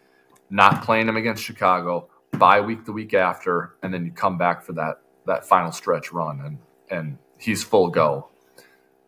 not 0.51 0.83
playing 0.83 1.07
them 1.07 1.17
against 1.17 1.43
Chicago, 1.43 2.09
bye 2.33 2.61
week 2.61 2.85
the 2.85 2.93
week 2.93 3.15
after, 3.15 3.77
and 3.83 3.93
then 3.93 4.05
you 4.05 4.13
come 4.13 4.39
back 4.39 4.63
for 4.63 4.73
that 4.75 5.01
that 5.25 5.47
final 5.47 5.71
stretch 5.71 6.13
run, 6.13 6.41
and 6.41 6.59
and 6.91 7.19
he's 7.39 7.63
full 7.63 7.89
go. 7.89 8.29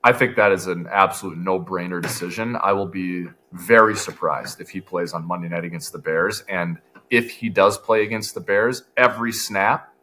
I 0.04 0.12
think 0.12 0.36
that 0.36 0.52
is 0.52 0.66
an 0.66 0.86
absolute 0.90 1.38
no 1.38 1.58
brainer 1.58 2.00
decision. 2.00 2.56
I 2.62 2.72
will 2.72 2.86
be 2.86 3.26
very 3.52 3.96
surprised 3.96 4.60
if 4.60 4.68
he 4.68 4.80
plays 4.82 5.14
on 5.14 5.26
Monday 5.26 5.48
night 5.48 5.64
against 5.64 5.92
the 5.92 5.98
Bears. 5.98 6.44
And 6.46 6.78
if 7.08 7.30
he 7.30 7.48
does 7.48 7.78
play 7.78 8.02
against 8.02 8.34
the 8.34 8.40
Bears, 8.40 8.84
every 8.98 9.32
snap, 9.32 9.94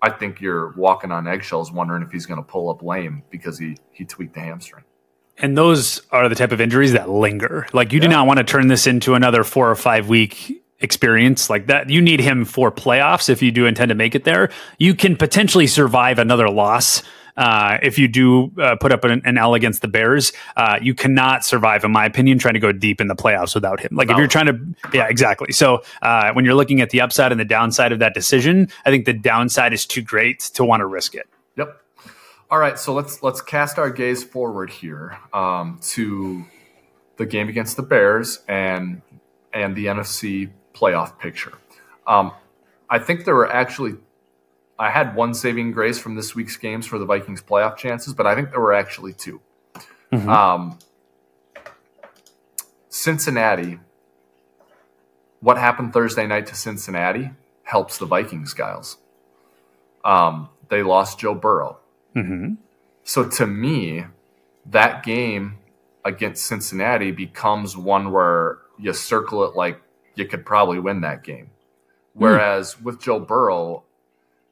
I 0.00 0.08
think 0.08 0.40
you're 0.40 0.72
walking 0.72 1.12
on 1.12 1.28
eggshells 1.28 1.70
wondering 1.70 2.02
if 2.02 2.10
he's 2.10 2.24
going 2.24 2.42
to 2.42 2.50
pull 2.50 2.70
up 2.70 2.82
lame 2.82 3.24
because 3.28 3.58
he, 3.58 3.76
he 3.90 4.06
tweaked 4.06 4.34
the 4.34 4.40
hamstring. 4.40 4.84
And 5.38 5.56
those 5.56 6.00
are 6.10 6.28
the 6.28 6.34
type 6.34 6.52
of 6.52 6.60
injuries 6.60 6.92
that 6.92 7.10
linger. 7.10 7.66
Like 7.72 7.92
you 7.92 7.98
yeah. 7.98 8.04
do 8.04 8.08
not 8.08 8.26
want 8.26 8.38
to 8.38 8.44
turn 8.44 8.68
this 8.68 8.86
into 8.86 9.14
another 9.14 9.44
four 9.44 9.70
or 9.70 9.76
five 9.76 10.08
week 10.08 10.62
experience 10.80 11.48
like 11.50 11.66
that. 11.66 11.90
You 11.90 12.00
need 12.00 12.20
him 12.20 12.44
for 12.44 12.70
playoffs 12.70 13.28
if 13.28 13.42
you 13.42 13.50
do 13.50 13.66
intend 13.66 13.90
to 13.90 13.94
make 13.94 14.14
it 14.14 14.24
there. 14.24 14.50
You 14.78 14.94
can 14.94 15.16
potentially 15.16 15.66
survive 15.66 16.18
another 16.18 16.48
loss 16.50 17.02
uh, 17.36 17.78
if 17.82 17.98
you 17.98 18.08
do 18.08 18.50
uh, 18.58 18.76
put 18.76 18.92
up 18.92 19.04
an, 19.04 19.22
an, 19.24 19.36
L 19.36 19.54
against 19.54 19.82
the 19.82 19.88
Bears, 19.88 20.32
uh, 20.56 20.78
you 20.80 20.94
cannot 20.94 21.44
survive, 21.44 21.84
in 21.84 21.90
my 21.90 22.06
opinion, 22.06 22.38
trying 22.38 22.54
to 22.54 22.60
go 22.60 22.72
deep 22.72 23.00
in 23.00 23.08
the 23.08 23.14
playoffs 23.14 23.54
without 23.54 23.80
him. 23.80 23.90
Like 23.92 24.10
if 24.10 24.16
you're 24.16 24.26
trying 24.26 24.46
to, 24.46 24.58
yeah, 24.94 25.06
exactly. 25.08 25.52
So 25.52 25.82
uh, 26.02 26.32
when 26.32 26.44
you're 26.44 26.54
looking 26.54 26.80
at 26.80 26.90
the 26.90 27.02
upside 27.02 27.32
and 27.32 27.40
the 27.40 27.44
downside 27.44 27.92
of 27.92 27.98
that 27.98 28.14
decision, 28.14 28.68
I 28.86 28.90
think 28.90 29.04
the 29.04 29.12
downside 29.12 29.72
is 29.72 29.84
too 29.84 30.02
great 30.02 30.40
to 30.54 30.64
want 30.64 30.80
to 30.80 30.86
risk 30.86 31.14
it. 31.14 31.28
Yep. 31.56 31.80
All 32.48 32.58
right, 32.58 32.78
so 32.78 32.94
let's 32.94 33.22
let's 33.22 33.40
cast 33.40 33.78
our 33.78 33.90
gaze 33.90 34.22
forward 34.22 34.70
here 34.70 35.18
um, 35.32 35.80
to 35.82 36.44
the 37.16 37.26
game 37.26 37.48
against 37.48 37.76
the 37.76 37.82
Bears 37.82 38.40
and 38.46 39.02
and 39.52 39.74
the 39.74 39.86
NFC 39.86 40.50
playoff 40.72 41.18
picture. 41.18 41.54
Um, 42.06 42.32
I 42.88 43.00
think 43.00 43.24
there 43.24 43.34
were 43.34 43.50
actually 43.52 43.96
I 44.78 44.90
had 44.90 45.16
one 45.16 45.34
saving 45.34 45.72
grace 45.72 45.98
from 45.98 46.14
this 46.14 46.34
week's 46.34 46.56
games 46.56 46.86
for 46.86 46.98
the 46.98 47.06
Vikings 47.06 47.42
playoff 47.42 47.76
chances, 47.76 48.14
but 48.14 48.26
I 48.26 48.34
think 48.34 48.50
there 48.50 48.60
were 48.60 48.74
actually 48.74 49.14
2 49.14 49.40
mm-hmm. 50.12 50.28
um, 50.28 50.78
Cincinnati, 52.88 53.78
what 55.40 55.58
happened 55.58 55.92
Thursday 55.92 56.26
night 56.26 56.46
to 56.46 56.54
Cincinnati 56.54 57.30
helps 57.62 57.98
the 57.98 58.06
Vikings, 58.06 58.52
guys. 58.54 58.96
Um, 60.04 60.48
they 60.68 60.82
lost 60.82 61.18
Joe 61.18 61.34
Burrow. 61.34 61.78
Mm-hmm. 62.16 62.54
So 63.04 63.28
to 63.28 63.46
me, 63.46 64.04
that 64.66 65.02
game 65.04 65.58
against 66.04 66.46
Cincinnati 66.46 67.10
becomes 67.10 67.76
one 67.76 68.10
where 68.12 68.58
you 68.78 68.92
circle 68.92 69.44
it 69.44 69.54
like 69.54 69.80
you 70.14 70.24
could 70.26 70.44
probably 70.44 70.80
win 70.80 71.02
that 71.02 71.22
game. 71.22 71.50
Hmm. 72.14 72.22
Whereas 72.22 72.74
mm. 72.74 72.82
with 72.82 73.00
Joe 73.00 73.20
Burrow, 73.20 73.84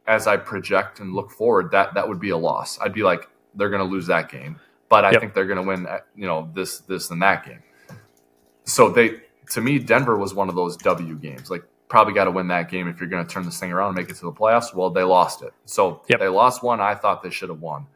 as 0.06 0.26
I 0.26 0.36
project 0.36 1.00
and 1.00 1.14
look 1.14 1.30
forward, 1.30 1.70
that 1.70 1.94
that 1.94 2.08
would 2.08 2.20
be 2.20 2.30
a 2.30 2.36
loss. 2.36 2.78
I'd 2.80 2.92
be 2.92 3.02
like, 3.02 3.28
they're 3.54 3.70
going 3.70 3.86
to 3.86 3.90
lose 3.90 4.06
that 4.08 4.30
game, 4.30 4.60
but 4.88 5.04
I 5.04 5.12
yep. 5.12 5.20
think 5.20 5.34
they're 5.34 5.46
going 5.46 5.62
to 5.62 5.66
win. 5.66 5.86
You 6.14 6.26
know, 6.26 6.50
this 6.54 6.80
this 6.80 7.10
and 7.10 7.22
that 7.22 7.46
game. 7.46 7.62
So 8.64 8.90
they, 8.90 9.20
to 9.50 9.60
me, 9.60 9.78
Denver 9.78 10.16
was 10.18 10.34
one 10.34 10.48
of 10.48 10.54
those 10.54 10.76
W 10.78 11.14
games. 11.16 11.50
Like, 11.50 11.64
probably 11.88 12.14
got 12.14 12.24
to 12.24 12.30
win 12.30 12.48
that 12.48 12.70
game 12.70 12.88
if 12.88 13.00
you're 13.00 13.08
going 13.08 13.24
to 13.24 13.32
turn 13.32 13.44
this 13.44 13.58
thing 13.60 13.72
around 13.72 13.88
and 13.88 13.96
make 13.96 14.10
it 14.10 14.16
to 14.16 14.24
the 14.24 14.32
playoffs. 14.32 14.74
Well, 14.74 14.90
they 14.90 15.02
lost 15.02 15.42
it. 15.42 15.52
So 15.64 16.02
yep. 16.08 16.20
they 16.20 16.28
lost 16.28 16.62
one. 16.62 16.80
I 16.80 16.94
thought 16.94 17.22
they 17.22 17.30
should 17.30 17.50
have 17.50 17.60
won. 17.60 17.86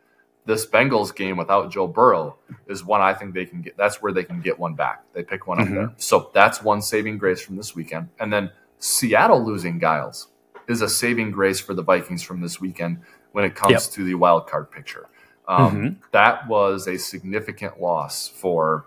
This 0.44 0.66
Bengals 0.66 1.14
game 1.14 1.37
without 1.37 1.70
Joe 1.70 1.87
Burrow 1.87 2.37
is 2.68 2.83
one 2.85 3.03
I 3.03 3.12
think 3.12 3.35
they 3.35 3.44
can 3.44 3.61
get. 3.61 3.77
That's 3.77 4.01
where 4.01 4.12
they 4.12 4.24
can 4.24 4.40
get 4.40 4.59
one 4.59 4.74
back. 4.74 5.05
They 5.12 5.22
pick 5.22 5.46
one 5.46 5.59
mm-hmm. 5.59 5.72
up 5.72 5.74
there. 5.74 5.92
So 5.98 6.31
that's 6.33 6.62
one 6.62 6.81
saving 6.81 7.18
grace 7.18 7.40
from 7.40 7.57
this 7.57 7.74
weekend. 7.74 8.09
And 8.18 8.33
then 8.33 8.51
Seattle 8.79 9.44
losing 9.44 9.79
Giles 9.79 10.29
is 10.68 10.81
a 10.81 10.88
saving 10.88 11.33
grace 11.33 11.61
for 11.61 11.74
the 11.74 11.83
Vikings 11.83 12.22
from 12.22 12.40
this 12.40 12.61
weekend 12.61 13.01
when 13.33 13.44
it 13.44 13.55
comes 13.55 13.72
yep. 13.72 13.83
to 13.83 14.05
the 14.05 14.14
wild 14.14 14.46
card 14.46 14.70
picture. 14.70 15.09
Um, 15.46 15.77
mm-hmm. 15.77 16.01
That 16.12 16.46
was 16.48 16.87
a 16.87 16.98
significant 16.98 17.81
loss 17.81 18.29
for 18.29 18.87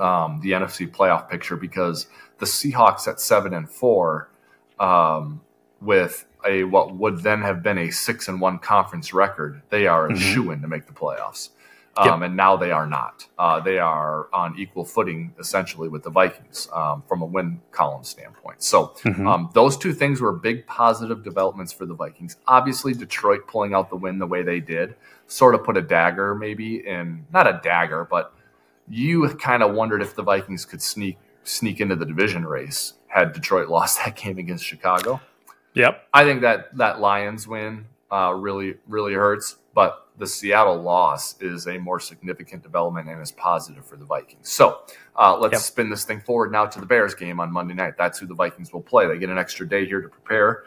um, 0.00 0.40
the 0.40 0.52
NFC 0.52 0.90
playoff 0.90 1.28
picture 1.28 1.56
because 1.56 2.06
the 2.38 2.46
Seahawks 2.46 3.06
at 3.08 3.20
seven 3.20 3.54
and 3.54 3.68
four, 3.68 4.30
um, 4.78 5.40
with 5.80 6.26
a 6.46 6.64
what 6.64 6.94
would 6.94 7.22
then 7.22 7.42
have 7.42 7.62
been 7.62 7.78
a 7.78 7.90
six 7.90 8.28
and 8.28 8.40
one 8.40 8.58
conference 8.58 9.12
record, 9.12 9.62
they 9.70 9.86
are 9.86 10.06
a 10.06 10.12
mm-hmm. 10.12 10.18
shoe 10.18 10.50
in 10.50 10.62
to 10.62 10.68
make 10.68 10.86
the 10.86 10.92
playoffs. 10.92 11.50
Um, 11.96 12.22
yep. 12.22 12.26
And 12.26 12.36
now 12.36 12.56
they 12.56 12.72
are 12.72 12.86
not. 12.86 13.26
Uh, 13.38 13.60
they 13.60 13.78
are 13.78 14.28
on 14.32 14.58
equal 14.58 14.84
footing 14.84 15.32
essentially 15.38 15.88
with 15.88 16.02
the 16.02 16.10
Vikings 16.10 16.68
um, 16.72 17.04
from 17.06 17.22
a 17.22 17.24
win 17.24 17.60
column 17.70 18.02
standpoint. 18.02 18.64
So 18.64 18.94
mm-hmm. 19.04 19.26
um, 19.28 19.50
those 19.54 19.76
two 19.76 19.92
things 19.92 20.20
were 20.20 20.32
big 20.32 20.66
positive 20.66 21.22
developments 21.22 21.72
for 21.72 21.86
the 21.86 21.94
Vikings. 21.94 22.36
Obviously, 22.48 22.94
Detroit 22.94 23.46
pulling 23.46 23.74
out 23.74 23.90
the 23.90 23.96
win 23.96 24.18
the 24.18 24.26
way 24.26 24.42
they 24.42 24.58
did 24.58 24.96
sort 25.26 25.54
of 25.54 25.64
put 25.64 25.76
a 25.76 25.82
dagger 25.82 26.34
maybe 26.34 26.86
in 26.86 27.26
not 27.32 27.46
a 27.46 27.60
dagger, 27.62 28.06
but 28.10 28.33
you 28.88 29.28
kind 29.36 29.62
of 29.62 29.74
wondered 29.74 30.02
if 30.02 30.14
the 30.14 30.22
Vikings 30.22 30.64
could 30.64 30.82
sneak 30.82 31.18
sneak 31.44 31.80
into 31.80 31.94
the 31.94 32.06
division 32.06 32.46
race 32.46 32.94
had 33.06 33.32
Detroit 33.32 33.68
lost 33.76 33.98
that 34.04 34.16
game 34.16 34.38
against 34.38 34.64
Chicago. 34.64 35.20
Yep. 35.74 36.08
I 36.12 36.24
think 36.24 36.40
that 36.42 36.76
that 36.76 37.00
Lions 37.00 37.46
win 37.48 37.86
uh, 38.10 38.32
really 38.34 38.76
really 38.86 39.14
hurts, 39.14 39.56
but 39.74 40.08
the 40.16 40.26
Seattle 40.26 40.80
loss 40.80 41.40
is 41.40 41.66
a 41.66 41.78
more 41.78 41.98
significant 41.98 42.62
development 42.62 43.08
and 43.08 43.20
is 43.20 43.32
positive 43.32 43.84
for 43.84 43.96
the 43.96 44.04
Vikings. 44.04 44.48
So 44.48 44.82
uh, 45.16 45.36
let's 45.36 45.52
yep. 45.52 45.60
spin 45.60 45.90
this 45.90 46.04
thing 46.04 46.20
forward 46.20 46.52
now 46.52 46.66
to 46.66 46.80
the 46.80 46.86
Bears 46.86 47.14
game 47.14 47.40
on 47.40 47.50
Monday 47.50 47.74
night. 47.74 47.94
That's 47.98 48.18
who 48.18 48.26
the 48.26 48.34
Vikings 48.34 48.72
will 48.72 48.82
play. 48.82 49.08
They 49.08 49.18
get 49.18 49.30
an 49.30 49.38
extra 49.38 49.68
day 49.68 49.86
here 49.86 50.00
to 50.00 50.08
prepare 50.08 50.64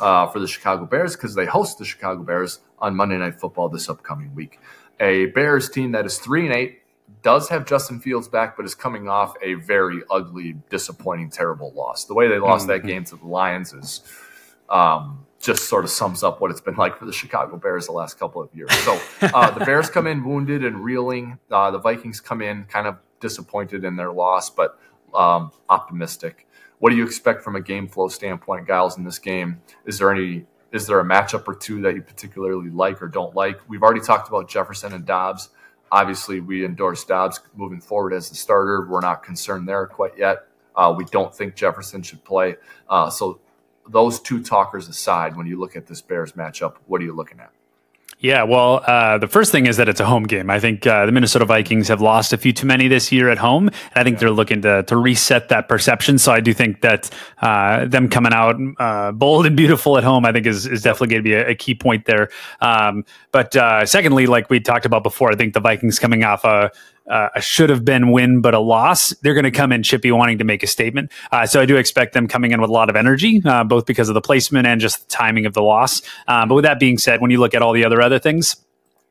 uh, 0.00 0.26
for 0.26 0.38
the 0.38 0.46
Chicago 0.46 0.84
Bears 0.84 1.16
because 1.16 1.34
they 1.34 1.46
host 1.46 1.78
the 1.78 1.84
Chicago 1.84 2.22
Bears 2.22 2.60
on 2.78 2.94
Monday 2.94 3.16
Night 3.16 3.40
Football 3.40 3.70
this 3.70 3.88
upcoming 3.88 4.34
week. 4.34 4.58
A 5.00 5.26
Bears 5.26 5.70
team 5.70 5.92
that 5.92 6.04
is 6.04 6.18
three 6.18 6.44
and 6.44 6.54
eight 6.54 6.79
does 7.22 7.48
have 7.48 7.66
Justin 7.66 8.00
Fields 8.00 8.28
back, 8.28 8.56
but 8.56 8.64
is 8.64 8.74
coming 8.74 9.08
off 9.08 9.34
a 9.42 9.54
very 9.54 10.02
ugly, 10.10 10.56
disappointing, 10.70 11.30
terrible 11.30 11.72
loss. 11.72 12.04
The 12.04 12.14
way 12.14 12.28
they 12.28 12.38
lost 12.38 12.66
mm-hmm. 12.66 12.82
that 12.82 12.86
game 12.86 13.04
to 13.04 13.16
the 13.16 13.26
Lions 13.26 13.72
is. 13.72 14.02
Um, 14.68 15.26
just 15.40 15.70
sort 15.70 15.84
of 15.84 15.90
sums 15.90 16.22
up 16.22 16.40
what 16.40 16.50
it's 16.50 16.60
been 16.60 16.76
like 16.78 16.98
for 16.98 17.06
the 17.06 17.12
Chicago 17.12 17.56
Bears 17.56 17.86
the 17.86 17.92
last 17.92 18.18
couple 18.18 18.42
of 18.42 18.54
years. 18.54 18.70
So 18.80 19.00
uh, 19.22 19.50
the 19.50 19.64
Bears 19.64 19.90
come 19.90 20.06
in 20.06 20.22
wounded 20.22 20.64
and 20.64 20.84
reeling. 20.84 21.38
Uh, 21.50 21.70
the 21.70 21.78
Vikings 21.78 22.20
come 22.20 22.42
in 22.42 22.64
kind 22.64 22.86
of 22.86 22.98
disappointed 23.20 23.84
in 23.84 23.96
their 23.96 24.12
loss, 24.12 24.50
but 24.50 24.78
um, 25.14 25.50
optimistic. 25.68 26.46
What 26.78 26.90
do 26.90 26.96
you 26.96 27.04
expect 27.04 27.42
from 27.42 27.56
a 27.56 27.60
game 27.60 27.88
flow 27.88 28.08
standpoint, 28.08 28.66
Giles, 28.66 28.96
in 28.96 29.04
this 29.04 29.18
game? 29.18 29.60
Is 29.84 29.98
there 29.98 30.12
any 30.12 30.46
is 30.72 30.86
there 30.86 31.00
a 31.00 31.04
matchup 31.04 31.48
or 31.48 31.54
two 31.54 31.82
that 31.82 31.96
you 31.96 32.02
particularly 32.02 32.70
like 32.70 33.02
or 33.02 33.08
don't 33.08 33.34
like? 33.34 33.58
We've 33.68 33.82
already 33.82 34.00
talked 34.00 34.28
about 34.28 34.48
Jefferson 34.48 34.92
and 34.92 35.04
Dobbs. 35.04 35.50
Obviously, 35.92 36.40
we 36.40 36.64
endorse 36.64 37.04
Dobbs 37.04 37.40
moving 37.56 37.80
forward 37.80 38.12
as 38.12 38.28
the 38.28 38.36
starter. 38.36 38.86
We're 38.86 39.00
not 39.00 39.22
concerned 39.22 39.68
there 39.68 39.86
quite 39.86 40.16
yet. 40.16 40.46
Uh, 40.76 40.94
we 40.96 41.04
don't 41.06 41.34
think 41.34 41.56
Jefferson 41.56 42.02
should 42.02 42.24
play. 42.24 42.56
Uh, 42.88 43.10
so 43.10 43.40
those 43.88 44.20
two 44.20 44.42
talkers 44.42 44.88
aside, 44.88 45.36
when 45.36 45.46
you 45.46 45.58
look 45.58 45.76
at 45.76 45.86
this 45.86 46.00
Bears 46.00 46.32
matchup, 46.32 46.76
what 46.86 47.00
are 47.00 47.04
you 47.04 47.14
looking 47.14 47.40
at? 47.40 47.50
Yeah, 48.22 48.42
well, 48.42 48.82
uh, 48.86 49.16
the 49.16 49.28
first 49.28 49.50
thing 49.50 49.66
is 49.66 49.78
that 49.78 49.88
it's 49.88 49.98
a 49.98 50.04
home 50.04 50.24
game. 50.24 50.50
I 50.50 50.60
think 50.60 50.86
uh, 50.86 51.06
the 51.06 51.12
Minnesota 51.12 51.46
Vikings 51.46 51.88
have 51.88 52.02
lost 52.02 52.34
a 52.34 52.36
few 52.36 52.52
too 52.52 52.66
many 52.66 52.86
this 52.86 53.10
year 53.10 53.30
at 53.30 53.38
home, 53.38 53.68
and 53.68 53.78
I 53.94 54.04
think 54.04 54.16
yeah. 54.16 54.20
they're 54.20 54.30
looking 54.30 54.60
to 54.60 54.82
to 54.82 54.96
reset 54.98 55.48
that 55.48 55.70
perception. 55.70 56.18
So 56.18 56.30
I 56.30 56.40
do 56.40 56.52
think 56.52 56.82
that 56.82 57.08
uh, 57.40 57.86
them 57.86 58.10
coming 58.10 58.34
out 58.34 58.56
uh, 58.78 59.12
bold 59.12 59.46
and 59.46 59.56
beautiful 59.56 59.96
at 59.96 60.04
home, 60.04 60.26
I 60.26 60.32
think, 60.32 60.44
is 60.44 60.66
is 60.66 60.82
definitely 60.82 61.14
going 61.14 61.22
to 61.22 61.28
be 61.30 61.32
a, 61.32 61.48
a, 61.48 61.54
key 61.54 61.74
point 61.74 62.04
there. 62.04 62.28
Um, 62.60 63.06
but 63.32 63.56
uh, 63.56 63.86
secondly, 63.86 64.26
like 64.26 64.50
we 64.50 64.60
talked 64.60 64.84
about 64.84 65.02
before, 65.02 65.32
I 65.32 65.34
think 65.34 65.54
the 65.54 65.60
Vikings 65.60 65.98
coming 65.98 66.22
off 66.22 66.44
a 66.44 66.70
uh, 67.08 67.28
a 67.34 67.40
should 67.40 67.70
have 67.70 67.84
been 67.84 68.10
win, 68.10 68.40
but 68.40 68.54
a 68.54 68.58
loss. 68.58 69.10
They're 69.22 69.34
going 69.34 69.44
to 69.44 69.50
come 69.50 69.72
in 69.72 69.82
chippy, 69.82 70.12
wanting 70.12 70.38
to 70.38 70.44
make 70.44 70.62
a 70.62 70.66
statement. 70.66 71.10
Uh, 71.32 71.46
so 71.46 71.60
I 71.60 71.66
do 71.66 71.76
expect 71.76 72.12
them 72.12 72.28
coming 72.28 72.52
in 72.52 72.60
with 72.60 72.70
a 72.70 72.72
lot 72.72 72.88
of 72.90 72.96
energy, 72.96 73.42
uh, 73.44 73.64
both 73.64 73.86
because 73.86 74.08
of 74.08 74.14
the 74.14 74.20
placement 74.20 74.66
and 74.66 74.80
just 74.80 75.08
the 75.08 75.14
timing 75.14 75.46
of 75.46 75.54
the 75.54 75.62
loss. 75.62 76.02
Um, 76.28 76.48
but 76.48 76.54
with 76.56 76.64
that 76.64 76.78
being 76.78 76.98
said, 76.98 77.20
when 77.20 77.30
you 77.30 77.38
look 77.38 77.54
at 77.54 77.62
all 77.62 77.72
the 77.72 77.84
other 77.84 78.00
other 78.00 78.18
things, 78.18 78.56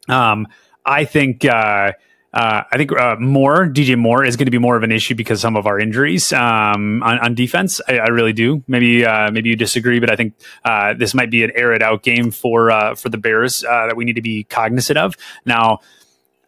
um, 0.07 0.47
I 0.85 1.05
think. 1.05 1.45
Uh, 1.45 1.93
uh, 2.31 2.61
I 2.71 2.77
think 2.77 2.91
uh, 2.91 3.15
DJ 3.15 3.97
Moore, 3.97 4.23
is 4.23 4.35
going 4.37 4.45
to 4.45 4.51
be 4.51 4.59
more 4.59 4.77
of 4.77 4.83
an 4.83 4.91
issue 4.91 5.15
because 5.15 5.41
some 5.41 5.55
of 5.55 5.65
our 5.65 5.79
injuries 5.79 6.31
um, 6.31 7.01
on, 7.01 7.17
on, 7.19 7.33
defense. 7.33 7.81
I, 7.87 7.97
I, 7.97 8.07
really 8.09 8.33
do. 8.33 8.63
Maybe 8.67 9.03
uh, 9.03 9.31
maybe 9.31 9.49
you 9.49 9.55
disagree, 9.55 9.99
but 9.99 10.11
I 10.11 10.15
think 10.15 10.35
uh, 10.63 10.93
this 10.93 11.15
might 11.15 11.31
be 11.31 11.43
an 11.43 11.51
air 11.55 11.73
it 11.73 11.81
out 11.81 12.03
game 12.03 12.29
for 12.29 12.69
uh, 12.69 12.93
for 12.93 13.09
the 13.09 13.17
Bears 13.17 13.63
uh, 13.63 13.87
that 13.87 13.95
we 13.95 14.05
need 14.05 14.13
to 14.13 14.21
be 14.21 14.43
cognizant 14.43 14.99
of. 14.99 15.15
Now, 15.43 15.79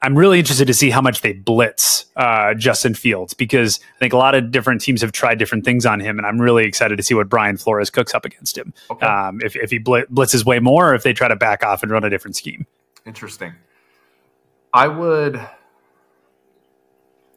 I'm 0.03 0.17
really 0.17 0.39
interested 0.39 0.65
to 0.65 0.73
see 0.73 0.89
how 0.89 1.01
much 1.01 1.21
they 1.21 1.33
blitz 1.33 2.07
uh, 2.15 2.55
Justin 2.55 2.95
Fields 2.95 3.35
because 3.35 3.79
I 3.95 3.99
think 3.99 4.13
a 4.13 4.17
lot 4.17 4.33
of 4.33 4.49
different 4.49 4.81
teams 4.81 5.01
have 5.01 5.11
tried 5.11 5.37
different 5.37 5.63
things 5.63 5.85
on 5.85 5.99
him, 5.99 6.17
and 6.17 6.25
I'm 6.25 6.41
really 6.41 6.65
excited 6.65 6.97
to 6.97 7.03
see 7.03 7.13
what 7.13 7.29
Brian 7.29 7.55
Flores 7.55 7.91
cooks 7.91 8.15
up 8.15 8.25
against 8.25 8.57
him. 8.57 8.73
Okay. 8.89 9.05
Um, 9.05 9.39
if, 9.43 9.55
if 9.55 9.69
he 9.69 9.79
blitzes 9.79 10.43
way 10.43 10.59
more, 10.59 10.91
or 10.91 10.95
if 10.95 11.03
they 11.03 11.13
try 11.13 11.27
to 11.27 11.35
back 11.35 11.63
off 11.63 11.83
and 11.83 11.91
run 11.91 12.03
a 12.03 12.09
different 12.09 12.35
scheme. 12.35 12.65
Interesting. 13.05 13.53
I 14.73 14.87
would. 14.87 15.39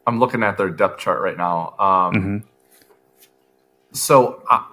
I'm 0.07 0.19
looking 0.19 0.43
at 0.43 0.57
their 0.57 0.69
depth 0.69 0.99
chart 0.99 1.21
right 1.21 1.37
now. 1.37 1.75
Um, 1.79 2.13
mm-hmm. 2.13 2.37
So 3.91 4.43
I, 4.49 4.67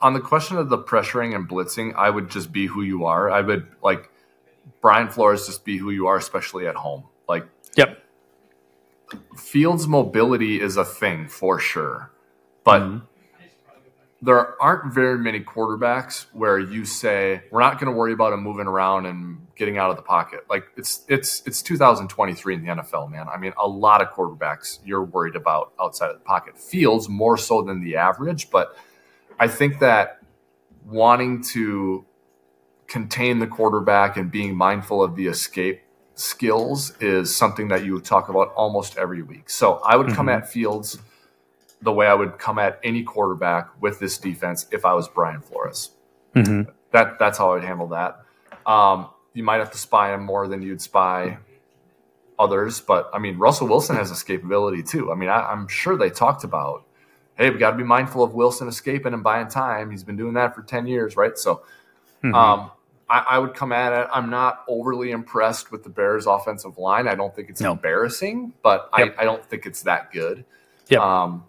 on 0.00 0.12
the 0.14 0.20
question 0.20 0.56
of 0.58 0.68
the 0.68 0.78
pressuring 0.78 1.34
and 1.34 1.48
blitzing, 1.48 1.94
I 1.94 2.10
would 2.10 2.30
just 2.30 2.52
be 2.52 2.66
who 2.66 2.82
you 2.82 3.06
are. 3.06 3.30
I 3.30 3.40
would 3.40 3.66
like 3.82 4.10
Brian 4.86 5.08
Flores 5.08 5.46
just 5.46 5.64
be 5.64 5.78
who 5.78 5.90
you 5.90 6.06
are, 6.06 6.16
especially 6.16 6.68
at 6.68 6.76
home. 6.76 7.02
Like, 7.28 7.44
yep. 7.74 8.04
Fields 9.36 9.88
mobility 9.88 10.60
is 10.60 10.76
a 10.76 10.84
thing 10.84 11.26
for 11.26 11.58
sure, 11.58 12.12
but 12.62 12.82
mm-hmm. 12.82 13.04
there 14.22 14.62
aren't 14.62 14.94
very 14.94 15.18
many 15.18 15.40
quarterbacks 15.40 16.26
where 16.32 16.60
you 16.60 16.84
say 16.84 17.42
we're 17.50 17.62
not 17.62 17.80
going 17.80 17.92
to 17.92 17.98
worry 17.98 18.12
about 18.12 18.32
him 18.32 18.44
moving 18.44 18.68
around 18.68 19.06
and 19.06 19.44
getting 19.56 19.76
out 19.76 19.90
of 19.90 19.96
the 19.96 20.02
pocket. 20.02 20.44
Like 20.48 20.66
it's 20.76 21.04
it's 21.08 21.42
it's 21.46 21.62
2023 21.62 22.54
in 22.54 22.64
the 22.64 22.68
NFL, 22.68 23.10
man. 23.10 23.26
I 23.28 23.38
mean, 23.38 23.54
a 23.58 23.66
lot 23.66 24.00
of 24.00 24.10
quarterbacks 24.10 24.78
you're 24.84 25.02
worried 25.02 25.34
about 25.34 25.72
outside 25.80 26.10
of 26.10 26.18
the 26.20 26.24
pocket. 26.24 26.56
Fields 26.60 27.08
more 27.08 27.36
so 27.36 27.60
than 27.60 27.80
the 27.80 27.96
average, 27.96 28.50
but 28.52 28.76
I 29.36 29.48
think 29.48 29.80
that 29.80 30.20
wanting 30.84 31.42
to 31.42 32.06
contain 32.88 33.38
the 33.38 33.46
quarterback 33.46 34.16
and 34.16 34.30
being 34.30 34.56
mindful 34.56 35.02
of 35.02 35.16
the 35.16 35.26
escape 35.26 35.82
skills 36.14 36.96
is 37.00 37.34
something 37.34 37.68
that 37.68 37.84
you 37.84 37.92
would 37.92 38.04
talk 38.04 38.28
about 38.28 38.52
almost 38.54 38.96
every 38.96 39.22
week. 39.22 39.50
So 39.50 39.80
I 39.84 39.96
would 39.96 40.08
come 40.08 40.26
mm-hmm. 40.26 40.42
at 40.42 40.50
Fields 40.50 40.98
the 41.82 41.92
way 41.92 42.06
I 42.06 42.14
would 42.14 42.38
come 42.38 42.58
at 42.58 42.80
any 42.82 43.02
quarterback 43.02 43.70
with 43.80 43.98
this 43.98 44.16
defense 44.18 44.66
if 44.72 44.84
I 44.84 44.94
was 44.94 45.08
Brian 45.08 45.40
Flores. 45.40 45.90
Mm-hmm. 46.34 46.70
That 46.92 47.18
that's 47.18 47.38
how 47.38 47.50
I 47.50 47.54
would 47.54 47.64
handle 47.64 47.88
that. 47.88 48.22
Um, 48.64 49.10
you 49.34 49.42
might 49.42 49.58
have 49.58 49.70
to 49.72 49.78
spy 49.78 50.14
him 50.14 50.24
more 50.24 50.48
than 50.48 50.62
you'd 50.62 50.80
spy 50.80 51.38
others, 52.38 52.80
but 52.80 53.10
I 53.12 53.18
mean 53.18 53.38
Russell 53.38 53.68
Wilson 53.68 53.96
has 53.96 54.10
escapability 54.10 54.88
too. 54.88 55.12
I 55.12 55.14
mean 55.14 55.28
I, 55.28 55.40
I'm 55.50 55.68
sure 55.68 55.96
they 55.96 56.10
talked 56.10 56.44
about 56.44 56.86
hey, 57.36 57.50
we 57.50 57.58
got 57.58 57.72
to 57.72 57.76
be 57.76 57.84
mindful 57.84 58.22
of 58.22 58.34
Wilson 58.34 58.66
escaping 58.66 59.12
and 59.12 59.22
buying 59.22 59.48
time. 59.48 59.90
He's 59.90 60.02
been 60.02 60.16
doing 60.16 60.34
that 60.34 60.54
for 60.54 60.62
10 60.62 60.86
years, 60.86 61.16
right? 61.16 61.36
So 61.36 61.62
mm-hmm. 62.24 62.34
um, 62.34 62.70
I, 63.08 63.24
I, 63.30 63.38
would 63.38 63.54
come 63.54 63.72
at 63.72 63.92
it. 63.92 64.08
I'm 64.12 64.30
not 64.30 64.64
overly 64.68 65.12
impressed 65.12 65.70
with 65.70 65.84
the 65.84 65.88
Bears' 65.88 66.26
offensive 66.26 66.76
line. 66.78 67.06
I 67.06 67.14
don't 67.14 67.34
think 67.34 67.48
it's 67.50 67.60
no. 67.60 67.72
embarrassing, 67.72 68.52
but 68.62 68.90
yep. 68.98 69.14
I, 69.18 69.22
I, 69.22 69.24
don't 69.24 69.44
think 69.44 69.64
it's 69.64 69.82
that 69.82 70.12
good. 70.12 70.44
Yep. 70.88 71.00
Um, 71.00 71.44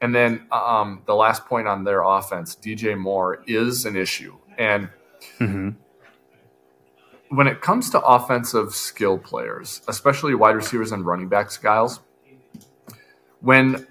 and 0.00 0.14
then 0.14 0.46
um, 0.50 1.02
the 1.06 1.14
last 1.14 1.46
point 1.46 1.68
on 1.68 1.84
their 1.84 2.02
offense, 2.02 2.56
DJ 2.56 2.96
Moore 2.96 3.42
is 3.46 3.86
an 3.86 3.96
issue. 3.96 4.36
And 4.56 4.88
mm-hmm. 5.38 5.70
when 7.34 7.46
it 7.46 7.60
comes 7.60 7.90
to 7.90 8.00
offensive 8.00 8.74
skill 8.74 9.18
players, 9.18 9.82
especially 9.88 10.34
wide 10.34 10.56
receivers 10.56 10.92
and 10.92 11.04
running 11.04 11.28
backs, 11.28 11.56
guys, 11.56 12.00
when 13.40 13.86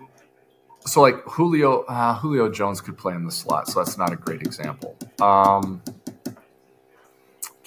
so 0.86 1.02
like 1.02 1.24
Julio 1.26 1.84
uh, 1.84 2.16
Julio 2.16 2.50
Jones 2.50 2.82
could 2.82 2.98
play 2.98 3.14
in 3.14 3.26
the 3.26 3.32
slot, 3.32 3.68
so 3.68 3.80
that's 3.80 3.98
not 3.98 4.12
a 4.12 4.16
great 4.16 4.42
example. 4.42 4.96
Um, 5.22 5.82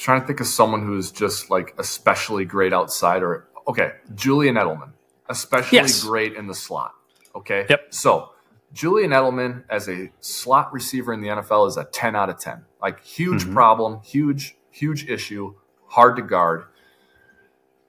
trying 0.02 0.20
to 0.20 0.26
think 0.26 0.40
of 0.40 0.46
someone 0.46 0.84
who's 0.84 1.12
just 1.12 1.48
like 1.48 1.74
especially 1.78 2.44
great 2.44 2.72
outside 2.72 3.22
or 3.22 3.46
okay, 3.68 3.92
Julian 4.16 4.56
Edelman, 4.56 4.92
especially 5.28 5.78
yes. 5.78 6.02
great 6.02 6.34
in 6.34 6.48
the 6.48 6.54
slot. 6.54 6.92
Okay. 7.36 7.66
Yep. 7.70 7.94
So 7.94 8.30
Julian 8.72 9.12
Edelman 9.12 9.62
as 9.70 9.88
a 9.88 10.10
slot 10.20 10.72
receiver 10.72 11.12
in 11.12 11.20
the 11.20 11.28
NFL 11.28 11.68
is 11.68 11.76
a 11.76 11.84
10 11.84 12.16
out 12.16 12.28
of 12.28 12.38
10. 12.40 12.64
Like 12.80 13.04
huge 13.04 13.44
mm-hmm. 13.44 13.54
problem, 13.54 14.00
huge, 14.02 14.56
huge 14.70 15.08
issue, 15.08 15.54
hard 15.86 16.16
to 16.16 16.22
guard. 16.22 16.64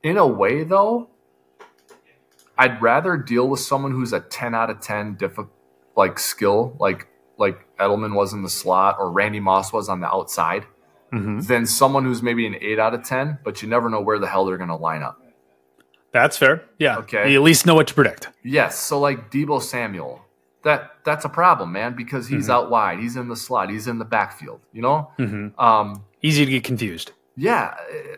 In 0.04 0.18
a 0.18 0.28
way, 0.28 0.64
though, 0.64 1.10
I'd 2.58 2.80
rather 2.80 3.18
deal 3.18 3.48
with 3.50 3.62
someone 3.62 3.92
who's 3.92 4.14
a 4.14 4.20
10 4.20 4.54
out 4.54 4.70
of 4.70 4.82
10 4.82 5.16
difficult 5.16 5.50
like 5.96 6.20
skill, 6.20 6.76
like 6.80 7.08
like 7.38 7.66
Edelman 7.78 8.14
was 8.14 8.34
in 8.34 8.44
the 8.44 8.50
slot 8.50 8.98
or 9.00 9.12
Randy 9.12 9.40
Moss 9.40 9.74
was 9.74 9.90
on 9.90 10.00
the 10.00 10.08
outside, 10.08 10.66
mm-hmm. 11.14 11.40
than 11.42 11.66
someone 11.66 12.04
who's 12.04 12.24
maybe 12.24 12.48
an 12.48 12.56
8 12.60 12.80
out 12.80 12.94
of 12.94 13.04
10, 13.04 13.40
but 13.44 13.62
you 13.62 13.70
never 13.70 13.90
know 13.90 14.02
where 14.02 14.20
the 14.20 14.28
hell 14.28 14.46
they're 14.46 14.58
going 14.58 14.70
to 14.70 14.76
line 14.76 15.04
up. 15.04 15.22
That's 16.12 16.38
fair. 16.38 16.64
Yeah. 16.78 16.98
Okay. 17.00 17.32
You 17.32 17.40
at 17.40 17.44
least 17.44 17.66
know 17.66 17.76
what 17.76 17.88
to 17.88 17.94
predict. 17.94 18.30
Yes. 18.44 18.78
So 18.80 19.00
like 19.00 19.32
Deebo 19.32 19.62
Samuel, 19.62 20.22
that 20.64 20.98
that's 21.04 21.26
a 21.26 21.30
problem, 21.30 21.72
man, 21.72 21.96
because 21.96 22.28
he's 22.28 22.44
mm-hmm. 22.44 22.52
out 22.52 22.70
wide, 22.70 23.00
he's 23.00 23.16
in 23.16 23.28
the 23.28 23.36
slot, 23.36 23.70
he's 23.70 23.88
in 23.88 23.98
the 23.98 24.06
backfield. 24.06 24.62
You 24.72 24.84
know, 24.84 25.12
mm-hmm. 25.18 25.60
um, 25.60 26.04
easy 26.22 26.46
to 26.46 26.52
get 26.52 26.64
confused. 26.64 27.12
Yeah. 27.36 27.76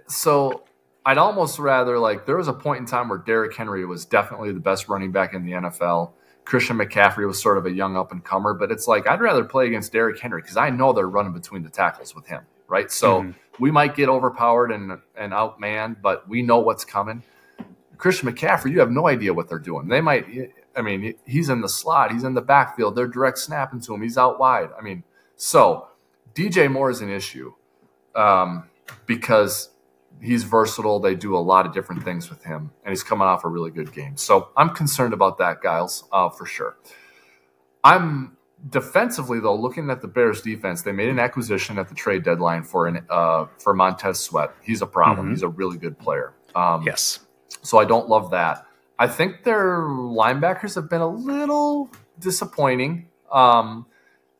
So 0.07 0.63
I'd 1.05 1.17
almost 1.17 1.57
rather 1.57 1.97
like 1.97 2.25
there 2.25 2.37
was 2.37 2.47
a 2.47 2.53
point 2.53 2.79
in 2.79 2.85
time 2.85 3.09
where 3.09 3.17
Derrick 3.17 3.55
Henry 3.55 3.85
was 3.85 4.05
definitely 4.05 4.51
the 4.51 4.59
best 4.59 4.89
running 4.89 5.11
back 5.11 5.33
in 5.33 5.45
the 5.45 5.53
NFL. 5.53 6.11
Christian 6.43 6.77
McCaffrey 6.77 7.25
was 7.25 7.41
sort 7.41 7.57
of 7.57 7.65
a 7.65 7.71
young 7.71 7.95
up 7.97 8.11
and 8.11 8.23
comer, 8.23 8.53
but 8.53 8.71
it's 8.71 8.87
like 8.87 9.07
I'd 9.07 9.21
rather 9.21 9.43
play 9.43 9.67
against 9.67 9.91
Derrick 9.91 10.19
Henry 10.19 10.41
because 10.41 10.57
I 10.57 10.69
know 10.69 10.93
they're 10.93 11.09
running 11.09 11.33
between 11.33 11.63
the 11.63 11.69
tackles 11.69 12.13
with 12.13 12.27
him, 12.27 12.43
right? 12.67 12.91
So 12.91 13.21
mm-hmm. 13.21 13.31
we 13.59 13.71
might 13.71 13.95
get 13.95 14.09
overpowered 14.09 14.71
and 14.71 14.99
and 15.15 15.33
outmanned, 15.33 16.01
but 16.01 16.27
we 16.27 16.41
know 16.41 16.59
what's 16.59 16.85
coming. 16.85 17.23
Christian 17.97 18.31
McCaffrey, 18.31 18.71
you 18.71 18.79
have 18.79 18.91
no 18.91 19.07
idea 19.07 19.33
what 19.33 19.47
they're 19.47 19.57
doing. 19.57 19.87
They 19.87 20.01
might, 20.01 20.25
I 20.75 20.81
mean, 20.81 21.15
he's 21.25 21.49
in 21.49 21.61
the 21.61 21.69
slot, 21.69 22.11
he's 22.11 22.23
in 22.23 22.33
the 22.33 22.41
backfield, 22.41 22.95
they're 22.95 23.07
direct 23.07 23.37
snapping 23.37 23.79
to 23.81 23.93
him, 23.93 24.01
he's 24.01 24.17
out 24.17 24.39
wide. 24.39 24.69
I 24.77 24.81
mean, 24.81 25.03
so 25.37 25.87
DJ 26.33 26.69
Moore 26.69 26.89
is 26.89 27.01
an 27.01 27.09
issue 27.09 27.53
um, 28.15 28.69
because 29.05 29.69
he's 30.21 30.43
versatile. 30.43 30.99
They 30.99 31.15
do 31.15 31.35
a 31.35 31.39
lot 31.39 31.65
of 31.65 31.73
different 31.73 32.03
things 32.03 32.29
with 32.29 32.43
him, 32.43 32.71
and 32.83 32.91
he's 32.91 33.03
coming 33.03 33.27
off 33.27 33.45
a 33.45 33.47
really 33.47 33.71
good 33.71 33.93
game. 33.93 34.17
So 34.17 34.49
I'm 34.57 34.69
concerned 34.69 35.13
about 35.13 35.37
that, 35.37 35.61
Giles, 35.63 36.05
uh, 36.11 36.29
for 36.29 36.45
sure. 36.45 36.77
I'm 37.83 38.34
defensively 38.69 39.39
though 39.39 39.55
looking 39.55 39.89
at 39.89 40.01
the 40.01 40.07
Bears 40.07 40.41
defense. 40.41 40.81
They 40.81 40.91
made 40.91 41.09
an 41.09 41.19
acquisition 41.19 41.77
at 41.77 41.89
the 41.89 41.95
trade 41.95 42.23
deadline 42.23 42.63
for 42.63 42.87
an 42.87 43.05
uh, 43.09 43.45
for 43.59 43.73
Montez 43.73 44.19
Sweat. 44.19 44.51
He's 44.61 44.81
a 44.81 44.87
problem. 44.87 45.27
Mm-hmm. 45.27 45.35
He's 45.35 45.43
a 45.43 45.49
really 45.49 45.77
good 45.77 45.97
player. 45.97 46.33
Um, 46.55 46.83
yes. 46.83 47.19
So 47.61 47.77
I 47.77 47.85
don't 47.85 48.09
love 48.09 48.31
that. 48.31 48.65
I 48.97 49.07
think 49.07 49.43
their 49.43 49.81
linebackers 49.81 50.75
have 50.75 50.89
been 50.89 51.01
a 51.01 51.07
little 51.07 51.89
disappointing. 52.19 53.07
Um, 53.31 53.85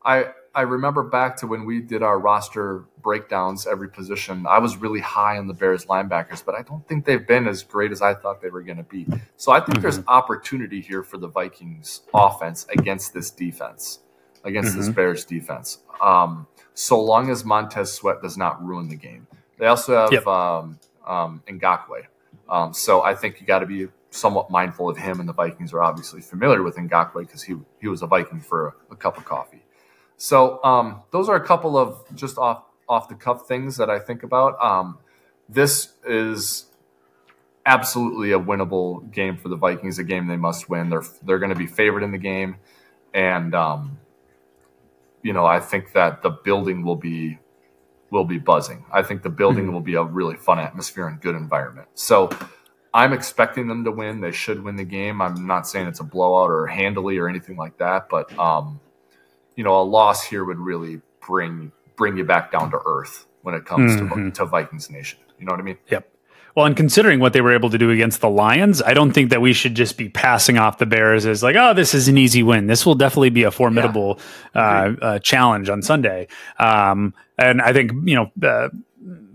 I 0.03 0.27
I 0.55 0.61
remember 0.61 1.03
back 1.03 1.35
to 1.37 1.47
when 1.47 1.65
we 1.65 1.81
did 1.81 2.01
our 2.01 2.17
roster 2.17 2.85
breakdowns 3.01 3.67
every 3.67 3.89
position. 3.89 4.45
I 4.47 4.59
was 4.59 4.77
really 4.77 5.01
high 5.01 5.37
on 5.37 5.47
the 5.47 5.53
Bears 5.53 5.85
linebackers, 5.87 6.43
but 6.43 6.55
I 6.55 6.61
don't 6.61 6.87
think 6.87 7.03
they've 7.03 7.27
been 7.27 7.45
as 7.45 7.61
great 7.61 7.91
as 7.91 8.01
I 8.01 8.13
thought 8.13 8.41
they 8.41 8.49
were 8.49 8.61
going 8.61 8.77
to 8.77 8.83
be. 8.83 9.05
So 9.35 9.51
I 9.51 9.59
think 9.59 9.75
mm-hmm. 9.75 9.81
there's 9.81 9.99
opportunity 10.07 10.79
here 10.79 11.03
for 11.03 11.17
the 11.17 11.27
Vikings 11.27 12.03
offense 12.13 12.65
against 12.69 13.13
this 13.13 13.31
defense, 13.31 13.99
against 14.45 14.71
mm-hmm. 14.71 14.79
this 14.79 14.89
Bears 14.89 15.25
defense. 15.25 15.79
Um, 16.01 16.47
so 16.73 17.01
long 17.01 17.29
as 17.29 17.43
Montez 17.43 17.93
Sweat 17.93 18.21
does 18.21 18.37
not 18.37 18.63
ruin 18.63 18.87
the 18.87 18.95
game. 18.95 19.27
They 19.57 19.67
also 19.67 19.95
have 19.95 20.11
yep. 20.11 20.27
um, 20.27 20.79
um, 21.05 21.41
Ngakoue. 21.47 22.03
Um, 22.49 22.73
so 22.73 23.01
I 23.01 23.15
think 23.15 23.41
you 23.41 23.47
got 23.47 23.59
to 23.59 23.65
be 23.65 23.87
somewhat 24.09 24.49
mindful 24.49 24.89
of 24.89 24.97
him, 24.97 25.19
and 25.19 25.27
the 25.27 25.33
Vikings 25.33 25.73
are 25.73 25.81
obviously 25.81 26.21
familiar 26.21 26.63
with 26.63 26.75
Ngakoue 26.75 27.21
because 27.21 27.43
he 27.43 27.55
he 27.79 27.87
was 27.87 28.01
a 28.01 28.07
Viking 28.07 28.41
for 28.41 28.67
a, 28.67 28.93
a 28.93 28.95
cup 28.95 29.17
of 29.17 29.25
coffee. 29.25 29.63
So 30.17 30.63
um, 30.63 31.01
those 31.11 31.27
are 31.29 31.35
a 31.35 31.45
couple 31.45 31.77
of 31.77 32.03
just 32.15 32.37
off 32.37 32.63
off 32.87 33.09
the 33.09 33.15
cuff 33.15 33.47
things 33.47 33.77
that 33.77 33.89
I 33.89 33.99
think 33.99 34.23
about. 34.23 34.63
Um, 34.63 34.99
this 35.49 35.93
is 36.05 36.65
absolutely 37.65 38.31
a 38.31 38.39
winnable 38.39 39.11
game 39.11 39.37
for 39.37 39.49
the 39.49 39.55
Vikings. 39.55 39.99
A 39.99 40.03
game 40.03 40.27
they 40.27 40.37
must 40.37 40.69
win. 40.69 40.89
They're 40.89 41.03
they're 41.23 41.39
going 41.39 41.53
to 41.53 41.55
be 41.55 41.67
favored 41.67 42.03
in 42.03 42.11
the 42.11 42.17
game, 42.17 42.57
and 43.13 43.55
um, 43.55 43.97
you 45.25 45.33
know 45.33 45.45
I 45.45 45.59
think 45.59 45.93
that 45.93 46.21
the 46.21 46.29
building 46.29 46.83
will 46.83 46.95
be 46.95 47.39
will 48.11 48.25
be 48.25 48.37
buzzing. 48.37 48.85
I 48.91 49.01
think 49.01 49.23
the 49.23 49.29
building 49.29 49.65
mm-hmm. 49.65 49.73
will 49.73 49.81
be 49.81 49.95
a 49.95 50.03
really 50.03 50.37
fun 50.37 50.59
atmosphere 50.59 51.07
and 51.07 51.19
good 51.19 51.35
environment. 51.35 51.87
So. 51.95 52.29
I'm 52.93 53.11
expecting 53.11 53.67
them 53.67 53.83
to 53.83 53.91
win. 53.91 54.21
They 54.21 54.31
should 54.31 54.63
win 54.63 54.77
the 54.77 54.85
game. 54.85 55.21
I'm 55.21 55.45
not 55.45 55.67
saying 55.67 55.87
it's 55.87 55.99
a 55.99 56.05
blowout 56.05 56.49
or 56.49 56.65
handily 56.65 57.17
or 57.17 57.27
anything 57.27 57.57
like 57.57 57.77
that, 57.79 58.07
but 58.07 58.31
um, 58.39 58.79
you 59.57 59.65
know, 59.65 59.81
a 59.81 59.83
loss 59.83 60.23
here 60.23 60.45
would 60.45 60.59
really 60.59 61.01
bring 61.19 61.73
bring 61.97 62.15
you 62.15 62.23
back 62.23 62.53
down 62.53 62.71
to 62.71 62.79
earth 62.85 63.25
when 63.41 63.53
it 63.53 63.65
comes 63.65 63.95
mm-hmm. 63.95 64.29
to, 64.29 64.31
to 64.31 64.45
Vikings 64.45 64.89
Nation. 64.89 65.19
You 65.37 65.45
know 65.45 65.51
what 65.51 65.59
I 65.59 65.63
mean? 65.63 65.77
Yep. 65.89 66.09
Well, 66.55 66.65
and 66.65 66.75
considering 66.75 67.19
what 67.19 67.33
they 67.33 67.41
were 67.41 67.53
able 67.53 67.69
to 67.69 67.77
do 67.77 67.89
against 67.91 68.21
the 68.21 68.29
Lions, 68.29 68.81
I 68.81 68.93
don't 68.93 69.11
think 69.11 69.29
that 69.29 69.41
we 69.41 69.51
should 69.51 69.75
just 69.75 69.97
be 69.97 70.07
passing 70.07 70.57
off 70.57 70.77
the 70.77 70.85
Bears 70.85 71.25
as 71.25 71.43
like, 71.43 71.57
oh, 71.57 71.73
this 71.73 71.93
is 71.93 72.07
an 72.07 72.17
easy 72.17 72.43
win. 72.43 72.67
This 72.67 72.85
will 72.85 72.95
definitely 72.95 73.29
be 73.29 73.43
a 73.43 73.51
formidable 73.51 74.19
yeah. 74.55 74.61
uh, 75.01 75.05
uh, 75.05 75.19
challenge 75.19 75.67
on 75.69 75.81
Sunday. 75.81 76.27
Um, 76.57 77.13
and 77.37 77.61
I 77.61 77.73
think 77.73 77.91
you 78.05 78.15
know, 78.15 78.31
uh, 78.47 78.69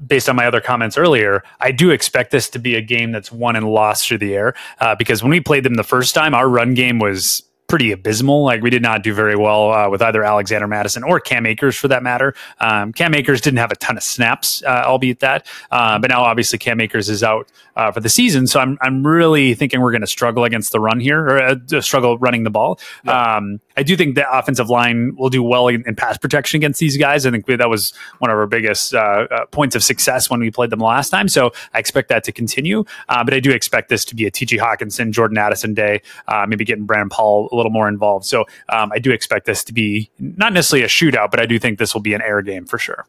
based 0.06 0.30
on 0.30 0.36
my 0.36 0.46
other 0.46 0.62
comments 0.62 0.96
earlier, 0.96 1.44
I 1.60 1.72
do 1.72 1.90
expect 1.90 2.30
this 2.30 2.48
to 2.50 2.58
be 2.58 2.74
a 2.74 2.80
game 2.80 3.12
that's 3.12 3.30
won 3.30 3.54
and 3.54 3.68
lost 3.68 4.08
through 4.08 4.18
the 4.18 4.34
air 4.34 4.54
uh, 4.80 4.94
because 4.94 5.22
when 5.22 5.30
we 5.30 5.40
played 5.40 5.64
them 5.64 5.74
the 5.74 5.84
first 5.84 6.14
time, 6.14 6.34
our 6.34 6.48
run 6.48 6.72
game 6.72 6.98
was 6.98 7.42
pretty 7.70 7.92
abysmal. 7.92 8.42
Like 8.42 8.62
we 8.62 8.68
did 8.68 8.82
not 8.82 9.04
do 9.04 9.14
very 9.14 9.36
well 9.36 9.72
uh, 9.72 9.88
with 9.88 10.02
either 10.02 10.24
Alexander 10.24 10.66
Mattison 10.66 11.04
or 11.04 11.20
Cam 11.20 11.46
Akers 11.46 11.76
for 11.76 11.86
that 11.86 12.02
matter. 12.02 12.34
Um, 12.58 12.92
Cam 12.92 13.14
Akers 13.14 13.40
didn't 13.40 13.58
have 13.58 13.70
a 13.70 13.76
ton 13.76 13.96
of 13.96 14.02
snaps, 14.02 14.62
uh, 14.64 14.82
albeit 14.86 15.20
that, 15.20 15.46
uh, 15.70 15.96
but 16.00 16.10
now 16.10 16.22
obviously 16.22 16.58
Cam 16.58 16.80
Akers 16.80 17.08
is 17.08 17.22
out 17.22 17.48
uh, 17.76 17.92
for 17.92 18.00
the 18.00 18.08
season. 18.08 18.48
So 18.48 18.58
I'm 18.58 18.76
I'm 18.82 19.06
really 19.06 19.54
thinking 19.54 19.80
we're 19.80 19.92
going 19.92 20.00
to 20.00 20.08
struggle 20.08 20.42
against 20.42 20.72
the 20.72 20.80
run 20.80 20.98
here 20.98 21.24
or 21.24 21.38
uh, 21.40 21.80
struggle 21.80 22.18
running 22.18 22.42
the 22.42 22.50
ball. 22.50 22.80
Yeah. 23.04 23.36
Um, 23.36 23.60
I 23.80 23.82
do 23.82 23.96
think 23.96 24.14
the 24.14 24.30
offensive 24.30 24.68
line 24.68 25.16
will 25.16 25.30
do 25.30 25.42
well 25.42 25.68
in, 25.68 25.82
in, 25.86 25.96
pass 25.96 26.18
protection 26.18 26.58
against 26.58 26.78
these 26.80 26.98
guys. 26.98 27.24
I 27.24 27.30
think 27.30 27.46
that 27.46 27.70
was 27.70 27.94
one 28.18 28.30
of 28.30 28.36
our 28.36 28.46
biggest 28.46 28.94
uh, 28.94 29.46
points 29.52 29.74
of 29.74 29.82
success 29.82 30.28
when 30.28 30.38
we 30.38 30.50
played 30.50 30.68
them 30.68 30.80
last 30.80 31.08
time. 31.08 31.28
So 31.28 31.52
I 31.72 31.78
expect 31.78 32.10
that 32.10 32.22
to 32.24 32.32
continue. 32.32 32.84
but 33.08 33.32
I 33.32 33.40
do 33.40 33.50
expect 33.50 33.88
this 33.88 34.04
to 34.04 34.14
be 34.14 34.26
a 34.26 34.30
T.J. 34.30 34.58
Hockenson, 34.58 35.12
Jordan 35.12 35.38
Addison 35.38 35.72
day, 35.72 36.02
maybe 36.46 36.62
getting 36.66 36.84
Brandon 36.84 37.08
Powell 37.08 37.48
a 37.52 37.56
little 37.56 37.72
more 37.72 37.88
involved. 37.88 38.26
So 38.26 38.44
um, 38.68 38.92
I 38.92 38.98
do 38.98 39.12
expect 39.12 39.46
this 39.46 39.64
to 39.64 39.72
be 39.72 40.10
not 40.18 40.52
necessarily 40.52 40.84
a 40.84 40.88
shootout, 40.88 41.30
but 41.30 41.40
I 41.40 41.46
do 41.46 41.58
think 41.58 41.78
this 41.78 41.94
will 41.94 42.02
be 42.02 42.12
an 42.12 42.20
air 42.20 42.42
game 42.42 42.66
for 42.66 42.76
sure. 42.76 43.06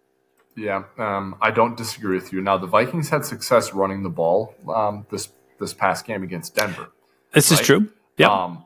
Yeah, 0.55 0.83
um, 0.97 1.35
I 1.41 1.51
don't 1.51 1.75
disagree 1.75 2.15
with 2.15 2.31
you. 2.31 2.39
Now 2.41 2.57
the 2.57 2.67
Vikings 2.67 3.09
had 3.09 3.25
success 3.25 3.73
running 3.73 4.03
the 4.03 4.09
ball 4.09 4.55
um, 4.73 5.05
this 5.09 5.29
this 5.59 5.73
past 5.73 6.05
game 6.05 6.23
against 6.23 6.55
Denver. 6.55 6.91
This 7.33 7.51
right? 7.51 7.59
is 7.59 7.65
true. 7.65 7.89
Yeah, 8.17 8.29
um, 8.31 8.65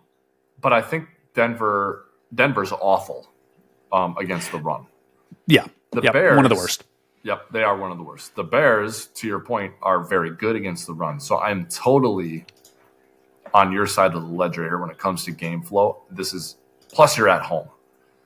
but 0.60 0.74
I 0.74 0.82
think 0.82 1.08
Denver 1.36 2.06
Denver's 2.34 2.72
awful 2.72 3.28
um, 3.92 4.16
against 4.18 4.52
the 4.52 4.58
run. 4.58 4.88
Yeah, 5.48 5.68
the 5.92 6.02
yep. 6.02 6.14
Bears 6.14 6.36
one 6.36 6.46
of 6.46 6.50
the 6.50 6.56
worst. 6.56 6.84
Yep, 7.24 7.50
they 7.52 7.64
are 7.64 7.76
one 7.76 7.92
of 7.92 7.98
the 7.98 8.04
worst. 8.04 8.36
The 8.36 8.44
Bears, 8.44 9.08
to 9.08 9.28
your 9.28 9.40
point, 9.40 9.74
are 9.82 10.04
very 10.04 10.32
good 10.32 10.56
against 10.56 10.86
the 10.86 10.94
run. 10.94 11.20
So 11.20 11.40
I'm 11.40 11.66
totally 11.68 12.46
on 13.54 13.72
your 13.72 13.88
side 13.88 14.14
of 14.14 14.22
the 14.22 14.28
ledger 14.28 14.64
here 14.64 14.78
when 14.78 14.90
it 14.90 14.98
comes 14.98 15.24
to 15.26 15.32
game 15.32 15.64
flow. 15.64 16.04
This 16.12 16.34
is 16.34 16.58
plus 16.90 17.18
you're 17.18 17.30
at 17.30 17.42
home, 17.42 17.68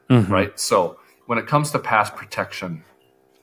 mm-hmm. 0.09 0.31
right? 0.31 0.59
So 0.59 0.99
when 1.27 1.37
it 1.37 1.47
comes 1.47 1.71
to 1.71 1.79
pass 1.79 2.09
protection, 2.09 2.83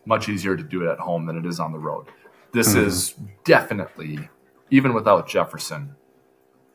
much 0.04 0.28
easier 0.28 0.56
to 0.56 0.62
do 0.62 0.82
it 0.82 0.92
at 0.92 0.98
home 0.98 1.26
than 1.26 1.38
it 1.38 1.46
is 1.46 1.58
on 1.58 1.72
the 1.72 1.78
road. 1.78 2.06
This 2.52 2.74
mm-hmm. 2.74 2.86
is 2.86 3.14
definitely, 3.44 4.28
even 4.70 4.94
without 4.94 5.26
Jefferson, 5.26 5.94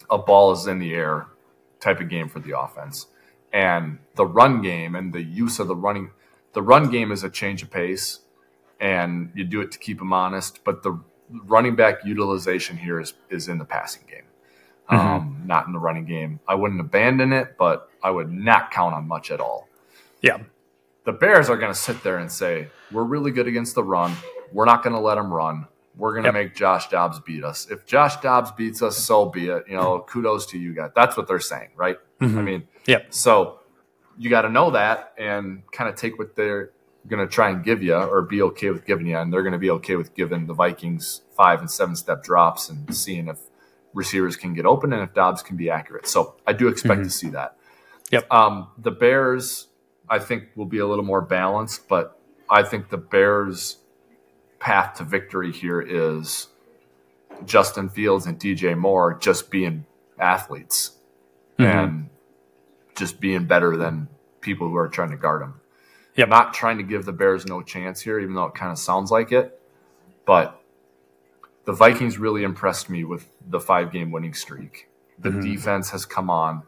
a 0.09 0.17
ball 0.17 0.51
is 0.53 0.67
in 0.67 0.79
the 0.79 0.93
air 0.93 1.27
type 1.81 1.99
of 1.99 2.09
game 2.09 2.29
for 2.29 2.39
the 2.39 2.57
offense. 2.57 3.07
And 3.51 3.99
the 4.15 4.25
run 4.25 4.61
game 4.61 4.95
and 4.95 5.11
the 5.11 5.21
use 5.21 5.59
of 5.59 5.67
the 5.67 5.75
running, 5.75 6.11
the 6.53 6.61
run 6.61 6.89
game 6.89 7.11
is 7.11 7.23
a 7.23 7.29
change 7.29 7.61
of 7.61 7.69
pace, 7.69 8.21
and 8.79 9.31
you 9.35 9.43
do 9.43 9.59
it 9.59 9.71
to 9.73 9.79
keep 9.79 9.97
them 9.97 10.13
honest. 10.13 10.63
But 10.63 10.83
the 10.83 11.01
running 11.29 11.75
back 11.75 12.05
utilization 12.05 12.77
here 12.77 12.99
is 12.99 13.13
is 13.29 13.49
in 13.49 13.57
the 13.57 13.65
passing 13.65 14.03
game 14.09 14.23
mm-hmm. 14.91 15.07
um, 15.07 15.43
not 15.45 15.67
in 15.67 15.73
the 15.73 15.79
running 15.79 16.05
game. 16.05 16.39
I 16.47 16.55
wouldn't 16.55 16.79
abandon 16.79 17.33
it, 17.33 17.55
but 17.57 17.89
I 18.03 18.11
would 18.11 18.31
not 18.31 18.71
count 18.71 18.93
on 18.93 19.07
much 19.07 19.31
at 19.31 19.39
all. 19.39 19.67
Yeah. 20.21 20.39
The 21.05 21.13
Bears 21.13 21.49
are 21.49 21.57
going 21.57 21.73
to 21.73 21.79
sit 21.79 22.03
there 22.03 22.17
and 22.17 22.31
say, 22.31 22.67
we're 22.91 23.03
really 23.03 23.31
good 23.31 23.47
against 23.47 23.73
the 23.75 23.83
run. 23.83 24.15
We're 24.51 24.65
not 24.65 24.83
going 24.83 24.93
to 24.93 24.99
let 24.99 25.15
them 25.15 25.33
run. 25.33 25.67
We're 26.01 26.13
going 26.13 26.23
to 26.23 26.29
yep. 26.29 26.33
make 26.33 26.55
Josh 26.55 26.89
Dobbs 26.89 27.19
beat 27.19 27.43
us. 27.43 27.69
If 27.69 27.85
Josh 27.85 28.15
Dobbs 28.21 28.51
beats 28.53 28.81
us, 28.81 28.97
so 28.97 29.27
be 29.27 29.49
it. 29.49 29.65
You 29.67 29.75
know, 29.75 30.03
kudos 30.09 30.47
to 30.47 30.57
you 30.57 30.73
guys. 30.73 30.89
That's 30.95 31.15
what 31.15 31.27
they're 31.27 31.39
saying, 31.39 31.69
right? 31.75 31.97
Mm-hmm. 32.19 32.39
I 32.39 32.41
mean, 32.41 32.67
yeah. 32.87 33.03
So 33.11 33.59
you 34.17 34.31
got 34.31 34.41
to 34.41 34.49
know 34.49 34.71
that 34.71 35.13
and 35.19 35.61
kind 35.71 35.87
of 35.87 35.95
take 35.95 36.17
what 36.17 36.35
they're 36.35 36.71
going 37.07 37.23
to 37.23 37.31
try 37.31 37.51
and 37.51 37.63
give 37.63 37.83
you 37.83 37.93
or 37.93 38.23
be 38.23 38.41
okay 38.41 38.71
with 38.71 38.83
giving 38.83 39.05
you. 39.05 39.15
And 39.15 39.31
they're 39.31 39.43
going 39.43 39.53
to 39.53 39.59
be 39.59 39.69
okay 39.69 39.95
with 39.95 40.15
giving 40.15 40.47
the 40.47 40.55
Vikings 40.55 41.21
five 41.37 41.59
and 41.59 41.69
seven 41.69 41.95
step 41.95 42.23
drops 42.23 42.67
and 42.67 42.95
seeing 42.95 43.27
if 43.27 43.37
receivers 43.93 44.35
can 44.35 44.55
get 44.55 44.65
open 44.65 44.93
and 44.93 45.03
if 45.03 45.13
Dobbs 45.13 45.43
can 45.43 45.55
be 45.55 45.69
accurate. 45.69 46.07
So 46.07 46.35
I 46.47 46.53
do 46.53 46.67
expect 46.67 47.01
mm-hmm. 47.01 47.03
to 47.03 47.09
see 47.11 47.29
that. 47.29 47.57
Yep. 48.09 48.33
Um, 48.33 48.69
the 48.75 48.89
Bears, 48.89 49.67
I 50.09 50.17
think, 50.17 50.45
will 50.55 50.65
be 50.65 50.79
a 50.79 50.87
little 50.87 51.05
more 51.05 51.21
balanced, 51.21 51.87
but 51.87 52.19
I 52.49 52.63
think 52.63 52.89
the 52.89 52.97
Bears' 52.97 53.77
path 54.61 54.97
to 54.97 55.03
victory 55.03 55.51
here 55.51 55.81
is 55.81 56.47
Justin 57.45 57.89
Fields 57.89 58.27
and 58.27 58.39
DJ 58.39 58.77
Moore 58.77 59.17
just 59.19 59.49
being 59.49 59.85
athletes 60.19 60.91
mm-hmm. 61.57 61.63
and 61.63 62.09
just 62.95 63.19
being 63.19 63.45
better 63.45 63.75
than 63.75 64.07
people 64.39 64.69
who 64.69 64.75
are 64.75 64.87
trying 64.87 65.09
to 65.09 65.17
guard 65.17 65.41
them. 65.41 65.59
Yep. 66.15 66.29
Not 66.29 66.53
trying 66.53 66.77
to 66.77 66.83
give 66.83 67.05
the 67.05 67.11
Bears 67.11 67.45
no 67.47 67.61
chance 67.61 68.01
here, 68.01 68.19
even 68.19 68.35
though 68.35 68.45
it 68.45 68.53
kind 68.53 68.71
of 68.71 68.77
sounds 68.77 69.11
like 69.11 69.31
it, 69.31 69.59
but 70.25 70.61
the 71.65 71.73
Vikings 71.73 72.17
really 72.17 72.43
impressed 72.43 72.89
me 72.89 73.03
with 73.03 73.27
the 73.47 73.59
five 73.59 73.91
game 73.91 74.11
winning 74.11 74.33
streak. 74.33 74.89
The 75.19 75.29
mm-hmm. 75.29 75.41
defense 75.41 75.89
has 75.91 76.05
come 76.05 76.29
on, 76.29 76.63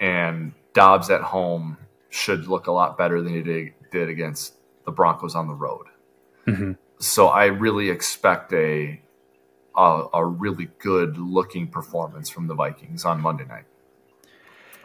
and 0.00 0.52
Dobbs 0.72 1.10
at 1.10 1.20
home 1.20 1.76
should 2.08 2.46
look 2.46 2.66
a 2.66 2.72
lot 2.72 2.96
better 2.96 3.20
than 3.20 3.34
he 3.34 3.42
did, 3.42 3.74
did 3.90 4.08
against 4.08 4.54
the 4.84 4.92
Broncos 4.92 5.34
on 5.34 5.46
the 5.46 5.54
road. 5.54 5.87
Mm-hmm. 6.48 6.72
So 6.98 7.28
I 7.28 7.46
really 7.46 7.90
expect 7.90 8.52
a, 8.52 9.00
a, 9.76 10.04
a 10.14 10.24
really 10.24 10.68
good 10.78 11.18
looking 11.18 11.68
performance 11.68 12.28
from 12.28 12.48
the 12.48 12.54
Vikings 12.54 13.04
on 13.04 13.20
Monday 13.20 13.44
night. 13.44 13.64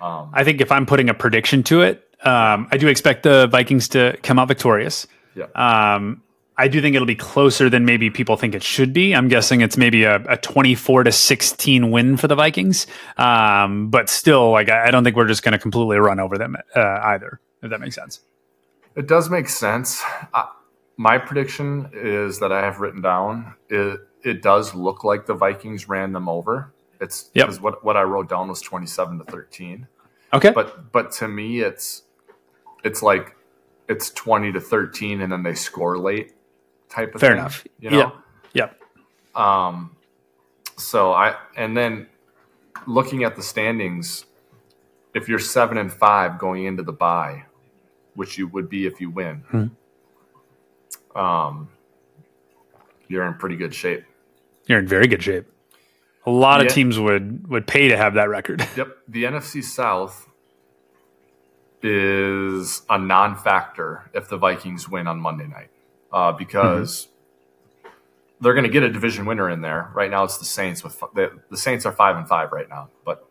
Um, 0.02 0.30
I 0.34 0.44
think 0.44 0.62
if 0.62 0.72
I'm 0.72 0.86
putting 0.86 1.10
a 1.10 1.14
prediction 1.14 1.64
to 1.64 1.82
it, 1.82 2.08
um, 2.24 2.68
I 2.72 2.78
do 2.78 2.88
expect 2.88 3.24
the 3.24 3.48
Vikings 3.48 3.90
to 3.90 4.18
come 4.22 4.38
out 4.38 4.48
victorious. 4.48 5.08
Yeah. 5.36 5.46
Um, 5.56 6.22
I 6.56 6.68
do 6.68 6.82
think 6.82 6.96
it'll 6.96 7.08
be 7.08 7.16
closer 7.16 7.70
than 7.70 7.86
maybe 7.86 8.10
people 8.10 8.38
think 8.38 8.54
it 8.54 8.62
should 8.62 8.94
be. 8.94 9.16
I'm 9.16 9.28
guessing 9.28 9.62
it's 9.62 9.76
maybe 9.76 10.04
a, 10.04 10.18
a 10.30 10.38
24 10.38 11.06
to 11.06 11.12
16 11.12 11.90
win 11.90 12.18
for 12.18 12.28
the 12.28 12.36
Vikings. 12.36 12.86
Um, 13.18 13.90
but 13.90 14.10
still, 14.10 14.52
like, 14.52 14.70
I, 14.70 14.88
I 14.88 14.92
don't 14.92 15.04
think 15.04 15.16
we're 15.16 15.28
just 15.28 15.42
going 15.42 15.54
to 15.54 15.58
completely 15.58 15.98
run 15.98 16.20
over 16.20 16.38
them 16.38 16.56
uh, 16.76 17.00
either, 17.04 17.40
if 17.64 17.72
that 17.72 17.80
makes 17.80 17.96
sense. 17.96 18.20
It 18.96 19.08
does 19.08 19.30
make 19.30 19.50
sense. 19.50 20.04
Uh, 20.34 20.46
my 20.98 21.18
prediction 21.18 21.90
is 21.94 22.40
that 22.40 22.52
I 22.52 22.62
have 22.62 22.80
written 22.80 23.02
down 23.02 23.56
it, 23.70 24.00
it 24.24 24.42
does 24.42 24.74
look 24.74 25.04
like 25.04 25.26
the 25.26 25.34
Vikings 25.34 25.90
ran 25.90 26.14
them 26.14 26.30
over. 26.30 26.74
It's 27.02 27.32
yep. 27.34 27.54
what, 27.60 27.84
what 27.84 27.98
I 27.98 28.04
wrote 28.04 28.30
down 28.30 28.48
was 28.48 28.62
27 28.62 29.20
to 29.20 29.26
13. 29.26 29.88
Okay. 30.34 30.52
But, 30.52 30.92
but 30.92 31.12
to 31.14 31.28
me, 31.28 31.60
it's, 31.60 32.04
it's 32.84 33.02
like, 33.02 33.36
it's 33.90 34.12
20 34.12 34.54
to 34.54 34.62
13 34.62 35.22
and 35.22 35.32
then 35.32 35.44
they 35.44 35.54
score 35.54 35.98
late 35.98 36.34
type 36.90 37.14
of 37.16 37.22
Fair 37.22 37.32
thing, 37.32 37.40
enough. 37.40 37.68
You 37.80 37.90
know? 37.90 37.98
Yep. 37.98 38.14
Yep. 38.54 38.80
Um, 39.36 39.96
so 40.78 41.14
I 41.14 41.36
and 41.56 41.76
then 41.76 42.08
looking 42.88 43.24
at 43.24 43.36
the 43.36 43.44
standings, 43.44 44.26
if 45.14 45.28
you're 45.28 45.40
seven 45.40 45.78
and 45.78 45.92
five 45.92 46.38
going 46.38 46.66
into 46.66 46.84
the 46.84 46.94
bye, 46.94 47.46
which 48.16 48.38
you 48.38 48.48
would 48.48 48.70
be 48.70 48.86
if 48.86 49.00
you 49.00 49.10
win, 49.10 49.44
hmm. 49.50 49.68
Um, 51.16 51.70
you're 53.08 53.26
in 53.26 53.36
pretty 53.36 53.56
good 53.56 53.74
shape. 53.74 54.04
You're 54.68 54.80
in 54.80 54.88
very 54.88 55.08
good 55.08 55.22
shape. 55.22 55.46
A 56.26 56.32
lot 56.32 56.66
of 56.66 56.72
teams 56.72 56.98
would 56.98 57.48
would 57.48 57.68
pay 57.68 57.90
to 57.90 57.98
have 57.98 58.14
that 58.14 58.30
record. 58.30 58.66
Yep. 58.78 58.88
The 59.08 59.24
NFC 59.26 59.64
South 59.64 60.30
is 61.82 62.82
a 62.90 62.98
non-factor 62.98 64.10
if 64.14 64.30
the 64.30 64.38
Vikings 64.38 64.88
win 64.88 65.06
on 65.06 65.20
Monday 65.20 65.48
night 65.48 65.70
uh, 66.14 66.32
because 66.32 67.08
mm-hmm. 67.84 67.90
they're 68.40 68.54
going 68.54 68.64
to 68.64 68.72
get 68.72 68.84
a 68.84 68.90
division 68.90 69.26
winner 69.26 69.50
in 69.50 69.62
there. 69.62 69.92
Right 69.94 70.10
now, 70.10 70.24
it's 70.24 70.38
the 70.38 70.46
Saints. 70.46 70.82
With 70.82 70.98
the, 71.14 71.40
the 71.50 71.58
Saints 71.58 71.86
are 71.86 71.92
five 71.92 72.16
and 72.16 72.28
five 72.28 72.54
right 72.54 72.70
now, 72.70 72.90
but 73.04 73.28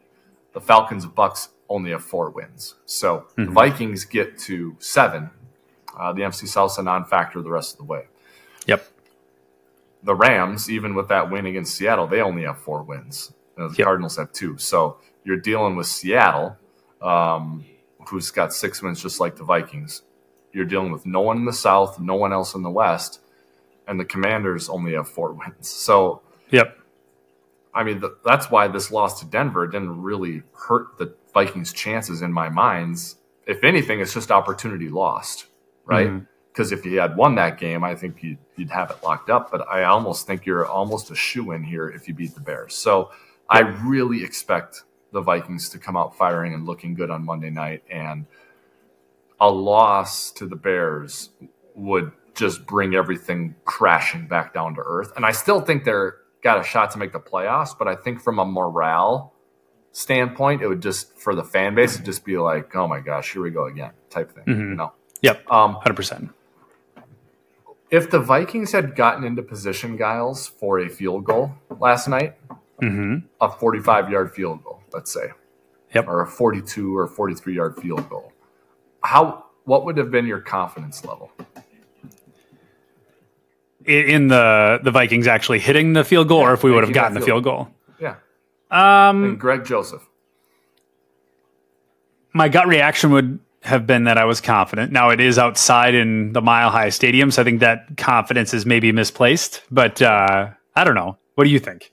the 0.53 0.61
Falcons 0.61 1.05
and 1.05 1.15
Bucs 1.15 1.49
only 1.69 1.93
have 1.93 2.05
four 2.05 2.29
wins. 2.31 2.75
So 2.85 3.21
mm-hmm. 3.21 3.47
the 3.47 3.51
Vikings 3.53 4.05
get 4.05 4.39
to 4.41 4.77
seven. 4.79 5.31
Uh, 5.99 6.13
the 6.13 6.23
NFC 6.23 6.47
South's 6.47 6.79
a 6.79 6.83
non-factor 6.83 7.43
the 7.43 7.51
rest 7.51 7.73
of 7.73 7.79
the 7.79 7.85
way. 7.85 8.07
Yep. 8.67 8.87
The 10.05 10.15
Rams, 10.15 10.71
even 10.71 10.95
with 10.95 11.09
that 11.09 11.31
win 11.31 11.47
against 11.47 11.75
Seattle, 11.75 12.07
they 12.07 12.21
only 12.21 12.43
have 12.43 12.59
four 12.59 12.83
wins. 12.83 13.33
You 13.57 13.65
know, 13.65 13.69
the 13.69 13.77
yep. 13.77 13.85
Cardinals 13.85 14.17
have 14.17 14.33
two. 14.33 14.59
So 14.59 14.99
you're 15.25 15.37
dealing 15.37 15.77
with 15.77 15.87
Seattle, 15.87 16.57
um, 17.01 17.65
who's 18.09 18.31
got 18.31 18.53
six 18.53 18.83
wins 18.83 19.01
just 19.01 19.21
like 19.21 19.37
the 19.37 19.45
Vikings. 19.45 20.03
You're 20.53 20.65
dealing 20.65 20.93
with 20.93 21.07
no 21.07 21.21
one 21.21 21.39
in 21.39 21.45
the 21.45 21.53
South, 21.53 21.99
no 22.01 22.15
one 22.15 22.33
else 22.33 22.55
in 22.55 22.63
the 22.63 22.71
West, 22.71 23.21
and 23.87 23.99
the 23.99 24.05
Commanders 24.05 24.69
only 24.69 24.95
have 24.95 25.09
four 25.09 25.33
wins. 25.33 25.69
So, 25.69 26.23
yep. 26.51 26.79
I 27.75 27.85
mean, 27.85 28.01
the, 28.01 28.17
that's 28.25 28.51
why 28.51 28.69
this 28.69 28.91
loss 28.91 29.21
to 29.21 29.27
Denver 29.27 29.67
didn't 29.67 30.03
really 30.03 30.43
hurt 30.53 30.99
the 30.99 31.15
Vikings' 31.33 31.73
chances 31.73 32.21
in 32.21 32.33
my 32.33 32.49
minds. 32.49 33.17
If 33.47 33.65
anything, 33.65 34.01
it's 34.01 34.13
just 34.13 34.31
opportunity 34.31 34.89
lost, 34.89 35.47
right? 35.85 36.23
Because 36.53 36.71
mm-hmm. 36.71 36.79
if 36.79 36.87
you 36.87 37.01
had 37.01 37.17
won 37.17 37.35
that 37.37 37.59
game, 37.59 37.85
I 37.85 37.95
think 37.95 38.23
you'd, 38.23 38.39
you'd 38.57 38.71
have 38.71 38.91
it 38.91 39.03
locked 39.03 39.31
up. 39.31 39.51
But 39.51 39.69
I 39.69 39.85
almost 39.85 40.27
think 40.27 40.47
you're 40.47 40.67
almost 40.67 41.11
a 41.11 41.15
shoe 41.15 41.53
in 41.53 41.63
here 41.63 41.89
if 41.89 42.09
you 42.09 42.15
beat 42.15 42.35
the 42.35 42.41
Bears. 42.41 42.75
So 42.75 43.11
I 43.49 43.61
really 43.61 44.25
expect 44.25 44.83
the 45.13 45.21
Vikings 45.21 45.69
to 45.71 45.79
come 45.79 45.97
out 45.97 46.17
firing 46.17 46.55
and 46.55 46.67
looking 46.67 46.95
good 46.95 47.11
on 47.11 47.25
Monday 47.25 47.51
night. 47.51 47.83
And– 47.91 48.27
a 49.43 49.51
loss 49.51 50.31
to 50.31 50.47
the 50.47 50.55
Bears 50.55 51.31
would 51.75 52.13
just 52.33 52.65
bring 52.65 52.95
everything 52.95 53.57
crashing 53.65 54.29
back 54.29 54.55
down 54.55 54.77
to 54.77 54.81
earth. 54.81 55.13
And 55.17 55.27
I 55.27 55.33
still 55.33 55.61
think 55.61 55.83
they're 55.83 56.15
got 56.45 56.61
a 56.61 56.63
shot 56.63 56.93
to 56.93 56.99
make 56.99 57.13
the 57.13 57.21
playoffs, 57.21 57.77
but 57.77 57.89
I 57.89 57.97
think 57.97 58.21
from 58.21 58.39
a 58.39 58.45
morale 58.45 59.35
standpoint, 59.91 60.63
it 60.63 60.69
would 60.69 60.81
just 60.81 61.19
for 61.19 61.35
the 61.35 61.43
fan 61.43 61.75
base, 61.75 61.95
it'd 61.95 62.07
just 62.07 62.25
be 62.25 62.39
like, 62.39 62.75
oh 62.77 62.87
my 62.87 63.01
gosh, 63.01 63.33
here 63.33 63.43
we 63.43 63.51
go 63.51 63.67
again, 63.67 63.91
type 64.11 64.33
thing. 64.33 64.45
Mm-hmm. 64.45 64.71
You 64.71 64.77
know? 64.77 64.93
Yep. 65.23 65.51
Um, 65.51 65.75
hundred 65.75 65.97
percent. 65.97 66.31
If 67.91 68.11
the 68.11 68.21
Vikings 68.21 68.73
had 68.73 68.97
gotten 68.97 69.25
into 69.25 69.43
position, 69.43 69.99
Giles, 69.99 70.47
for 70.47 70.79
a 70.81 70.89
field 70.89 71.25
goal 71.25 71.53
last 71.79 72.09
night, 72.09 72.37
mm-hmm. 72.81 73.27
a 73.41 73.51
forty-five 73.51 74.11
yard 74.11 74.33
field 74.35 74.65
goal, 74.65 74.83
let's 74.93 75.13
say, 75.13 75.29
yep, 75.95 76.09
or 76.09 76.23
a 76.23 76.27
forty-two 76.27 76.97
or 76.97 77.07
forty-three 77.07 77.55
yard 77.55 77.77
field 77.77 78.09
goal, 78.09 78.33
how 79.03 79.45
what 79.65 79.85
would 79.85 79.97
have 79.99 80.11
been 80.11 80.27
your 80.27 80.41
confidence 80.41 81.05
level? 81.05 81.31
In 83.85 84.29
the 84.29 84.81
the 84.83 84.91
Vikings 84.91 85.27
actually 85.27 85.59
hitting 85.59 85.93
the 85.93 86.05
field 86.05 86.29
goal, 86.29 86.41
yeah, 86.41 86.49
or 86.49 86.55
if 86.55 86.65
we 86.65 86.71
would 86.71 86.85
have 86.85 86.93
gotten 86.93 87.15
the 87.15 87.21
field 87.21 87.45
goal. 87.45 87.69
Yeah. 88.01 88.17
Um, 88.71 89.25
and 89.25 89.41
Greg 89.41 89.65
Joseph. 89.65 90.09
My 92.33 92.49
gut 92.49 92.67
reaction 92.67 93.11
would 93.11 93.39
have 93.63 93.87
been 93.87 94.05
that 94.05 94.19
I 94.19 94.25
was 94.25 94.41
confident. 94.41 94.93
Now 94.93 95.11
it 95.11 95.21
is 95.21 95.39
outside 95.39 95.95
in 95.95 96.33
the 96.33 96.43
Mile 96.43 96.71
High 96.71 96.89
Stadium, 96.89 97.31
so 97.31 97.43
I 97.43 97.45
think 97.45 97.61
that 97.61 97.97
confidence 97.97 98.53
is 98.53 98.67
maybe 98.67 98.93
misplaced. 98.93 99.63
But 99.71 100.03
uh, 100.03 100.51
I 100.75 100.85
don't 100.85 100.95
know. 100.95 101.19
What 101.37 101.45
do 101.45 101.51
you 101.51 101.59
think? 101.59 101.93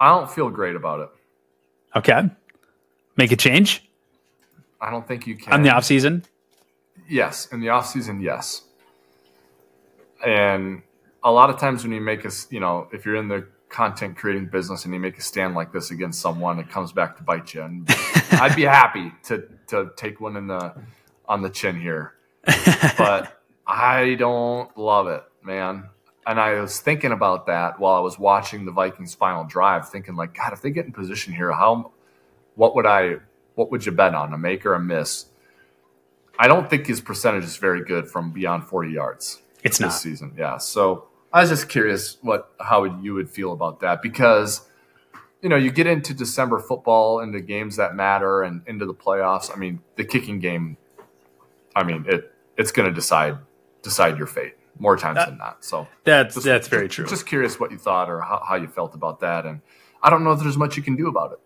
I 0.00 0.08
don't 0.08 0.30
feel 0.30 0.50
great 0.50 0.74
about 0.74 1.00
it. 1.00 1.08
Okay, 1.94 2.30
make 3.16 3.32
a 3.32 3.36
change. 3.36 3.88
I 4.80 4.90
don't 4.90 5.06
think 5.06 5.26
you 5.26 5.36
can 5.36 5.52
on 5.52 5.62
the 5.62 5.70
off 5.70 5.84
season. 5.84 6.24
Yes, 7.08 7.46
in 7.52 7.60
the 7.60 7.68
off 7.68 7.86
season, 7.86 8.20
yes. 8.20 8.62
And 10.24 10.82
a 11.22 11.30
lot 11.30 11.50
of 11.50 11.58
times 11.58 11.82
when 11.82 11.92
you 11.92 12.00
make 12.00 12.24
a, 12.24 12.30
you 12.50 12.60
know, 12.60 12.88
if 12.92 13.04
you're 13.04 13.16
in 13.16 13.28
the 13.28 13.46
content 13.72 14.16
creating 14.16 14.46
business 14.46 14.84
and 14.84 14.94
you 14.94 15.00
make 15.00 15.18
a 15.18 15.22
stand 15.22 15.54
like 15.54 15.72
this 15.72 15.90
against 15.90 16.20
someone, 16.20 16.60
it 16.60 16.70
comes 16.70 16.92
back 16.92 17.16
to 17.16 17.22
bite 17.22 17.54
you. 17.54 17.62
And 17.62 17.88
I'd 18.32 18.54
be 18.54 18.62
happy 18.62 19.10
to 19.24 19.48
to 19.68 19.90
take 19.96 20.20
one 20.20 20.36
in 20.36 20.46
the 20.46 20.74
on 21.26 21.42
the 21.42 21.50
chin 21.50 21.80
here, 21.80 22.14
but 22.98 23.42
I 23.66 24.14
don't 24.18 24.76
love 24.76 25.08
it, 25.08 25.24
man. 25.42 25.88
And 26.26 26.38
I 26.38 26.60
was 26.60 26.78
thinking 26.78 27.10
about 27.10 27.46
that 27.46 27.80
while 27.80 27.94
I 27.94 28.00
was 28.00 28.18
watching 28.18 28.64
the 28.64 28.70
Vikings' 28.70 29.14
final 29.14 29.44
drive, 29.44 29.88
thinking 29.88 30.14
like, 30.14 30.34
God, 30.34 30.52
if 30.52 30.62
they 30.62 30.70
get 30.70 30.86
in 30.86 30.92
position 30.92 31.34
here, 31.34 31.50
how, 31.50 31.90
what 32.54 32.76
would 32.76 32.86
I, 32.86 33.16
what 33.56 33.72
would 33.72 33.84
you 33.84 33.90
bet 33.90 34.14
on, 34.14 34.32
a 34.32 34.38
make 34.38 34.64
or 34.64 34.74
a 34.74 34.80
miss? 34.80 35.26
I 36.38 36.46
don't 36.46 36.70
think 36.70 36.86
his 36.86 37.00
percentage 37.00 37.44
is 37.44 37.56
very 37.56 37.84
good 37.84 38.08
from 38.08 38.30
beyond 38.30 38.64
40 38.64 38.92
yards. 38.92 39.42
It's 39.64 39.80
not 39.80 39.88
this 39.88 39.94
not 39.94 40.00
season. 40.00 40.34
Yeah. 40.38 40.58
So 40.58 41.08
I 41.32 41.40
was 41.40 41.50
just 41.50 41.68
curious 41.68 42.18
what 42.20 42.52
how 42.60 42.84
you 42.84 43.14
would 43.14 43.30
feel 43.30 43.52
about 43.52 43.80
that 43.80 44.02
because 44.02 44.68
you 45.40 45.48
know 45.48 45.56
you 45.56 45.70
get 45.70 45.86
into 45.86 46.14
December 46.14 46.58
football 46.58 47.20
into 47.20 47.40
games 47.40 47.76
that 47.76 47.94
matter 47.94 48.42
and 48.42 48.62
into 48.66 48.86
the 48.86 48.94
playoffs. 48.94 49.50
I 49.54 49.58
mean, 49.58 49.80
the 49.96 50.04
kicking 50.04 50.38
game. 50.40 50.76
I 51.74 51.84
mean 51.84 52.04
it 52.06 52.32
it's 52.56 52.70
going 52.70 52.88
to 52.88 52.94
decide 52.94 53.38
decide 53.82 54.18
your 54.18 54.26
fate 54.26 54.54
more 54.78 54.96
times 54.96 55.16
that, 55.16 55.28
than 55.28 55.38
not. 55.38 55.64
So 55.64 55.88
that's 56.04 56.34
just, 56.34 56.46
that's 56.46 56.68
very 56.68 56.88
true. 56.88 57.06
Just 57.06 57.26
curious 57.26 57.58
what 57.58 57.70
you 57.70 57.78
thought 57.78 58.10
or 58.10 58.20
how, 58.20 58.42
how 58.46 58.56
you 58.56 58.66
felt 58.66 58.94
about 58.94 59.20
that, 59.20 59.46
and 59.46 59.60
I 60.02 60.10
don't 60.10 60.24
know 60.24 60.32
if 60.32 60.40
there's 60.40 60.58
much 60.58 60.76
you 60.76 60.82
can 60.82 60.96
do 60.96 61.08
about 61.08 61.32
it. 61.32 61.38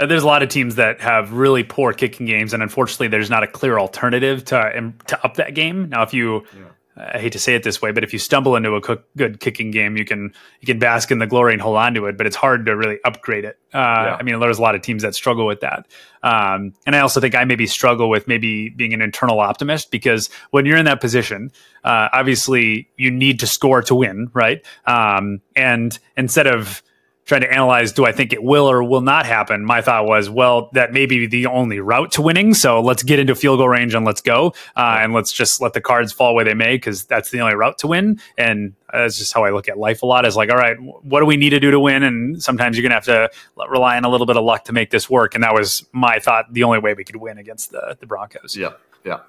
Uh, 0.00 0.06
there's 0.06 0.22
a 0.22 0.26
lot 0.26 0.42
of 0.42 0.48
teams 0.48 0.76
that 0.76 1.00
have 1.00 1.32
really 1.32 1.64
poor 1.64 1.92
kicking 1.92 2.26
games, 2.26 2.52
and 2.52 2.62
unfortunately, 2.62 3.08
there's 3.08 3.30
not 3.30 3.42
a 3.42 3.46
clear 3.46 3.78
alternative 3.78 4.44
to 4.46 4.78
um, 4.78 4.94
to 5.06 5.24
up 5.24 5.34
that 5.34 5.54
game. 5.54 5.88
Now, 5.88 6.02
if 6.02 6.14
you 6.14 6.44
yeah. 6.56 6.64
I 6.98 7.18
hate 7.18 7.32
to 7.32 7.38
say 7.38 7.54
it 7.54 7.62
this 7.62 7.80
way, 7.80 7.92
but 7.92 8.02
if 8.02 8.12
you 8.12 8.18
stumble 8.18 8.56
into 8.56 8.74
a 8.74 8.80
cook, 8.80 9.04
good 9.16 9.40
kicking 9.40 9.70
game, 9.70 9.96
you 9.96 10.04
can 10.04 10.32
you 10.60 10.66
can 10.66 10.78
bask 10.78 11.10
in 11.10 11.18
the 11.18 11.26
glory 11.26 11.52
and 11.52 11.62
hold 11.62 11.76
on 11.76 11.94
to 11.94 12.06
it. 12.06 12.16
But 12.16 12.26
it's 12.26 12.36
hard 12.36 12.66
to 12.66 12.76
really 12.76 12.98
upgrade 13.04 13.44
it. 13.44 13.58
Uh, 13.72 13.78
yeah. 13.78 14.16
I 14.18 14.22
mean, 14.22 14.40
there's 14.40 14.58
a 14.58 14.62
lot 14.62 14.74
of 14.74 14.82
teams 14.82 15.02
that 15.02 15.14
struggle 15.14 15.46
with 15.46 15.60
that. 15.60 15.86
Um, 16.22 16.74
and 16.86 16.96
I 16.96 17.00
also 17.00 17.20
think 17.20 17.34
I 17.34 17.44
maybe 17.44 17.66
struggle 17.66 18.10
with 18.10 18.26
maybe 18.26 18.70
being 18.70 18.92
an 18.94 19.00
internal 19.00 19.38
optimist 19.38 19.90
because 19.90 20.28
when 20.50 20.66
you're 20.66 20.76
in 20.76 20.86
that 20.86 21.00
position, 21.00 21.52
uh, 21.84 22.08
obviously 22.12 22.88
you 22.96 23.10
need 23.10 23.40
to 23.40 23.46
score 23.46 23.82
to 23.82 23.94
win, 23.94 24.30
right? 24.34 24.64
Um, 24.86 25.40
and 25.54 25.96
instead 26.16 26.46
of 26.48 26.82
trying 27.28 27.42
to 27.42 27.52
analyze 27.52 27.92
do 27.92 28.06
I 28.06 28.12
think 28.12 28.32
it 28.32 28.42
will 28.42 28.68
or 28.68 28.82
will 28.82 29.02
not 29.02 29.26
happen, 29.26 29.62
my 29.64 29.82
thought 29.82 30.06
was, 30.06 30.30
well, 30.30 30.70
that 30.72 30.94
may 30.94 31.04
be 31.04 31.26
the 31.26 31.44
only 31.46 31.78
route 31.78 32.10
to 32.12 32.22
winning. 32.22 32.54
So 32.54 32.80
let's 32.80 33.02
get 33.02 33.18
into 33.18 33.34
field 33.34 33.58
goal 33.58 33.68
range 33.68 33.94
and 33.94 34.04
let's 34.06 34.22
go. 34.22 34.54
Uh, 34.74 34.98
and 35.00 35.12
let's 35.12 35.30
just 35.30 35.60
let 35.60 35.74
the 35.74 35.80
cards 35.82 36.10
fall 36.10 36.34
where 36.34 36.44
they 36.44 36.54
may 36.54 36.76
because 36.76 37.04
that's 37.04 37.30
the 37.30 37.40
only 37.40 37.54
route 37.54 37.76
to 37.78 37.86
win. 37.86 38.18
And 38.38 38.72
that's 38.90 39.18
just 39.18 39.34
how 39.34 39.44
I 39.44 39.50
look 39.50 39.68
at 39.68 39.76
life 39.76 40.02
a 40.02 40.06
lot 40.06 40.24
is 40.24 40.36
like, 40.36 40.50
all 40.50 40.56
right, 40.56 40.78
what 40.80 41.20
do 41.20 41.26
we 41.26 41.36
need 41.36 41.50
to 41.50 41.60
do 41.60 41.70
to 41.70 41.78
win? 41.78 42.02
And 42.02 42.42
sometimes 42.42 42.76
you're 42.78 42.88
going 42.88 42.98
to 43.02 43.12
have 43.12 43.30
to 43.30 43.68
rely 43.68 43.98
on 43.98 44.04
a 44.04 44.08
little 44.08 44.26
bit 44.26 44.38
of 44.38 44.44
luck 44.44 44.64
to 44.64 44.72
make 44.72 44.90
this 44.90 45.10
work. 45.10 45.34
And 45.34 45.44
that 45.44 45.52
was 45.52 45.86
my 45.92 46.18
thought, 46.20 46.50
the 46.50 46.64
only 46.64 46.78
way 46.78 46.94
we 46.94 47.04
could 47.04 47.16
win 47.16 47.36
against 47.36 47.72
the, 47.72 47.98
the 48.00 48.06
Broncos. 48.06 48.56
Yeah. 48.56 48.72
Yeah. 49.04 49.20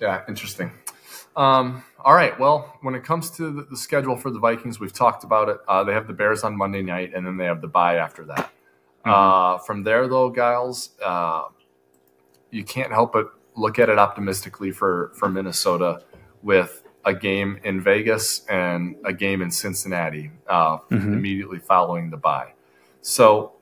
Yeah. 0.00 0.22
Interesting. 0.26 0.72
Um, 1.36 1.84
all 2.04 2.14
right. 2.14 2.38
Well, 2.38 2.78
when 2.82 2.94
it 2.94 3.04
comes 3.04 3.30
to 3.32 3.50
the, 3.50 3.62
the, 3.62 3.76
schedule 3.76 4.16
for 4.16 4.30
the 4.30 4.38
Vikings, 4.38 4.80
we've 4.80 4.92
talked 4.92 5.24
about 5.24 5.48
it. 5.48 5.58
Uh, 5.68 5.84
they 5.84 5.92
have 5.92 6.06
the 6.06 6.12
Bears 6.12 6.44
on 6.44 6.56
Monday 6.56 6.82
night, 6.82 7.12
and 7.14 7.26
then 7.26 7.36
they 7.36 7.44
have 7.44 7.60
the 7.60 7.68
bye 7.68 7.96
after 7.96 8.24
that. 8.24 8.50
Mm-hmm. 9.04 9.10
Uh, 9.10 9.58
from 9.58 9.82
there, 9.82 10.08
though, 10.08 10.34
Giles, 10.34 10.90
uh, 11.04 11.44
you 12.50 12.64
can't 12.64 12.92
help 12.92 13.12
but 13.12 13.32
look 13.54 13.78
at 13.78 13.88
it 13.88 13.98
optimistically 13.98 14.70
for 14.70 15.12
for 15.14 15.28
Minnesota 15.28 16.02
with 16.42 16.82
a 17.04 17.14
game 17.14 17.58
in 17.62 17.80
Vegas 17.80 18.44
and 18.46 18.96
a 19.04 19.12
game 19.12 19.40
in 19.40 19.50
Cincinnati 19.50 20.30
uh, 20.48 20.78
mm-hmm. 20.78 21.12
immediately 21.12 21.58
following 21.60 22.10
the 22.10 22.16
bye. 22.16 22.52
So, 23.00 23.52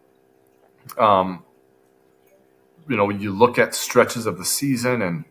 um, 0.96 1.44
you 2.88 2.96
know, 2.96 3.04
when 3.04 3.20
you 3.20 3.32
look 3.32 3.58
at 3.58 3.74
stretches 3.74 4.24
of 4.26 4.38
the 4.38 4.44
season 4.44 5.02
and 5.02 5.24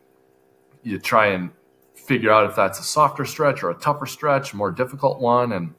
you 0.84 1.00
try 1.00 1.28
and 1.28 1.50
figure 2.06 2.32
out 2.32 2.50
if 2.50 2.56
that's 2.56 2.80
a 2.80 2.84
softer 2.84 3.26
stretch 3.26 3.64
or 3.64 3.72
a 3.72 3.76
tougher 3.76 4.06
stretch, 4.06 4.54
more 4.54 4.72
difficult 4.72 5.20
one. 5.20 5.54
And 5.54 5.74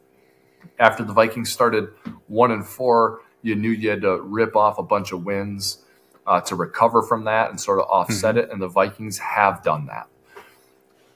after 0.78 1.04
the 1.04 1.12
Vikings 1.12 1.52
started 1.52 1.88
one 2.28 2.50
and 2.50 2.66
four, 2.66 3.20
you 3.42 3.54
knew 3.54 3.70
you 3.70 3.90
had 3.90 4.02
to 4.02 4.20
rip 4.22 4.56
off 4.56 4.78
a 4.78 4.82
bunch 4.82 5.12
of 5.12 5.24
wins 5.24 5.84
uh, 6.26 6.40
to 6.40 6.56
recover 6.56 7.02
from 7.02 7.24
that 7.24 7.50
and 7.50 7.60
sort 7.60 7.78
of 7.78 7.86
offset 7.90 8.36
mm-hmm. 8.36 8.44
it. 8.44 8.50
And 8.50 8.60
the 8.60 8.68
Vikings 8.68 9.18
have 9.18 9.62
done 9.62 9.86
that. 9.86 10.08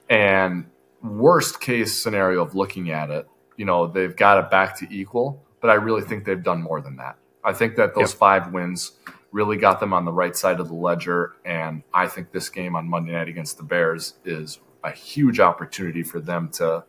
And 0.09 0.69
worst 1.01 1.59
case 1.59 2.01
scenario 2.01 2.43
of 2.43 2.55
looking 2.55 2.91
at 2.91 3.09
it, 3.09 3.27
you 3.57 3.65
know, 3.65 3.87
they've 3.87 4.15
got 4.15 4.37
it 4.37 4.51
back 4.51 4.77
to 4.79 4.87
equal, 4.93 5.43
but 5.59 5.69
I 5.69 5.75
really 5.75 6.01
think 6.01 6.25
they've 6.25 6.43
done 6.43 6.61
more 6.61 6.81
than 6.81 6.97
that. 6.97 7.17
I 7.43 7.53
think 7.53 7.75
that 7.77 7.95
those 7.95 8.11
yep. 8.11 8.19
five 8.19 8.53
wins 8.53 8.93
really 9.31 9.57
got 9.57 9.79
them 9.79 9.93
on 9.93 10.05
the 10.05 10.11
right 10.11 10.35
side 10.35 10.59
of 10.59 10.67
the 10.67 10.73
ledger. 10.73 11.33
And 11.45 11.83
I 11.93 12.07
think 12.07 12.31
this 12.31 12.49
game 12.49 12.75
on 12.75 12.89
Monday 12.89 13.11
night 13.11 13.27
against 13.27 13.57
the 13.57 13.63
Bears 13.63 14.15
is 14.25 14.59
a 14.83 14.91
huge 14.91 15.39
opportunity 15.39 16.03
for 16.03 16.19
them 16.19 16.49
to 16.49 16.83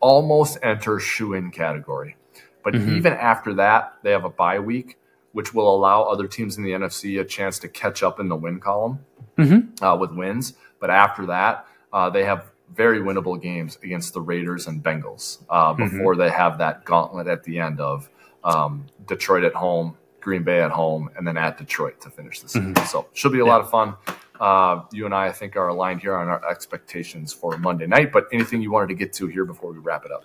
almost 0.00 0.58
enter 0.62 0.98
shoe 0.98 1.34
in 1.34 1.50
category. 1.50 2.16
But 2.62 2.74
mm-hmm. 2.74 2.96
even 2.96 3.12
after 3.12 3.54
that, 3.54 3.94
they 4.02 4.10
have 4.10 4.24
a 4.24 4.30
bye 4.30 4.58
week, 4.58 4.98
which 5.32 5.54
will 5.54 5.74
allow 5.74 6.02
other 6.02 6.26
teams 6.26 6.56
in 6.56 6.64
the 6.64 6.70
NFC 6.70 7.20
a 7.20 7.24
chance 7.24 7.58
to 7.60 7.68
catch 7.68 8.02
up 8.02 8.20
in 8.20 8.28
the 8.28 8.36
win 8.36 8.60
column 8.60 9.00
mm-hmm. 9.38 9.84
uh, 9.84 9.96
with 9.96 10.12
wins. 10.12 10.54
But 10.78 10.90
after 10.90 11.26
that, 11.26 11.66
uh, 11.92 12.10
they 12.10 12.24
have 12.24 12.50
very 12.74 13.00
winnable 13.00 13.40
games 13.40 13.78
against 13.82 14.14
the 14.14 14.20
Raiders 14.20 14.66
and 14.66 14.82
Bengals 14.82 15.38
uh, 15.48 15.72
mm-hmm. 15.72 15.84
before 15.84 16.14
mm-hmm. 16.14 16.22
they 16.22 16.30
have 16.30 16.58
that 16.58 16.84
gauntlet 16.84 17.26
at 17.26 17.42
the 17.44 17.58
end 17.58 17.80
of 17.80 18.08
um, 18.44 18.86
Detroit 19.06 19.44
at 19.44 19.54
home, 19.54 19.96
Green 20.20 20.42
Bay 20.42 20.60
at 20.60 20.70
home, 20.70 21.10
and 21.16 21.26
then 21.26 21.36
at 21.36 21.58
Detroit 21.58 22.00
to 22.02 22.10
finish 22.10 22.40
the 22.40 22.48
season. 22.48 22.74
Mm-hmm. 22.74 22.86
So 22.86 23.08
should 23.12 23.32
be 23.32 23.40
a 23.40 23.44
yeah. 23.44 23.50
lot 23.50 23.60
of 23.60 23.70
fun. 23.70 23.94
Uh, 24.40 24.82
you 24.90 25.04
and 25.04 25.14
I, 25.14 25.26
I 25.26 25.32
think, 25.32 25.56
are 25.56 25.68
aligned 25.68 26.00
here 26.00 26.16
on 26.16 26.28
our 26.28 26.48
expectations 26.50 27.32
for 27.32 27.58
Monday 27.58 27.86
night. 27.86 28.10
But 28.10 28.26
anything 28.32 28.62
you 28.62 28.72
wanted 28.72 28.88
to 28.88 28.94
get 28.94 29.12
to 29.14 29.26
here 29.26 29.44
before 29.44 29.72
we 29.72 29.78
wrap 29.78 30.04
it 30.06 30.10
up? 30.10 30.24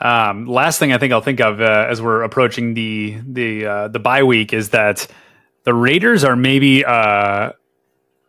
Um, 0.00 0.46
last 0.46 0.78
thing 0.78 0.92
I 0.92 0.98
think 0.98 1.12
I'll 1.12 1.20
think 1.20 1.40
of 1.40 1.60
uh, 1.60 1.86
as 1.88 2.00
we're 2.00 2.22
approaching 2.22 2.74
the 2.74 3.18
the 3.26 3.66
uh, 3.66 3.88
the 3.88 3.98
bye 3.98 4.22
week 4.22 4.52
is 4.52 4.70
that 4.70 5.06
the 5.64 5.74
Raiders 5.74 6.24
are 6.24 6.36
maybe 6.36 6.84
uh, 6.84 7.52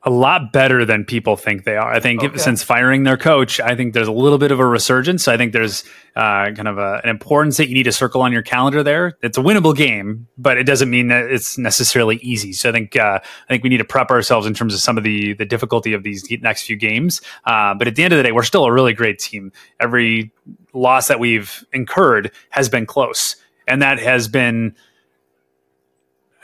a 0.03 0.09
lot 0.09 0.53
better 0.53 0.85
than 0.85 1.03
people 1.03 1.35
think 1.35 1.65
they 1.65 1.75
are. 1.75 1.91
I 1.91 1.99
think 1.99 2.23
okay. 2.23 2.37
since 2.37 2.63
firing 2.63 3.03
their 3.03 3.17
coach, 3.17 3.59
I 3.59 3.75
think 3.75 3.93
there's 3.93 4.07
a 4.07 4.13
little 4.13 4.37
bit 4.37 4.49
of 4.51 4.59
a 4.59 4.65
resurgence. 4.65 5.27
I 5.27 5.35
think 5.35 5.51
there's 5.51 5.83
uh, 6.15 6.51
kind 6.55 6.69
of 6.69 6.77
a, 6.77 7.01
an 7.03 7.09
importance 7.09 7.57
that 7.57 7.67
you 7.67 7.73
need 7.73 7.83
to 7.83 7.91
circle 7.91 8.21
on 8.21 8.31
your 8.31 8.41
calendar 8.41 8.81
there. 8.81 9.17
It's 9.21 9.37
a 9.37 9.41
winnable 9.41 9.75
game, 9.75 10.27
but 10.37 10.57
it 10.57 10.63
doesn't 10.63 10.89
mean 10.89 11.09
that 11.09 11.25
it's 11.25 11.57
necessarily 11.57 12.15
easy. 12.17 12.53
So 12.53 12.69
I 12.69 12.71
think 12.71 12.95
uh, 12.95 13.19
I 13.21 13.47
think 13.53 13.63
we 13.63 13.69
need 13.69 13.79
to 13.79 13.85
prep 13.85 14.09
ourselves 14.09 14.47
in 14.47 14.53
terms 14.53 14.73
of 14.73 14.79
some 14.79 14.97
of 14.97 15.03
the 15.03 15.33
the 15.33 15.45
difficulty 15.45 15.91
of 15.91 16.03
these 16.03 16.25
next 16.39 16.63
few 16.63 16.77
games. 16.77 17.21
Uh, 17.45 17.73
but 17.73 17.87
at 17.89 17.95
the 17.95 18.03
end 18.03 18.13
of 18.13 18.17
the 18.17 18.23
day, 18.23 18.31
we're 18.31 18.43
still 18.43 18.63
a 18.63 18.71
really 18.71 18.93
great 18.93 19.19
team. 19.19 19.51
Every 19.81 20.31
loss 20.73 21.09
that 21.09 21.19
we've 21.19 21.65
incurred 21.73 22.31
has 22.51 22.69
been 22.69 22.85
close, 22.85 23.35
and 23.67 23.81
that 23.81 23.99
has 23.99 24.29
been 24.29 24.75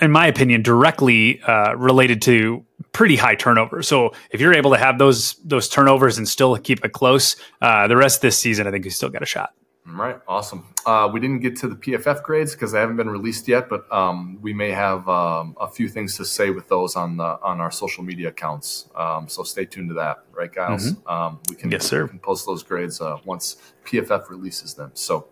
in 0.02 0.12
my 0.12 0.28
opinion, 0.28 0.62
directly 0.62 1.42
uh, 1.44 1.74
related 1.76 2.22
to 2.24 2.66
pretty 2.96 3.18
high 3.18 3.36
turnover. 3.36 3.84
So 3.84 4.14
if 4.32 4.40
you're 4.40 4.54
able 4.54 4.72
to 4.72 4.78
have 4.78 4.98
those 4.98 5.36
those 5.44 5.68
turnovers 5.68 6.18
and 6.18 6.28
still 6.28 6.56
keep 6.58 6.84
it 6.84 6.94
close, 6.94 7.36
uh, 7.62 7.88
the 7.88 7.98
rest 7.98 8.18
of 8.18 8.22
this 8.22 8.38
season, 8.38 8.68
I 8.68 8.72
think 8.72 8.86
you 8.86 8.92
still 8.92 9.10
got 9.10 9.22
a 9.22 9.26
shot. 9.26 9.54
All 9.88 9.94
right, 9.94 10.20
awesome. 10.28 10.66
Uh, 10.86 11.10
we 11.14 11.20
didn't 11.20 11.42
get 11.42 11.56
to 11.58 11.68
the 11.68 11.76
PFF 11.76 12.24
grades 12.24 12.54
because 12.54 12.72
they 12.72 12.80
haven't 12.80 12.96
been 12.96 13.10
released 13.10 13.48
yet, 13.48 13.70
but 13.70 13.92
um, 13.94 14.40
we 14.42 14.52
may 14.52 14.72
have 14.72 15.08
um, 15.08 15.56
a 15.60 15.68
few 15.68 15.88
things 15.90 16.18
to 16.18 16.26
say 16.26 16.50
with 16.50 16.68
those 16.70 16.96
on 16.96 17.18
the 17.18 17.38
on 17.44 17.60
our 17.60 17.70
social 17.70 18.04
media 18.04 18.30
accounts. 18.30 18.90
Um, 18.96 19.28
so 19.28 19.44
stay 19.44 19.66
tuned 19.66 19.90
to 19.90 19.96
that, 19.96 20.24
right, 20.32 20.52
guys? 20.52 20.94
Mm-hmm. 20.94 21.08
Um, 21.08 21.40
we 21.50 21.56
can 21.56 21.70
yes, 21.70 21.86
sir. 21.86 22.04
We 22.04 22.10
can 22.10 22.20
post 22.20 22.48
those 22.48 22.64
grades 22.64 23.00
uh, 23.02 23.18
once 23.26 23.58
PFF 23.86 24.30
releases 24.30 24.74
them. 24.74 24.92
So 24.94 25.28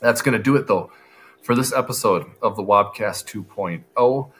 that's 0.00 0.22
going 0.22 0.36
to 0.36 0.42
do 0.42 0.56
it, 0.56 0.66
though, 0.66 0.90
for 1.42 1.54
this 1.54 1.72
episode 1.72 2.26
of 2.42 2.56
the 2.56 2.64
Wobcast 2.64 3.26
2.0. 3.30 4.32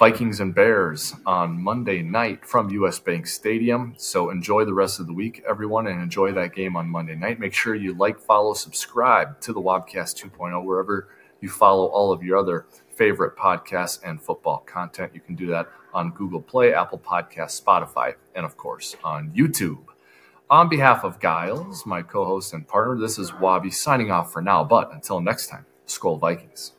Vikings 0.00 0.40
and 0.40 0.54
Bears 0.54 1.14
on 1.26 1.62
Monday 1.62 2.00
night 2.00 2.46
from 2.46 2.70
US 2.70 2.98
Bank 2.98 3.26
Stadium. 3.26 3.92
So 3.98 4.30
enjoy 4.30 4.64
the 4.64 4.72
rest 4.72 4.98
of 4.98 5.06
the 5.06 5.12
week, 5.12 5.44
everyone, 5.46 5.86
and 5.88 6.00
enjoy 6.00 6.32
that 6.32 6.54
game 6.54 6.74
on 6.74 6.88
Monday 6.88 7.14
night. 7.14 7.38
Make 7.38 7.52
sure 7.52 7.74
you 7.74 7.92
like, 7.92 8.18
follow, 8.18 8.54
subscribe 8.54 9.38
to 9.42 9.52
the 9.52 9.60
Wobcast 9.60 10.16
2.0 10.24 10.64
wherever 10.64 11.08
you 11.42 11.50
follow 11.50 11.84
all 11.88 12.12
of 12.12 12.22
your 12.22 12.38
other 12.38 12.64
favorite 12.94 13.36
podcasts 13.36 14.00
and 14.02 14.22
football 14.22 14.64
content. 14.64 15.12
You 15.12 15.20
can 15.20 15.34
do 15.34 15.48
that 15.48 15.68
on 15.92 16.12
Google 16.12 16.40
Play, 16.40 16.72
Apple 16.72 16.98
Podcasts, 16.98 17.62
Spotify, 17.62 18.14
and 18.34 18.46
of 18.46 18.56
course 18.56 18.96
on 19.04 19.30
YouTube. 19.36 19.84
On 20.48 20.70
behalf 20.70 21.04
of 21.04 21.20
Giles, 21.20 21.84
my 21.84 22.00
co 22.00 22.24
host 22.24 22.54
and 22.54 22.66
partner, 22.66 22.96
this 22.96 23.18
is 23.18 23.34
Wabi 23.34 23.70
signing 23.70 24.10
off 24.10 24.32
for 24.32 24.40
now. 24.40 24.64
But 24.64 24.94
until 24.94 25.20
next 25.20 25.48
time, 25.48 25.66
Skol 25.86 26.18
Vikings. 26.18 26.72